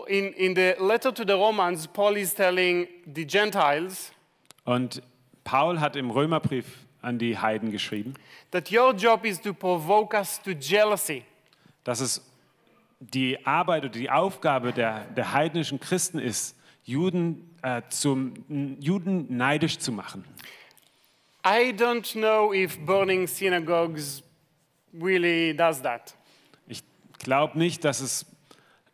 in, 0.08 0.32
in 0.34 0.54
the 0.54 0.74
letter 0.80 1.12
to 1.12 1.24
the 1.24 1.34
Romans, 1.34 1.86
Paul 1.86 2.16
is 2.16 2.34
telling 2.34 2.88
the 3.06 3.24
Gentiles 3.26 4.12
Und 4.64 5.00
Paul 5.44 5.78
hat 5.78 5.94
im 5.96 6.10
Römerbrief 6.10 6.66
an 7.02 7.18
die 7.18 7.38
Heiden 7.38 7.70
geschrieben, 7.70 8.14
that 8.50 8.72
your 8.72 8.92
job 8.92 9.24
is 9.24 9.40
to 9.40 9.52
provoke 9.54 10.16
us 10.16 10.40
to 10.42 10.50
jealousy. 10.50 11.22
dass 11.84 12.00
es 12.00 12.20
die 12.98 13.46
Arbeit 13.46 13.84
oder 13.84 13.92
die 13.92 14.10
Aufgabe 14.10 14.72
der, 14.72 15.04
der 15.16 15.32
heidnischen 15.32 15.78
Christen 15.78 16.18
ist, 16.18 16.56
Juden, 16.82 17.56
äh, 17.62 17.82
zum, 17.90 18.34
Juden 18.80 19.36
neidisch 19.36 19.78
zu 19.78 19.92
machen. 19.92 20.24
I 21.48 21.70
don't 21.70 22.12
know 22.14 22.52
if 22.52 22.76
burning 22.76 23.28
synagogues 23.28 24.20
really 24.92 25.54
does 25.54 25.80
that. 25.82 26.12
Ich 26.66 26.82
glaube 27.20 27.56
nicht, 27.56 27.84
dass 27.84 28.00
es 28.00 28.26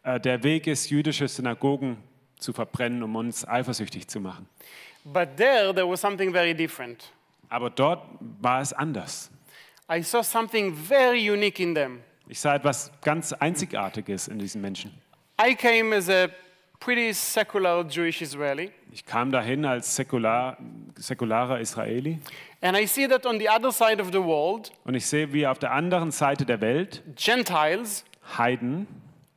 äh, 0.02 0.20
der 0.20 0.42
Weg 0.42 0.66
ist, 0.66 0.90
jüdische 0.90 1.28
Synagogen 1.28 1.96
zu 2.38 2.52
verbrennen, 2.52 3.02
um 3.02 3.16
uns 3.16 3.48
eifersüchtig 3.48 4.06
zu 4.06 4.20
machen. 4.20 4.46
But 5.02 5.38
there, 5.38 5.72
there 5.74 5.88
was 5.88 6.02
something 6.02 6.30
very 6.30 6.54
different. 6.54 7.10
Aber 7.48 7.70
dort 7.70 8.02
war 8.20 8.60
es 8.60 8.74
anders. 8.74 9.30
I 9.90 10.02
saw 10.02 10.22
something 10.22 10.74
very 10.74 11.30
unique 11.30 11.58
in 11.58 11.74
them. 11.74 12.00
Ich 12.28 12.38
sah 12.38 12.54
etwas 12.54 12.92
ganz 13.00 13.32
Einzigartiges 13.32 14.28
in 14.28 14.38
diesen 14.38 14.60
Menschen. 14.60 14.92
I 15.40 15.54
came 15.54 15.96
as 15.96 16.10
a 16.10 16.28
pretty 16.84 17.12
secular 17.12 17.84
Jewish 17.84 18.20
Israeli, 18.22 18.72
Ich 18.90 19.04
kam 19.06 19.30
dahin 19.30 19.64
als 19.64 19.94
säkular, 19.96 20.56
säkularer 20.96 21.60
Israeli 21.60 22.18
and 22.60 22.76
I 22.76 22.86
see 22.86 23.06
that 23.08 23.24
on 23.26 23.38
the 23.38 23.48
other 23.48 23.70
side 23.72 24.00
of 24.02 24.08
the 24.12 24.22
world, 24.22 24.72
und 24.84 24.94
ich 24.94 25.06
sehe, 25.06 25.32
wie 25.32 25.46
auf 25.46 25.58
der 25.58 25.72
anderen 25.72 26.10
Seite 26.10 26.44
der 26.44 26.60
Welt 26.60 27.02
Gentiles 27.16 28.04
Heiden 28.36 28.86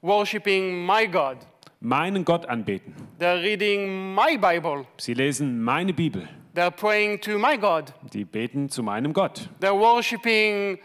worshiping 0.01 0.85
my 0.85 1.07
God. 1.07 1.37
meinen 1.79 2.25
Gott 2.25 2.47
anbeten. 2.47 2.95
They're 3.19 3.41
reading 3.41 4.13
my 4.15 4.37
Bible. 4.37 4.85
Sie 4.97 5.13
lesen 5.13 5.61
meine 5.63 5.93
Bibel. 5.93 6.27
They're 6.55 6.71
praying 6.71 7.21
to 7.21 7.37
my 7.37 7.57
God. 7.57 7.93
Die 8.13 8.25
beten 8.25 8.69
zu 8.69 8.81
meinem 8.81 9.13
Gott. 9.13 9.49
They're 9.61 9.77
worshiping 9.77 10.79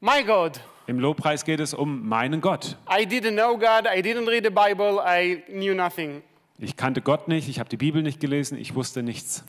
my 0.00 0.22
God. 0.22 0.60
Im 0.86 1.00
Lobpreis 1.00 1.44
geht 1.44 1.60
es 1.60 1.74
um 1.74 2.08
meinen 2.08 2.40
Gott. 2.40 2.76
I 2.88 3.04
didn't 3.04 3.32
know 3.32 3.56
God. 3.56 3.86
I 3.92 4.00
didn't 4.00 4.28
read 4.28 4.44
the 4.44 4.50
Bible. 4.50 5.00
I 5.04 5.42
knew 5.48 5.74
nothing. 5.74 6.22
Ich 6.58 6.76
kannte 6.76 7.02
Gott 7.02 7.28
nicht, 7.28 7.48
ich 7.48 7.58
habe 7.58 7.68
die 7.68 7.76
Bibel 7.76 8.02
nicht 8.02 8.18
gelesen, 8.20 8.56
ich 8.58 8.74
wusste 8.74 9.02
nichts. 9.02 9.44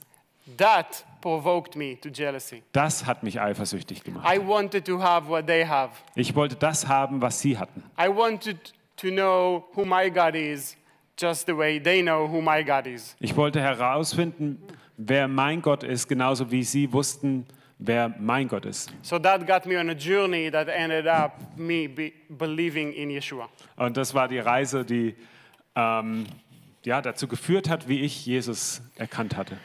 That 0.58 1.06
provoked 1.22 1.76
me 1.76 2.00
to 2.02 2.10
jealousy. 2.10 2.64
Das 2.72 3.06
hat 3.06 3.24
mich 3.24 3.40
eifersüchtig 3.40 4.04
gemacht. 4.04 4.28
I 4.28 4.46
wanted 4.46 4.86
to 4.86 5.02
have 5.02 5.28
what 5.30 5.46
they 5.46 5.66
have. 5.66 5.92
Ich 6.16 6.36
wollte 6.36 6.56
das 6.56 6.88
haben, 6.88 7.22
was 7.22 7.40
sie 7.40 7.58
hatten. 7.58 7.84
I 8.00 8.08
wanted 8.08 8.74
to 8.98 9.10
know 9.10 9.66
who 9.76 9.86
my 9.86 10.10
God 10.10 10.36
is, 10.36 10.76
just 11.20 11.46
the 11.46 11.56
way 11.56 11.80
they 11.80 12.02
know 12.02 12.28
who 12.28 12.42
my 12.42 12.64
God 12.64 12.88
is. 12.88 13.16
Ich 13.20 13.36
wollte 13.36 13.62
herausfinden, 13.62 14.62
wer 14.98 15.28
mein 15.28 15.62
Gott 15.62 15.84
ist, 15.84 16.08
genauso 16.08 16.50
wie 16.52 16.64
sie 16.64 16.92
wussten, 16.92 17.46
wer 17.80 18.14
mein 18.20 18.48
Gott 18.48 18.66
ist. 18.66 18.92
So 19.02 19.20
that 19.20 19.46
got 19.48 19.66
me 19.66 19.80
on 19.80 19.90
a 19.90 19.94
journey 19.94 20.50
that 20.52 20.68
ended 20.68 21.08
up 21.08 21.34
me 21.58 21.88
be 21.88 22.14
believing 22.30 22.94
in 22.94 23.10
Yeshua. 23.10 23.50
Und 23.76 23.98
das 23.98 24.14
war 24.14 24.28
die 24.28 24.40
Reise, 24.40 24.84
die 24.86 25.16
ähm, 25.76 26.26
ja, 26.86 27.02
dazu 27.02 27.28
geführt 27.28 27.70
hat, 27.70 27.88
wie 27.88 28.02
ich 28.02 28.26
Jesus 28.26 28.82
erkannt 28.96 29.36
hatte. 29.36 29.58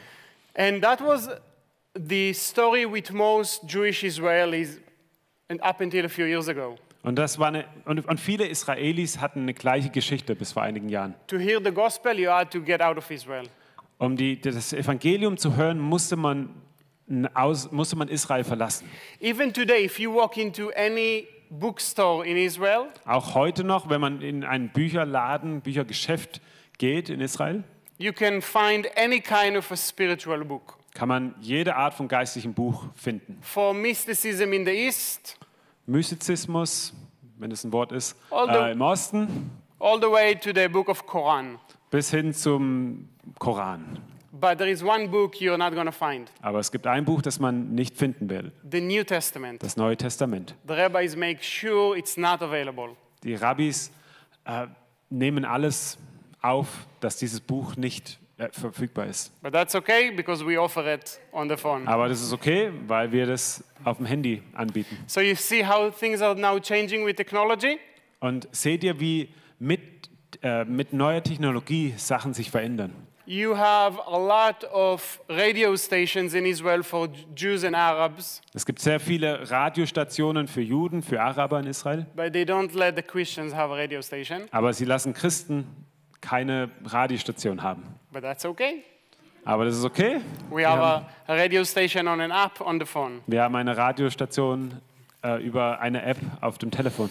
And 0.55 0.81
that 0.83 1.01
was 1.01 1.29
the 1.95 2.33
story 2.33 2.85
with 2.85 3.11
most 3.11 3.63
Jewish 3.67 4.03
Israelis 4.03 4.79
and 5.49 5.61
up 5.63 5.81
until 5.81 6.05
a 6.05 6.09
few 6.09 6.25
years 6.25 6.47
ago. 6.47 6.75
Und, 7.03 7.17
das 7.17 7.37
war 7.37 7.49
eine, 7.49 7.65
und, 7.83 8.07
und 8.07 8.19
viele 8.19 8.47
Israelis 8.47 9.19
hatten 9.19 9.41
eine 9.41 9.53
gleiche 9.53 9.89
Geschichte 9.89 10.35
bis 10.35 10.53
vor 10.53 10.63
einigen 10.63 10.87
Jahren. 10.87 11.15
To 11.27 11.37
hear 11.37 11.59
the 11.61 11.71
gospel, 11.71 12.17
you 12.17 12.29
had 12.29 12.49
to 12.51 12.61
get 12.61 12.81
out 12.81 12.97
of 12.97 13.09
Israel. 13.11 13.47
Um 13.97 14.15
die, 14.15 14.39
das 14.39 14.71
Evangelium 14.71 15.37
zu 15.37 15.55
hören, 15.55 15.79
musste 15.79 16.15
man, 16.15 16.49
aus, 17.33 17.71
musste 17.71 17.95
man 17.95 18.07
Israel 18.07 18.43
verlassen. 18.43 18.87
Even 19.19 19.53
today, 19.53 19.85
if 19.85 19.99
you 19.99 20.13
walk 20.13 20.37
into 20.37 20.69
any 20.75 21.27
bookstore 21.49 22.25
in 22.25 22.37
Israel, 22.37 22.87
Auch 23.05 23.35
heute 23.35 23.63
noch, 23.63 23.89
wenn 23.89 24.01
man 24.01 24.21
in 24.21 24.43
einen 24.43 24.69
Bücherladen, 24.69 25.61
Büchergeschäft 25.61 26.41
geht 26.77 27.09
in 27.09 27.19
Israel, 27.21 27.63
you 27.97 28.11
can 28.11 28.41
find 28.41 28.87
any 28.97 29.19
kind 29.19 29.55
of 29.57 29.71
a 29.71 29.75
spiritual 29.75 30.43
book. 30.43 30.77
kann 30.93 31.07
man 31.09 31.35
jede 31.41 31.75
Art 31.75 31.93
von 31.93 32.07
geistlichem 32.07 32.53
Buch 32.53 32.85
finden. 32.95 33.37
For 33.41 33.73
mysticism 33.73 34.53
in 34.53 34.65
the 34.65 34.71
East, 34.71 35.37
Mystizismus, 35.85 36.93
wenn 37.37 37.51
es 37.51 37.63
ein 37.63 37.71
Wort 37.73 37.91
ist, 37.91 38.15
All 38.31 38.47
the- 38.47 38.53
äh, 38.57 38.71
im 38.71 38.81
Osten 38.81 39.51
all 39.79 39.99
the 39.99 40.07
way 40.09 40.35
to 40.35 40.51
the 40.55 40.67
book 40.67 40.87
of 40.89 41.05
Quran. 41.05 41.59
bis 41.91 42.09
hin 42.11 42.33
zum 42.33 43.09
Koran. 43.39 43.99
But 44.35 44.57
there 44.57 44.67
is 44.69 44.83
one 44.83 45.09
book 45.11 45.39
you're 45.39 45.59
not 45.59 45.73
going 45.75 45.85
to 45.85 45.91
find 45.91 46.27
Aber 46.41 46.57
es 46.57 46.71
gibt 46.71 46.87
ein 46.87 47.05
Buch, 47.05 47.21
das 47.21 47.39
man 47.39 47.75
nicht 47.75 47.95
finden 47.95 48.29
will, 48.31 48.51
the 48.69 48.81
New 48.81 49.03
Testament. 49.03 49.61
das 49.61 49.77
Neue 49.77 49.95
Testament. 49.95 50.55
The 50.67 50.73
rabbis 50.73 51.15
make 51.15 51.43
sure 51.43 51.95
it's 51.95 52.17
not 52.17 52.41
available. 52.41 52.95
Die 53.23 53.35
Rabbis 53.35 53.91
äh, 54.45 54.65
nehmen 55.11 55.45
alles 55.45 55.99
auf, 56.41 56.67
dass 56.99 57.17
dieses 57.17 57.39
Buch 57.41 57.75
nicht 57.75 58.17
äh, 58.37 58.49
verfügbar 58.51 59.05
ist. 59.05 59.31
But 59.43 59.53
that's 59.53 59.75
okay 59.75 60.09
because 60.09 60.43
we 60.43 60.59
offer 60.59 60.83
it 60.91 61.19
on 61.31 61.47
the 61.47 61.55
phone. 61.55 61.87
Aber 61.87 62.09
das 62.09 62.19
ist 62.19 62.33
okay, 62.33 62.71
weil 62.87 63.11
wir 63.11 63.27
das 63.27 63.63
auf 63.83 63.97
dem 63.97 64.07
Handy 64.07 64.41
anbieten. 64.53 64.97
So 65.05 65.21
you 65.21 65.35
see 65.35 65.63
how 65.63 65.95
things 65.95 66.23
are 66.23 66.33
now 66.35 66.59
changing 66.59 67.05
with 67.05 67.15
technology? 67.17 67.77
Und 68.19 68.47
seht 68.51 68.83
ihr, 68.83 68.99
wie 68.99 69.29
mit, 69.59 70.09
äh, 70.41 70.65
mit 70.65 70.91
neuer 70.91 71.21
Technologie 71.21 71.93
Sachen 71.97 72.33
sich 72.33 72.49
verändern? 72.49 72.93
You 73.25 73.55
have 73.55 73.97
a 74.05 74.17
lot 74.17 74.65
of 74.65 75.21
radio 75.29 75.75
stations 75.77 76.33
in 76.33 76.45
Israel 76.45 76.83
for 76.83 77.07
Jews 77.33 77.63
and 77.63 77.73
Arabs, 77.75 78.41
Es 78.53 78.65
gibt 78.65 78.79
sehr 78.79 78.99
viele 78.99 79.49
Radiostationen 79.49 80.47
für 80.47 80.61
Juden, 80.61 81.01
für 81.01 81.21
Araber 81.21 81.59
in 81.59 81.67
Israel, 81.67 82.05
but 82.15 82.33
they 82.33 82.43
don't 82.43 82.75
let 82.77 82.95
the 82.97 83.01
Christians 83.01 83.53
have 83.53 83.71
a 83.71 83.77
radio 83.77 84.01
station. 84.01 84.49
aber 84.51 84.73
sie 84.73 84.83
lassen 84.85 85.13
Christen 85.13 85.65
keine 86.19 86.69
Radiostation 86.85 87.63
haben. 87.63 87.83
But 88.11 88.23
that's 88.23 88.45
okay. 88.45 88.83
Aber 89.45 89.65
das 89.65 89.77
ist 89.77 89.85
okay. 89.85 90.21
We 90.49 90.67
have 90.67 90.81
a, 90.81 91.05
radio 91.33 91.63
station 91.63 92.07
on 92.07 92.19
an 92.19 92.31
app 92.31 92.59
on 92.61 92.79
the 92.79 92.85
phone. 92.85 93.21
Wir 93.27 93.43
haben 93.43 93.55
eine 93.55 93.75
Radiostation 93.75 94.81
äh, 95.23 95.41
über 95.41 95.79
eine 95.79 96.03
App 96.03 96.17
auf 96.41 96.57
dem 96.57 96.71
Telefon. 96.71 97.09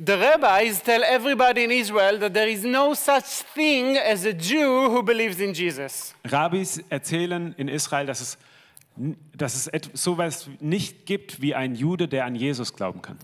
The 0.00 0.16
rabbis 0.16 0.80
tell 0.80 1.02
everybody 1.02 1.64
in 1.64 1.72
Israel 1.72 2.18
that 2.18 2.32
there 2.32 2.46
is 2.46 2.62
no 2.62 2.94
such 2.94 3.42
thing 3.52 3.96
as 3.96 4.24
a 4.24 4.32
Jew 4.32 4.88
who 4.90 5.02
believes 5.02 5.40
in 5.40 5.52
Jesus. 5.52 6.14
Rabbis 6.30 6.80
erzählen 6.88 7.52
in 7.58 7.68
Israel, 7.68 8.06
dass 8.06 8.20
es, 8.20 8.38
dass 9.36 9.68
es 9.72 9.90
sowas 9.94 10.48
nicht 10.60 11.04
gibt 11.04 11.42
wie 11.42 11.52
ein 11.52 11.74
Jude, 11.74 12.06
der 12.06 12.26
an 12.26 12.36
Jesus 12.36 12.72
glauben 12.72 13.02
kann. 13.02 13.18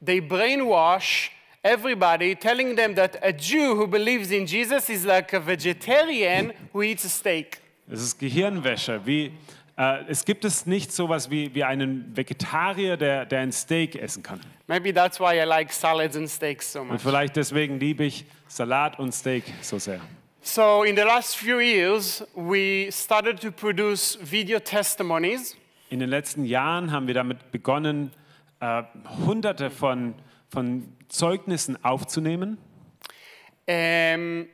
They 0.00 0.20
brainwash 0.20 1.32
everybody, 1.64 2.36
telling 2.36 2.76
them 2.76 2.94
that 2.94 3.18
a 3.24 3.32
Jew 3.32 3.74
who 3.74 3.88
believes 3.88 4.30
in 4.30 4.46
Jesus 4.46 4.88
is 4.88 5.04
like 5.04 5.32
a 5.32 5.40
vegetarian 5.40 6.52
who 6.72 6.82
eats 6.82 7.04
a 7.04 7.08
steak. 7.08 7.60
Es 7.90 8.00
ist 8.02 8.20
Gehirnwäsche. 8.20 9.00
Wie, 9.04 9.32
äh, 9.80 10.04
es 10.08 10.24
gibt 10.24 10.44
es 10.44 10.66
nicht 10.66 10.92
sowas 10.92 11.30
wie, 11.30 11.54
wie 11.54 11.64
einen 11.64 12.14
Vegetarier, 12.16 12.96
der, 12.98 13.24
der 13.24 13.40
ein 13.40 13.52
Steak 13.52 13.96
essen 13.96 14.22
kann. 14.22 14.40
Maybe 14.66 14.92
that's 14.92 15.18
why 15.18 15.40
I 15.40 15.44
like 15.44 15.72
salads 15.72 16.16
and 16.16 16.28
steaks 16.28 16.72
so 16.72 16.80
Und 16.82 16.88
much. 16.88 17.00
vielleicht 17.00 17.34
deswegen 17.36 17.80
liebe 17.80 18.04
ich 18.04 18.24
Salat 18.46 18.98
und 18.98 19.12
Steak 19.12 19.44
so 19.62 19.78
sehr. 19.78 20.00
So, 20.42 20.84
in 20.84 20.96
the 20.96 21.02
last 21.02 21.36
few 21.36 21.58
years, 21.60 22.24
we 22.34 22.88
started 22.90 23.40
to 23.40 23.50
produce 23.52 24.18
video 24.22 24.58
testimonies 24.58 25.56
In 25.90 25.98
den 25.98 26.08
letzten 26.08 26.44
Jahren 26.44 26.92
haben 26.92 27.06
wir 27.06 27.14
damit 27.14 27.50
begonnen, 27.50 28.10
äh, 28.60 28.82
hunderte 29.26 29.70
von, 29.70 30.14
von 30.48 30.84
Zeugnissen 31.08 31.82
aufzunehmen. 31.84 32.58
um, 33.68 34.46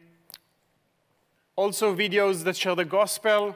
also 1.57 1.97
videos 1.97 2.43
that 2.45 2.57
share 2.57 2.77
the 2.77 2.85
gospel, 2.85 3.55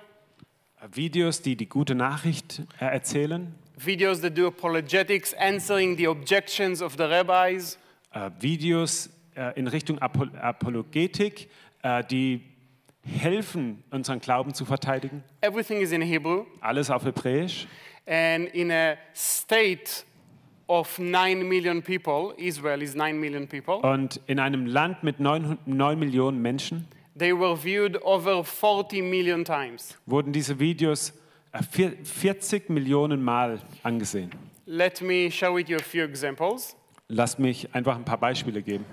Videos, 0.92 1.42
die 1.42 1.56
die 1.56 1.68
gute 1.68 1.94
Nachricht 1.94 2.62
äh, 2.80 2.84
erzählen. 2.86 3.54
videos 3.76 4.20
that 4.20 4.36
do 4.36 4.46
apologetics, 4.46 5.32
answering 5.34 5.96
the 5.96 6.06
objections 6.08 6.82
of 6.82 6.94
the 6.96 7.04
rabbis, 7.04 7.78
Äh, 8.12 8.30
Videos 8.40 9.08
äh, 9.36 9.58
in 9.58 9.68
Richtung 9.68 9.98
Apo 10.00 10.24
Apologetik, 10.40 11.48
die 12.10 12.42
helfen, 13.04 13.82
unseren 13.90 14.20
Glauben 14.20 14.52
zu 14.52 14.64
verteidigen. 14.66 15.22
everything 15.40 15.80
is 15.80 15.92
in 15.92 16.02
Hebrew. 16.02 16.44
Alles 16.60 16.90
auf 16.90 17.04
Hebräisch. 17.04 17.66
And 18.06 18.48
in 18.48 18.70
a 18.70 18.96
state 19.14 20.04
of 20.66 20.98
9 20.98 21.48
million 21.48 21.82
people, 21.82 22.34
Israel 22.36 22.82
is 22.82 22.94
9 22.94 23.18
million 23.18 23.46
people, 23.48 23.76
Und 23.76 24.20
in 24.26 24.38
einem 24.38 24.66
Land 24.66 25.02
mit 25.02 25.20
9, 25.20 25.56
9 25.64 25.98
Millionen 25.98 26.42
Menschen 26.42 26.86
they 27.18 27.32
were 27.32 27.56
viewed 27.56 27.96
over 28.02 28.44
40 28.44 29.02
million 29.02 29.44
times. 29.44 29.96
wurden 30.06 30.32
diese 30.32 30.58
Videos 30.58 31.12
äh, 31.52 31.62
vier- 31.62 31.96
40 32.04 32.70
Millionen 32.70 33.22
Mal 33.22 33.60
angesehen. 33.82 34.30
Let 34.66 35.00
me 35.00 35.30
show 35.30 35.58
you 35.58 35.76
a 35.76 35.82
few 35.82 36.04
examples. 36.04 36.76
Lasst 37.08 37.38
mich 37.40 37.68
einfach 37.74 37.96
ein 37.96 38.04
paar 38.04 38.18
Beispiele 38.18 38.62
geben. 38.62 38.84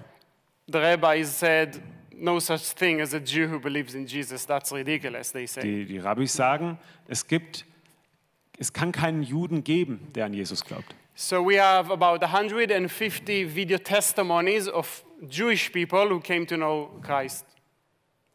The 0.72 0.80
rabbis 0.80 1.28
said, 1.39 1.80
No 2.20 2.39
such 2.39 2.74
thing 2.76 2.99
as 2.99 3.13
a 3.13 3.20
Jew 3.20 3.47
who 3.47 3.59
believes 3.59 3.93
in 3.93 4.07
Jesus. 4.07 4.43
That's 4.47 4.72
ridiculous, 4.74 5.32
they 5.32 5.45
say. 5.45 5.61
Die, 5.61 5.86
die 5.86 5.99
Rabbis 5.99 6.34
sagen, 6.34 6.80
es 7.07 7.28
gibt, 7.28 7.63
es 8.57 8.74
kann 8.74 8.91
keinen 8.91 9.22
Juden 9.22 9.63
geben, 9.63 9.99
der 10.15 10.26
an 10.26 10.34
Jesus 10.34 10.65
glaubt. 10.65 10.95
So 11.13 11.43
we 11.47 11.61
have 11.61 11.91
about 11.93 12.24
150 12.26 13.45
video 13.55 13.78
testimonies 13.78 14.68
of 14.68 15.03
Jewish 15.30 15.72
people 15.72 16.09
who 16.09 16.20
came 16.20 16.45
to 16.47 16.55
know 16.55 16.89
Christ. 17.03 17.45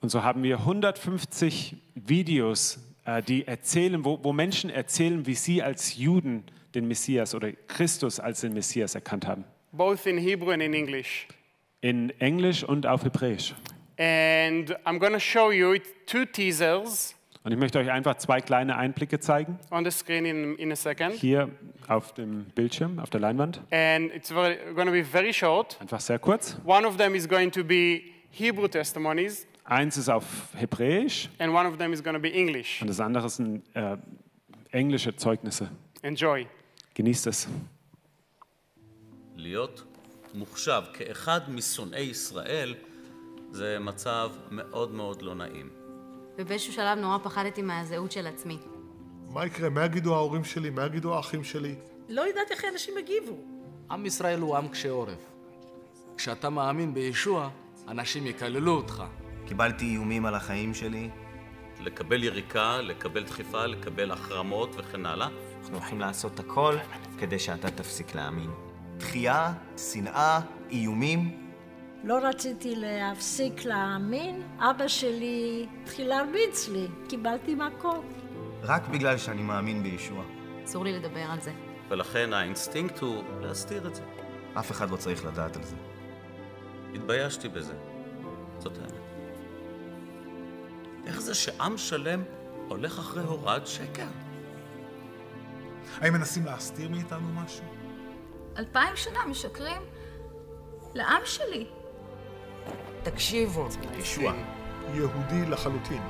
Und 0.02 0.08
so 0.10 0.22
haben 0.22 0.42
wir 0.42 0.58
150 0.58 1.76
Videos, 1.94 2.80
äh, 3.04 3.22
die 3.22 3.46
erzählen, 3.46 4.04
wo, 4.04 4.18
wo 4.22 4.32
Menschen 4.32 4.68
erzählen, 4.68 5.26
wie 5.26 5.34
sie 5.34 5.62
als 5.62 5.96
Juden 5.96 6.44
den 6.74 6.88
Messias 6.88 7.34
oder 7.34 7.52
Christus 7.68 8.18
als 8.20 8.40
den 8.40 8.52
Messias 8.52 8.94
erkannt 8.94 9.26
haben. 9.26 9.44
both 9.74 10.04
in 10.06 10.18
Hebrew 10.18 10.50
and 10.50 10.62
in 10.62 10.74
English. 10.74 11.26
In 11.80 12.10
Englisch 12.20 12.62
und 12.62 12.86
auf 12.86 13.04
Hebräisch. 13.04 13.54
And 13.98 14.70
I'm 14.84 14.98
going 14.98 15.12
to 15.14 15.18
show 15.20 15.50
you 15.50 15.76
two 16.06 16.24
teasers 16.26 17.14
Und 17.44 17.52
ich 17.52 17.58
möchte 17.58 17.78
euch 17.78 17.90
einfach 17.90 18.16
zwei 18.16 18.40
kleine 18.40 18.76
Einblicke 18.76 19.18
zeigen. 19.20 19.58
on 19.70 19.84
the 19.84 19.90
screen 19.90 20.26
in, 20.26 20.56
in 20.56 20.72
a 20.72 20.76
second. 20.76 21.14
Hier 21.14 21.48
auf 21.88 22.12
dem 22.14 22.44
Bildschirm, 22.54 22.98
auf 22.98 23.10
der 23.10 23.20
Leinwand. 23.20 23.60
And 23.70 24.12
it's 24.14 24.30
very, 24.30 24.56
going 24.74 24.86
to 24.86 24.92
be 24.92 25.04
very 25.04 25.32
short. 25.32 25.76
Einfach 25.80 26.00
sehr 26.00 26.18
kurz. 26.18 26.56
One 26.64 26.86
of 26.86 26.96
them 26.98 27.14
is 27.14 27.28
going 27.28 27.50
to 27.52 27.64
be 27.64 28.02
Hebrew 28.30 28.68
testimonies, 28.68 29.46
Eins 29.64 29.96
ist 29.96 30.08
auf 30.08 30.24
Hebräisch 30.54 31.28
and 31.38 31.52
one 31.52 31.68
of 31.68 31.76
them 31.78 31.92
is 31.92 32.02
going 32.02 32.14
to 32.16 32.20
be 32.20 32.32
English. 32.32 32.82
und 32.82 32.88
das 32.88 33.00
andere 33.00 33.28
sind 33.30 33.62
äh, 33.74 33.96
englische 34.72 35.14
Zeugnisse. 35.16 35.68
Enjoy. 36.02 36.46
Genießt 36.94 37.26
es. 37.26 37.48
להיות 39.36 39.84
מוחשב 40.34 40.82
כאחד 40.92 41.40
משונאי 41.50 42.00
ישראל, 42.00 42.74
זה 43.50 43.78
מצב 43.80 44.30
מאוד 44.50 44.90
מאוד 44.94 45.22
לא 45.22 45.34
נעים. 45.34 45.70
ובאיזשהו 46.38 46.72
שלב 46.72 46.98
נורא 46.98 47.18
פחדתי 47.22 47.62
מהזהות 47.62 48.12
של 48.12 48.26
עצמי. 48.26 48.58
מה 49.28 49.46
יקרה? 49.46 49.68
מה 49.70 49.84
יגידו 49.84 50.14
ההורים 50.14 50.44
שלי? 50.44 50.70
מה 50.70 50.86
יגידו 50.86 51.14
האחים 51.16 51.44
שלי? 51.44 51.74
לא 52.08 52.22
יודעת 52.22 52.50
איך 52.50 52.64
אנשים 52.72 52.94
יגיבו. 52.98 53.36
עם 53.90 54.06
ישראל 54.06 54.40
הוא 54.40 54.56
עם 54.56 54.68
קשה 54.68 54.90
עורף. 54.90 55.18
כשאתה 56.16 56.50
מאמין 56.50 56.94
בישוע, 56.94 57.50
אנשים 57.88 58.26
יקללו 58.26 58.72
אותך. 58.72 59.02
קיבלתי 59.46 59.84
איומים 59.84 60.26
על 60.26 60.34
החיים 60.34 60.74
שלי. 60.74 61.10
לקבל 61.80 62.24
יריקה, 62.24 62.80
לקבל 62.80 63.24
דחיפה, 63.24 63.66
לקבל 63.66 64.10
החרמות 64.10 64.74
וכן 64.78 65.06
הלאה. 65.06 65.28
אנחנו 65.60 65.76
הולכים 65.76 66.00
לעשות 66.00 66.40
הכל 66.40 66.76
כדי 67.18 67.38
שאתה 67.38 67.70
תפסיק 67.70 68.14
להאמין. 68.14 68.50
דחייה, 68.96 69.52
שנאה, 69.76 70.40
איומים. 70.70 71.50
לא 72.04 72.18
רציתי 72.22 72.74
להפסיק 72.76 73.64
להאמין, 73.64 74.42
אבא 74.58 74.88
שלי 74.88 75.66
התחיל 75.82 76.08
להרביץ 76.08 76.68
לי, 76.68 76.86
קיבלתי 77.08 77.54
מכות. 77.54 78.04
רק 78.62 78.88
בגלל 78.88 79.18
שאני 79.18 79.42
מאמין 79.42 79.82
בישוע. 79.82 80.24
אסור 80.64 80.84
לי 80.84 80.92
לדבר 80.92 81.24
על 81.30 81.40
זה. 81.40 81.52
ולכן 81.88 82.32
האינסטינקט 82.32 82.98
הוא 82.98 83.22
להסתיר 83.40 83.88
את 83.88 83.94
זה. 83.94 84.02
אף 84.58 84.70
אחד 84.70 84.90
לא 84.90 84.96
צריך 84.96 85.24
לדעת 85.24 85.56
על 85.56 85.62
זה. 85.62 85.76
התביישתי 86.94 87.48
בזה. 87.48 87.74
זאת 88.58 88.78
האמת. 88.78 89.01
איך 91.06 91.20
זה 91.20 91.34
שעם 91.34 91.78
שלם 91.78 92.22
הולך 92.68 92.98
אחרי 92.98 93.22
הוראת 93.22 93.66
שקר? 93.66 94.06
האם 96.00 96.12
מנסים 96.12 96.44
להסתיר 96.44 96.88
מאיתנו 96.88 97.28
משהו? 97.34 97.64
אלפיים 98.56 98.96
שנה 98.96 99.26
משקרים 99.26 99.82
לעם 100.94 101.22
שלי. 101.24 101.66
תקשיבו. 103.02 103.68
ישוע. 103.98 104.32
יהודי 104.94 105.46
לחלוטין. 105.50 106.02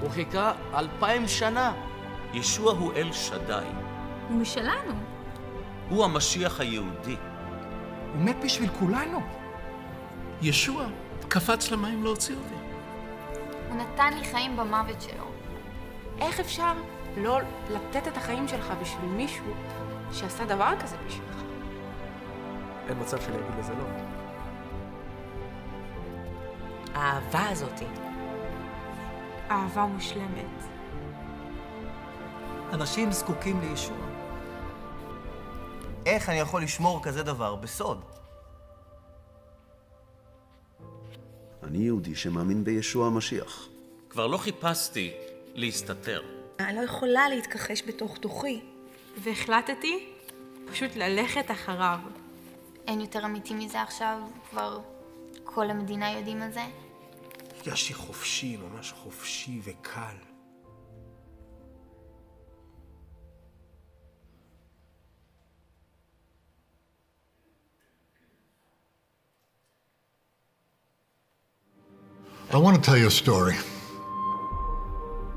הוא 0.00 0.10
חיכה 0.10 0.52
אלפיים 0.74 1.28
שנה. 1.28 1.72
ישוע 2.34 2.72
הוא 2.72 2.92
אל 2.92 3.12
שדי. 3.12 3.64
הוא 4.28 4.36
משלנו. 4.36 4.94
הוא 5.88 6.04
המשיח 6.04 6.60
היהודי. 6.60 7.16
הוא 8.12 8.22
מת 8.22 8.36
בשביל 8.44 8.70
כולנו. 8.78 9.20
ישוע 10.42 10.86
קפץ 11.28 11.70
למים 11.70 12.04
להוציא 12.04 12.36
אותי. 12.36 12.69
הוא 13.70 13.76
נתן 13.78 14.14
לי 14.18 14.24
חיים 14.24 14.56
במוות 14.56 15.00
שלו. 15.00 15.24
איך 16.18 16.40
אפשר 16.40 16.72
לא 17.16 17.38
לתת 17.70 18.08
את 18.08 18.16
החיים 18.16 18.48
שלך 18.48 18.72
בשביל 18.82 19.10
מישהו 19.10 19.52
שעשה 20.12 20.44
דבר 20.44 20.72
כזה 20.82 20.96
בשבילך? 21.06 21.36
אין 22.88 22.98
מצב 23.00 23.20
שאני 23.20 23.36
אגיד 23.36 23.58
לזה 23.58 23.72
לא. 23.74 23.84
האהבה 26.94 27.48
הזאתי. 27.48 27.84
אהבה 29.50 29.86
מושלמת. 29.86 30.64
אנשים 32.72 33.12
זקוקים 33.12 33.60
לישוע. 33.60 33.96
איך 36.06 36.28
אני 36.28 36.38
יכול 36.38 36.62
לשמור 36.62 37.02
כזה 37.02 37.22
דבר 37.22 37.54
בסוד? 37.56 38.00
אני 41.62 41.78
יהודי 41.78 42.14
שמאמין 42.14 42.64
בישוע 42.64 43.06
המשיח. 43.06 43.68
כבר 44.10 44.26
לא 44.26 44.36
חיפשתי 44.36 45.12
להסתתר. 45.54 46.22
אני 46.60 46.76
לא 46.76 46.80
יכולה 46.80 47.28
להתכחש 47.28 47.82
בתוך 47.86 48.18
תוכי. 48.18 48.60
והחלטתי 49.18 50.06
פשוט 50.70 50.96
ללכת 50.96 51.50
אחריו. 51.50 51.98
אין 52.86 53.00
יותר 53.00 53.24
אמיתי 53.24 53.54
מזה 53.54 53.82
עכשיו, 53.82 54.18
כבר 54.50 54.80
כל 55.44 55.70
המדינה 55.70 56.12
יודעים 56.12 56.42
על 56.42 56.52
זה. 56.52 56.64
הרגשתי 57.56 57.94
חופשי, 57.94 58.56
ממש 58.56 58.92
חופשי 58.92 59.60
וקל. 59.64 60.29
I 72.52 72.56
want 72.56 72.76
to 72.76 72.82
tell 72.82 72.98
you 72.98 73.06
a 73.06 73.10
story. 73.12 73.54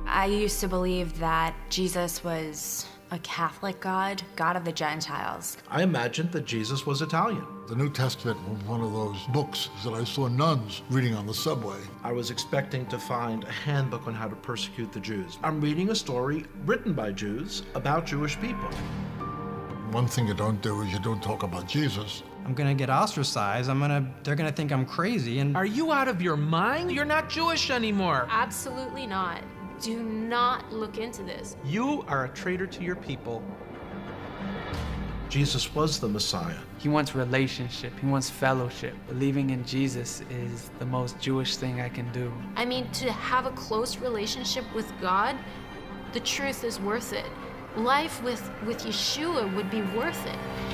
I 0.08 0.26
used 0.26 0.60
to 0.62 0.68
believe 0.68 1.20
that 1.20 1.54
Jesus 1.70 2.24
was 2.24 2.88
a 3.12 3.20
Catholic 3.20 3.80
God, 3.80 4.24
God 4.36 4.56
of 4.56 4.66
the 4.66 4.72
Gentiles. 4.72 5.58
I 5.70 5.84
imagined 5.84 6.32
that 6.32 6.46
Jesus 6.46 6.88
was 6.88 7.04
Italian. 7.04 7.46
The 7.68 7.76
New 7.76 7.92
Testament 7.92 8.40
was 8.50 8.64
one 8.64 8.82
of 8.82 8.94
those 8.94 9.20
books 9.28 9.70
that 9.84 9.94
I 9.94 10.04
saw 10.04 10.28
nuns 10.28 10.82
reading 10.90 11.14
on 11.14 11.28
the 11.28 11.36
subway. 11.36 11.78
I 12.04 12.12
was 12.12 12.32
expecting 12.32 12.88
to 12.88 12.98
find 12.98 13.44
a 13.44 13.52
handbook 13.52 14.08
on 14.08 14.16
how 14.16 14.28
to 14.28 14.36
persecute 14.38 14.92
the 14.92 15.00
Jews. 15.00 15.38
I'm 15.44 15.62
reading 15.62 15.92
a 15.92 15.96
story 15.96 16.46
written 16.66 16.94
by 16.94 17.12
Jews 17.12 17.62
about 17.76 18.08
Jewish 18.08 18.40
people. 18.40 18.72
One 19.92 20.08
thing 20.08 20.28
you 20.28 20.34
don't 20.34 20.64
do 20.64 20.82
is 20.82 20.92
you 20.92 21.00
don't 21.00 21.22
talk 21.22 21.44
about 21.44 21.68
Jesus. 21.68 22.24
I'm 22.46 22.54
gonna 22.54 22.74
get 22.74 22.90
ostracized. 22.90 23.70
I'm 23.70 23.80
gonna, 23.80 24.06
they're 24.24 24.36
gonna 24.36 24.52
think 24.52 24.72
I'm 24.72 24.86
crazy. 24.86 25.40
And 25.40 25.56
Are 25.56 25.66
you 25.66 25.92
out 25.92 26.08
of 26.08 26.22
your 26.22 26.38
mind? 26.38 26.92
You're 26.92 27.06
not 27.06 27.30
Jewish 27.30 27.70
anymore. 27.70 28.28
Absolutely 28.30 29.08
not. 29.08 29.42
Do 29.82 30.02
not 30.04 30.72
look 30.72 30.98
into 30.98 31.24
this. 31.24 31.56
You 31.66 32.04
are 32.08 32.26
a 32.26 32.30
traitor 32.30 32.68
to 32.68 32.84
your 32.84 32.96
people. 32.96 33.44
Jesus 35.30 35.74
was 35.74 36.00
the 36.00 36.08
Messiah. 36.08 36.60
He 36.78 36.90
wants 36.90 37.16
relationship. 37.16 37.92
He 38.00 38.06
wants 38.06 38.30
fellowship. 38.30 38.94
Believing 39.08 39.50
in 39.50 39.66
Jesus 39.66 40.22
is 40.30 40.70
the 40.78 40.86
most 40.86 41.20
Jewish 41.20 41.56
thing 41.56 41.82
I 41.82 41.90
can 41.90 42.12
do. 42.12 42.32
I 42.56 42.66
mean, 42.66 42.88
to 42.92 43.12
have 43.12 43.48
a 43.48 43.52
close 43.52 43.98
relationship 43.98 44.64
with 44.76 44.94
God, 45.02 45.36
the 46.12 46.20
truth 46.20 46.64
is 46.64 46.80
worth 46.80 47.14
it. 47.14 47.26
Life 47.76 48.22
with, 48.22 48.48
with 48.68 48.84
Yeshua 48.84 49.52
would 49.56 49.72
be 49.72 49.82
worth 49.98 50.24
it. 50.28 50.73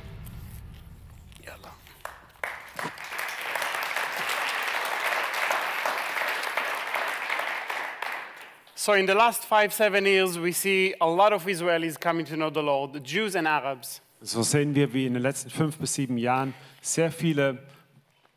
So 8.90 8.96
in 8.96 9.06
the 9.06 9.14
last 9.14 9.46
five, 9.46 9.72
seven 9.72 10.04
years, 10.04 10.40
we 10.40 10.52
see 10.52 10.96
a 11.00 11.06
lot 11.06 11.32
of 11.32 11.46
Israelis 11.46 12.00
coming 12.00 12.26
to 12.26 12.36
know 12.36 12.50
the 12.50 12.64
Lord, 12.64 13.04
Jews 13.04 13.36
and 13.36 13.48
Arabs. 13.48 14.02
So 14.20 14.42
sehen 14.42 14.74
wir, 14.74 14.92
wie 14.94 15.06
in 15.06 15.14
den 15.14 15.22
letzten 15.22 15.52
fünf 15.52 15.78
bis 15.78 15.94
sieben 15.94 16.18
Jahren 16.18 16.56
sehr 16.82 17.12
viele 17.12 17.60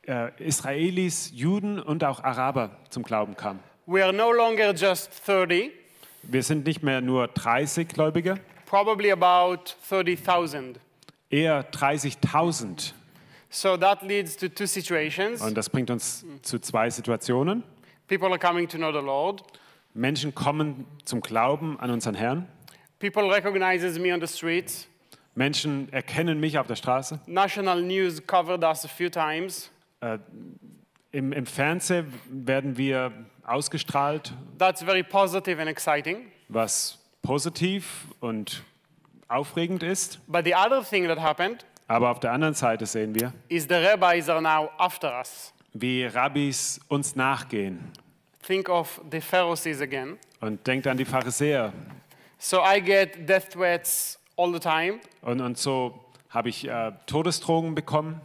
äh, 0.07 0.29
Israelis, 0.37 1.31
Juden 1.35 1.81
und 1.81 2.05
auch 2.05 2.23
Araber 2.23 2.77
zum 2.91 3.03
Glauben 3.03 3.35
kamen. 3.35 3.61
We 3.87 4.05
are 4.05 4.13
no 4.13 4.31
longer 4.31 4.75
just 4.75 5.11
30, 5.25 5.73
Wir 6.25 6.43
sind 6.43 6.67
nicht 6.67 6.83
mehr 6.83 7.01
nur 7.01 7.29
30 7.29 7.89
Gläubige, 7.89 8.35
probably 8.67 9.11
about 9.11 9.73
30,000. 9.89 10.79
eher 11.31 11.65
30.000. 11.73 12.93
So 13.49 13.79
that 13.79 14.03
leads 14.03 14.37
to 14.37 14.51
two 14.51 14.67
situations. 14.67 15.41
Und 15.41 15.57
das 15.57 15.71
bringt 15.71 15.89
uns 15.89 16.27
zu 16.43 16.59
zwei 16.59 16.91
Situationen. 16.91 17.63
People 18.07 18.29
are 18.29 18.39
coming 18.39 18.69
to 18.69 18.77
know 18.77 18.93
the 18.93 18.99
Lord. 18.99 19.43
Menschen 19.95 20.35
kommen 20.35 20.87
zum 21.05 21.21
Glauben 21.21 21.79
an 21.81 21.91
unseren 21.91 22.15
Herrn. 22.15 22.49
People 22.99 23.31
recognizes 23.31 23.99
me 23.99 24.13
on 24.15 24.21
the 24.21 24.27
streets. 24.27 24.89
Menschen 25.35 25.93
erkennen 25.93 26.41
mich 26.41 26.59
auf 26.59 26.67
der 26.67 26.77
Straße. 26.77 27.21
National 27.27 27.83
news 27.83 28.25
covered 28.27 28.63
us 28.65 28.85
a 28.85 28.89
few 28.89 29.09
times. 29.09 29.71
Äh, 30.01 30.19
im, 31.11 31.33
Im 31.33 31.47
Fernsehen 31.47 32.13
werden 32.31 32.77
wir 32.77 33.13
ausgestrahlt, 33.45 34.33
That's 34.59 34.83
very 34.83 35.03
positive 35.03 35.61
and 35.61 35.69
exciting. 35.71 36.27
was 36.49 36.99
positiv 37.23 38.07
und 38.21 38.63
aufregend 39.29 39.83
ist. 39.83 40.21
But 40.27 40.45
the 40.45 40.55
other 40.55 40.83
thing 40.83 41.07
that 41.09 41.19
happened 41.21 41.65
Aber 41.89 42.11
auf 42.11 42.21
der 42.21 42.33
anderen 42.33 42.55
Seite 42.55 42.87
sehen 42.87 43.15
wir, 43.15 43.33
is 43.49 43.65
the 43.69 43.75
rabbis 43.75 44.29
are 44.29 44.41
now 44.41 44.71
after 44.79 45.19
us. 45.19 45.53
wie 45.75 46.05
Rabbis 46.05 46.81
uns 46.89 47.17
nachgehen. 47.17 47.81
Think 48.47 48.69
of 48.69 49.01
the 49.11 49.21
Pharisees 49.21 49.81
again. 49.81 50.19
Und 50.41 50.67
denkt 50.67 50.87
an 50.87 50.97
die 50.97 51.05
Pharisäer. 51.05 51.73
So 52.39 52.61
I 52.61 52.81
get 52.81 53.29
death 53.29 53.51
threats 53.51 54.19
all 54.37 54.53
the 54.53 54.59
time. 54.59 54.99
Und, 55.21 55.41
und 55.41 55.57
so 55.59 56.01
habe 56.31 56.49
ich 56.49 56.67
äh, 56.67 56.93
Todesdrohungen 57.07 57.75
bekommen. 57.77 58.21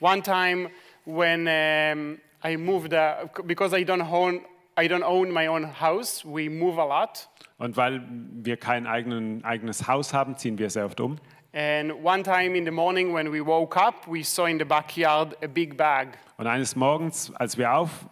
One 0.00 0.22
time 0.22 0.70
when 1.06 1.46
um, 1.46 2.18
I 2.44 2.58
moved, 2.58 2.92
uh, 2.92 3.28
because 3.44 3.74
I 3.74 3.82
don't 3.82 4.02
own, 4.02 4.42
I 4.78 4.86
don't 4.88 5.04
own 5.04 5.32
my 5.32 5.46
own 5.48 5.80
house, 5.80 6.22
we 6.22 6.50
move 6.50 6.78
a 6.78 6.84
lot. 6.84 7.28
Und 7.56 7.78
weil 7.78 8.02
wir 8.42 8.58
kein 8.58 8.86
eigenen, 8.86 9.42
eigenes 9.42 9.88
Haus 9.88 10.12
haben, 10.12 10.36
ziehen 10.36 10.58
wir 10.58 10.68
sehr 10.68 10.84
oft 10.84 11.00
um. 11.00 11.16
And 11.54 11.92
one 12.04 12.22
time 12.22 12.54
in 12.54 12.66
the 12.66 12.70
morning 12.70 13.14
when 13.14 13.32
we 13.32 13.40
woke 13.40 13.78
up, 13.80 14.06
we 14.06 14.22
saw 14.22 14.44
in 14.44 14.58
the 14.58 14.66
backyard 14.66 15.34
a 15.42 15.46
big 15.46 15.78
bag. 15.78 16.08
Und 16.36 16.46
eines 16.46 16.76
Morgens, 16.76 17.32
als 17.36 17.56
wir 17.56 17.72
auf, 17.72 18.04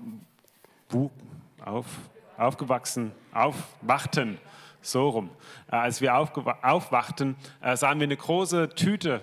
auf, 1.65 1.87
aufgewachsen, 2.37 3.13
aufwachten, 3.33 4.39
so 4.81 5.09
rum, 5.09 5.31
äh, 5.71 5.77
als 5.77 6.01
wir 6.01 6.15
aufwachten, 6.15 7.37
äh, 7.63 7.77
sahen 7.77 8.01
wir 8.01 8.05
eine 8.05 8.17
große 8.17 8.69
Tüte 8.71 9.23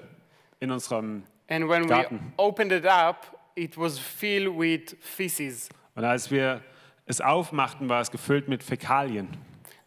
in 0.59 0.71
unserem 0.71 1.23
And 1.49 1.67
when 1.67 1.83
we 1.83 1.87
Garten. 1.87 2.33
opened 2.37 2.71
it 2.71 2.85
up, 2.85 3.37
it 3.55 3.77
was 3.77 3.99
filled 3.99 4.57
with 4.57 4.95
feces. 5.01 5.69
Und 5.95 6.03
als 6.05 6.31
wir 6.31 6.61
es 7.05 7.19
aufmachten, 7.21 7.89
war 7.89 8.01
es 8.01 8.09
gefüllt 8.09 8.47
mit 8.47 8.63
Fäkalien. 8.63 9.27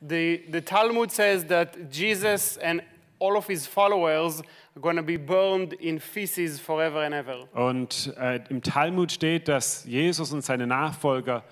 The, 0.07 0.45
the 0.53 0.61
Talmud 0.61 1.11
says 1.11 1.47
that 1.47 1.77
Jesus 1.91 2.59
and 2.59 2.83
all 3.19 3.37
of 3.37 3.47
his 3.47 3.67
followers 3.67 4.43
are 4.77 4.81
going 4.81 4.97
to 4.97 5.03
be 5.03 5.17
burned 5.17 5.73
in 5.75 5.99
feces 5.99 6.61
forever 6.61 7.01
and 7.01 7.15
ever. 7.15 7.49
Und 7.55 8.15
äh, 8.19 8.41
im 8.51 8.61
Talmud 8.61 9.11
steht, 9.11 9.49
dass 9.49 9.85
Jesus 9.87 10.33
und 10.33 10.43
seine 10.43 10.67
Nachfolger 10.67 11.43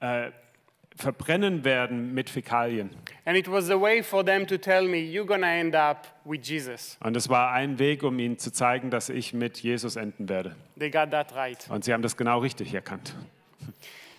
äh, 0.00 0.32
verbrennen 1.02 1.64
werden 1.64 2.14
mit 2.14 2.30
Fäkalien. 2.30 2.90
And 3.24 3.36
it 3.36 3.50
was 3.50 3.70
a 3.70 3.80
way 3.80 4.02
for 4.02 4.24
them 4.24 4.46
to 4.46 4.56
tell 4.56 4.86
me, 4.86 4.98
you're 4.98 5.26
going 5.26 5.40
to 5.42 5.46
end 5.46 5.74
up 5.74 6.06
with 6.24 6.40
Jesus. 6.46 6.96
Und 7.02 7.16
es 7.16 7.28
war 7.28 7.52
ein 7.52 7.78
Weg, 7.78 8.02
um 8.02 8.18
ihnen 8.18 8.38
zu 8.38 8.52
zeigen, 8.52 8.90
dass 8.90 9.08
ich 9.08 9.32
mit 9.34 9.58
Jesus 9.58 9.96
enden 9.96 10.28
werde. 10.28 10.56
They 10.78 10.90
got 10.90 11.10
that 11.10 11.34
right. 11.34 11.58
Und 11.70 11.84
sie 11.84 11.92
haben 11.92 12.02
das 12.02 12.16
genau 12.16 12.38
richtig 12.40 12.74
erkannt. 12.74 13.14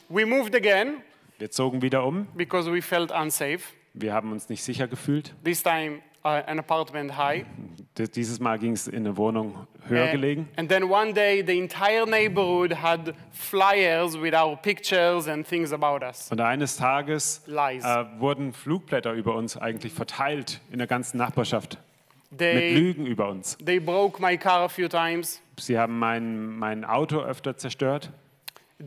We 0.09 0.25
moved 0.25 0.55
again 0.55 0.97
Wir 1.39 1.49
zogen 1.51 1.81
wieder 1.81 2.05
um. 2.05 2.27
because 2.35 2.71
we 2.71 2.81
felt 2.81 3.11
unsafe. 3.11 3.61
Wir 3.93 4.13
haben 4.13 4.31
uns 4.31 4.47
nicht 4.49 4.63
sicher 4.63 4.87
gefühlt. 4.87 5.33
This 5.43 5.63
time, 5.63 5.99
an 6.23 6.59
apartment 6.59 7.17
high. 7.17 7.45
Dieses 7.97 8.39
Mal 8.39 8.57
ging 8.57 8.73
es 8.73 8.87
in 8.87 9.05
eine 9.05 9.17
Wohnung 9.17 9.67
höher 9.87 10.07
Uh, 10.07 10.11
gelegen. 10.11 10.47
and 10.55 10.69
then 10.69 10.83
one 10.89 11.13
day, 11.13 11.43
the 11.45 11.57
entire 11.59 12.05
neighborhood 12.05 12.73
had 12.81 13.13
flyers 13.31 14.19
with 14.19 14.33
our 14.33 14.55
pictures 14.55 15.27
and 15.27 15.45
things 15.47 15.73
about 15.73 16.03
us. 16.05 16.29
Und 16.31 16.39
eines 16.39 16.77
Tages 16.77 17.41
äh, 17.47 18.05
wurden 18.19 18.53
Flugblätter 18.53 19.13
über 19.13 19.35
uns 19.35 19.57
eigentlich 19.57 19.93
verteilt 19.93 20.61
in 20.71 20.77
der 20.77 20.87
ganzen 20.87 21.17
Nachbarschaft. 21.17 21.77
mit 22.29 22.39
They, 22.39 22.73
Lügen 22.75 23.05
über 23.07 23.27
uns. 23.27 23.57
they 23.63 23.79
broke 23.79 24.21
my 24.21 24.37
car 24.37 24.61
a 24.63 24.69
few 24.69 24.87
times. 24.87 25.41
Sie 25.59 25.77
haben 25.77 25.99
mein, 25.99 26.45
mein 26.57 26.85
Auto 26.85 27.19
öfter 27.19 27.57
zerstört. 27.57 28.09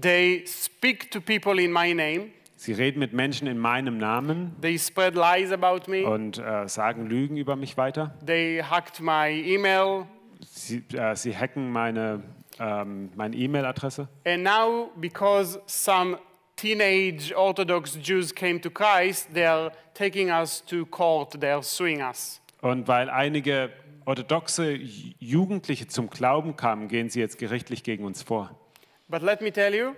They 0.00 0.44
speak 0.46 1.10
to 1.10 1.20
people 1.20 1.62
in 1.62 1.70
my 1.72 1.92
name. 1.92 2.30
Sie 2.64 2.72
reden 2.72 2.98
mit 2.98 3.12
Menschen 3.12 3.46
in 3.46 3.58
meinem 3.58 3.98
Namen 3.98 4.56
They 4.62 4.78
spread 4.78 5.14
lies 5.14 5.52
about 5.52 5.82
me. 5.90 6.06
und 6.08 6.38
äh, 6.38 6.66
sagen 6.66 7.04
Lügen 7.10 7.36
über 7.36 7.56
mich 7.56 7.76
weiter. 7.76 8.14
They 8.24 8.62
hacked 8.62 9.00
my 9.02 9.28
email. 9.28 10.06
Sie, 10.46 10.82
äh, 10.94 11.14
sie 11.14 11.36
hacken 11.36 11.70
meine, 11.70 12.22
ähm, 12.58 13.10
meine 13.16 13.36
E-Mail-Adresse. 13.36 14.08
And 14.24 14.44
now, 14.44 14.90
because 14.96 15.60
some 15.66 16.16
teenage 16.56 17.34
Orthodox 17.36 17.98
Jews 18.02 18.34
came 18.34 18.58
to 18.62 18.70
Christ, 18.70 19.28
they 19.34 19.44
are 19.44 19.70
taking 19.92 20.30
us 20.30 20.64
to 20.64 20.86
court. 20.86 21.38
They 21.38 21.50
are 21.50 21.62
suing 21.62 22.00
us. 22.00 22.40
Und 22.62 22.88
weil 22.88 23.10
einige 23.10 23.68
orthodoxe 24.06 24.72
Jugendliche 25.18 25.86
zum 25.86 26.08
Glauben 26.08 26.56
kamen, 26.56 26.88
gehen 26.88 27.10
sie 27.10 27.20
jetzt 27.20 27.36
gerichtlich 27.36 27.82
gegen 27.82 28.04
uns 28.06 28.22
vor. 28.22 28.58
But 29.08 29.20
let 29.20 29.42
me 29.42 29.52
tell 29.52 29.74
you, 29.74 29.92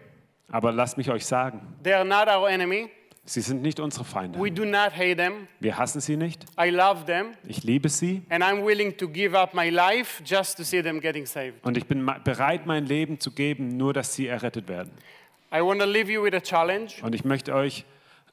Aber 0.51 0.73
lasst 0.73 0.97
mich 0.97 1.11
euch 1.11 1.27
sagen, 1.27 1.61
they 1.83 1.93
are 1.93 2.05
not 2.05 2.29
our 2.29 2.49
enemy. 2.49 2.89
sie 3.25 3.41
sind 3.41 3.63
nicht 3.63 3.81
unsere 3.81 4.05
Feinde. 4.05 4.39
We 4.39 4.51
do 4.53 4.65
not 4.65 4.97
hate 4.97 5.17
them. 5.17 5.49
Wir 5.59 5.77
hassen 5.77 6.01
sie 6.01 6.17
nicht. 6.17 6.45
I 6.61 6.71
love 6.71 7.05
them. 7.07 7.33
Ich 7.47 7.65
liebe 7.65 7.89
sie 7.89 8.23
And 8.29 8.45
I'm 8.45 8.65
willing 8.65 8.97
to 8.99 9.09
give 9.09 9.37
up 9.37 9.55
my 9.55 9.69
life 9.71 10.23
just 10.25 10.57
to 10.59 10.63
see 10.63 10.83
them 10.83 11.01
getting 11.01 11.27
saved. 11.27 11.65
und 11.65 11.77
ich 11.77 11.87
bin 11.87 12.09
bereit, 12.25 12.67
mein 12.67 12.87
Leben 12.87 13.19
zu 13.19 13.33
geben, 13.33 13.77
nur 13.77 13.93
dass 13.93 14.15
sie 14.15 14.29
errettet 14.29 14.69
werden. 14.69 14.93
I 15.53 15.61
want 15.61 15.81
to 15.81 15.87
leave 15.87 16.11
you 16.11 16.23
with 16.23 16.35
a 16.35 16.41
challenge. 16.41 16.93
Und 17.03 17.15
ich 17.15 17.25
möchte 17.25 17.55
euch, 17.55 17.85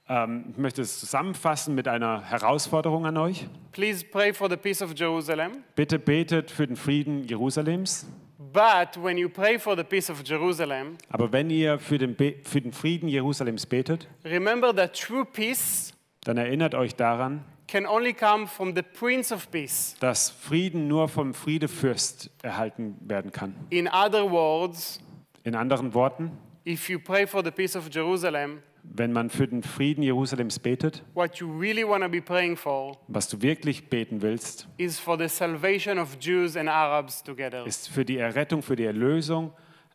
ähm, 0.09 0.45
ich 0.51 0.57
möchte 0.57 0.81
es 0.81 0.99
zusammenfassen 0.99 1.73
mit 1.73 1.87
einer 1.87 2.21
Herausforderung 2.23 3.05
an 3.05 3.17
euch. 3.17 3.47
Please 3.71 4.03
pray 4.05 4.33
for 4.33 4.49
the 4.49 4.57
peace 4.57 4.81
of 4.81 4.93
Jerusalem. 4.95 5.63
Bitte 5.75 5.97
betet 5.97 6.51
für 6.51 6.67
den 6.67 6.75
Frieden 6.75 7.23
Jerusalems. 7.27 8.07
But 8.51 8.97
when 9.01 9.17
you 9.17 9.29
pray 9.29 9.57
for 9.57 9.75
the 9.75 9.83
peace 9.83 10.09
of 10.09 10.21
Jerusalem, 10.25 10.97
Aber 11.09 11.31
wenn 11.31 11.49
ihr 11.49 11.79
für 11.79 11.97
den, 11.97 12.15
Be 12.15 12.35
für 12.43 12.61
den 12.61 12.71
Frieden 12.73 13.07
Jerusalems 13.07 13.65
betet, 13.65 14.07
remember 14.25 14.75
that 14.75 14.93
true 14.99 15.23
peace 15.25 15.93
dann 16.21 16.37
erinnert 16.37 16.73
euch 16.75 16.95
daran, 16.95 17.43
can 17.67 17.85
only 17.85 18.13
come 18.13 18.45
from 18.47 18.75
the 18.75 18.81
Prince 18.81 19.33
of 19.33 19.49
Peace. 19.51 19.95
dass 19.99 20.29
Frieden 20.29 20.87
nur 20.87 21.07
vom 21.07 21.33
Friedefürst 21.33 22.29
erhalten 22.41 22.95
werden 23.01 23.31
kann. 23.31 23.55
In 23.69 23.87
other 23.87 24.29
words, 24.29 24.99
In 25.43 25.55
anderen 25.55 25.93
Worten, 25.93 26.31
if 26.65 26.89
you 26.89 26.99
pray 26.99 27.25
for 27.27 27.43
the 27.43 27.51
peace 27.51 27.75
of 27.75 27.89
Jerusalem, 27.93 28.61
wenn 28.83 29.11
man 29.11 29.29
für 29.29 29.47
den 29.47 29.63
Frieden 29.63 30.03
Jerusalems 30.03 30.59
betet, 30.59 31.03
what 31.13 31.35
you 31.37 31.49
really 31.57 31.87
want 31.87 32.03
to 32.03 32.09
be 32.09 32.21
praying 32.21 32.55
for 32.57 32.97
was 33.07 33.27
du 33.27 33.41
wirklich 33.41 33.89
beten 33.89 34.21
willst, 34.21 34.67
is 34.77 34.99
for 34.99 35.17
the 35.17 35.27
salvation 35.27 35.97
of 35.97 36.17
Jews 36.19 36.55
and 36.57 36.69
Arabs 36.69 37.23
together. 37.23 37.65
ist 37.65 37.89
für 37.89 38.05
die 38.05 38.17
Errettung, 38.17 38.61
für 38.61 38.75
die 38.75 38.85
Erlösung 38.85 39.51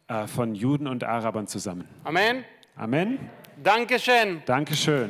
äh, 0.08 0.26
von 0.26 0.54
Juden 0.54 0.86
und 0.86 1.04
Arabern 1.04 1.46
zusammen. 1.46 1.86
Amen. 2.04 2.44
Amen. 2.76 3.18
Dankeschön. 3.62 4.42
Dankeschön. 4.46 5.08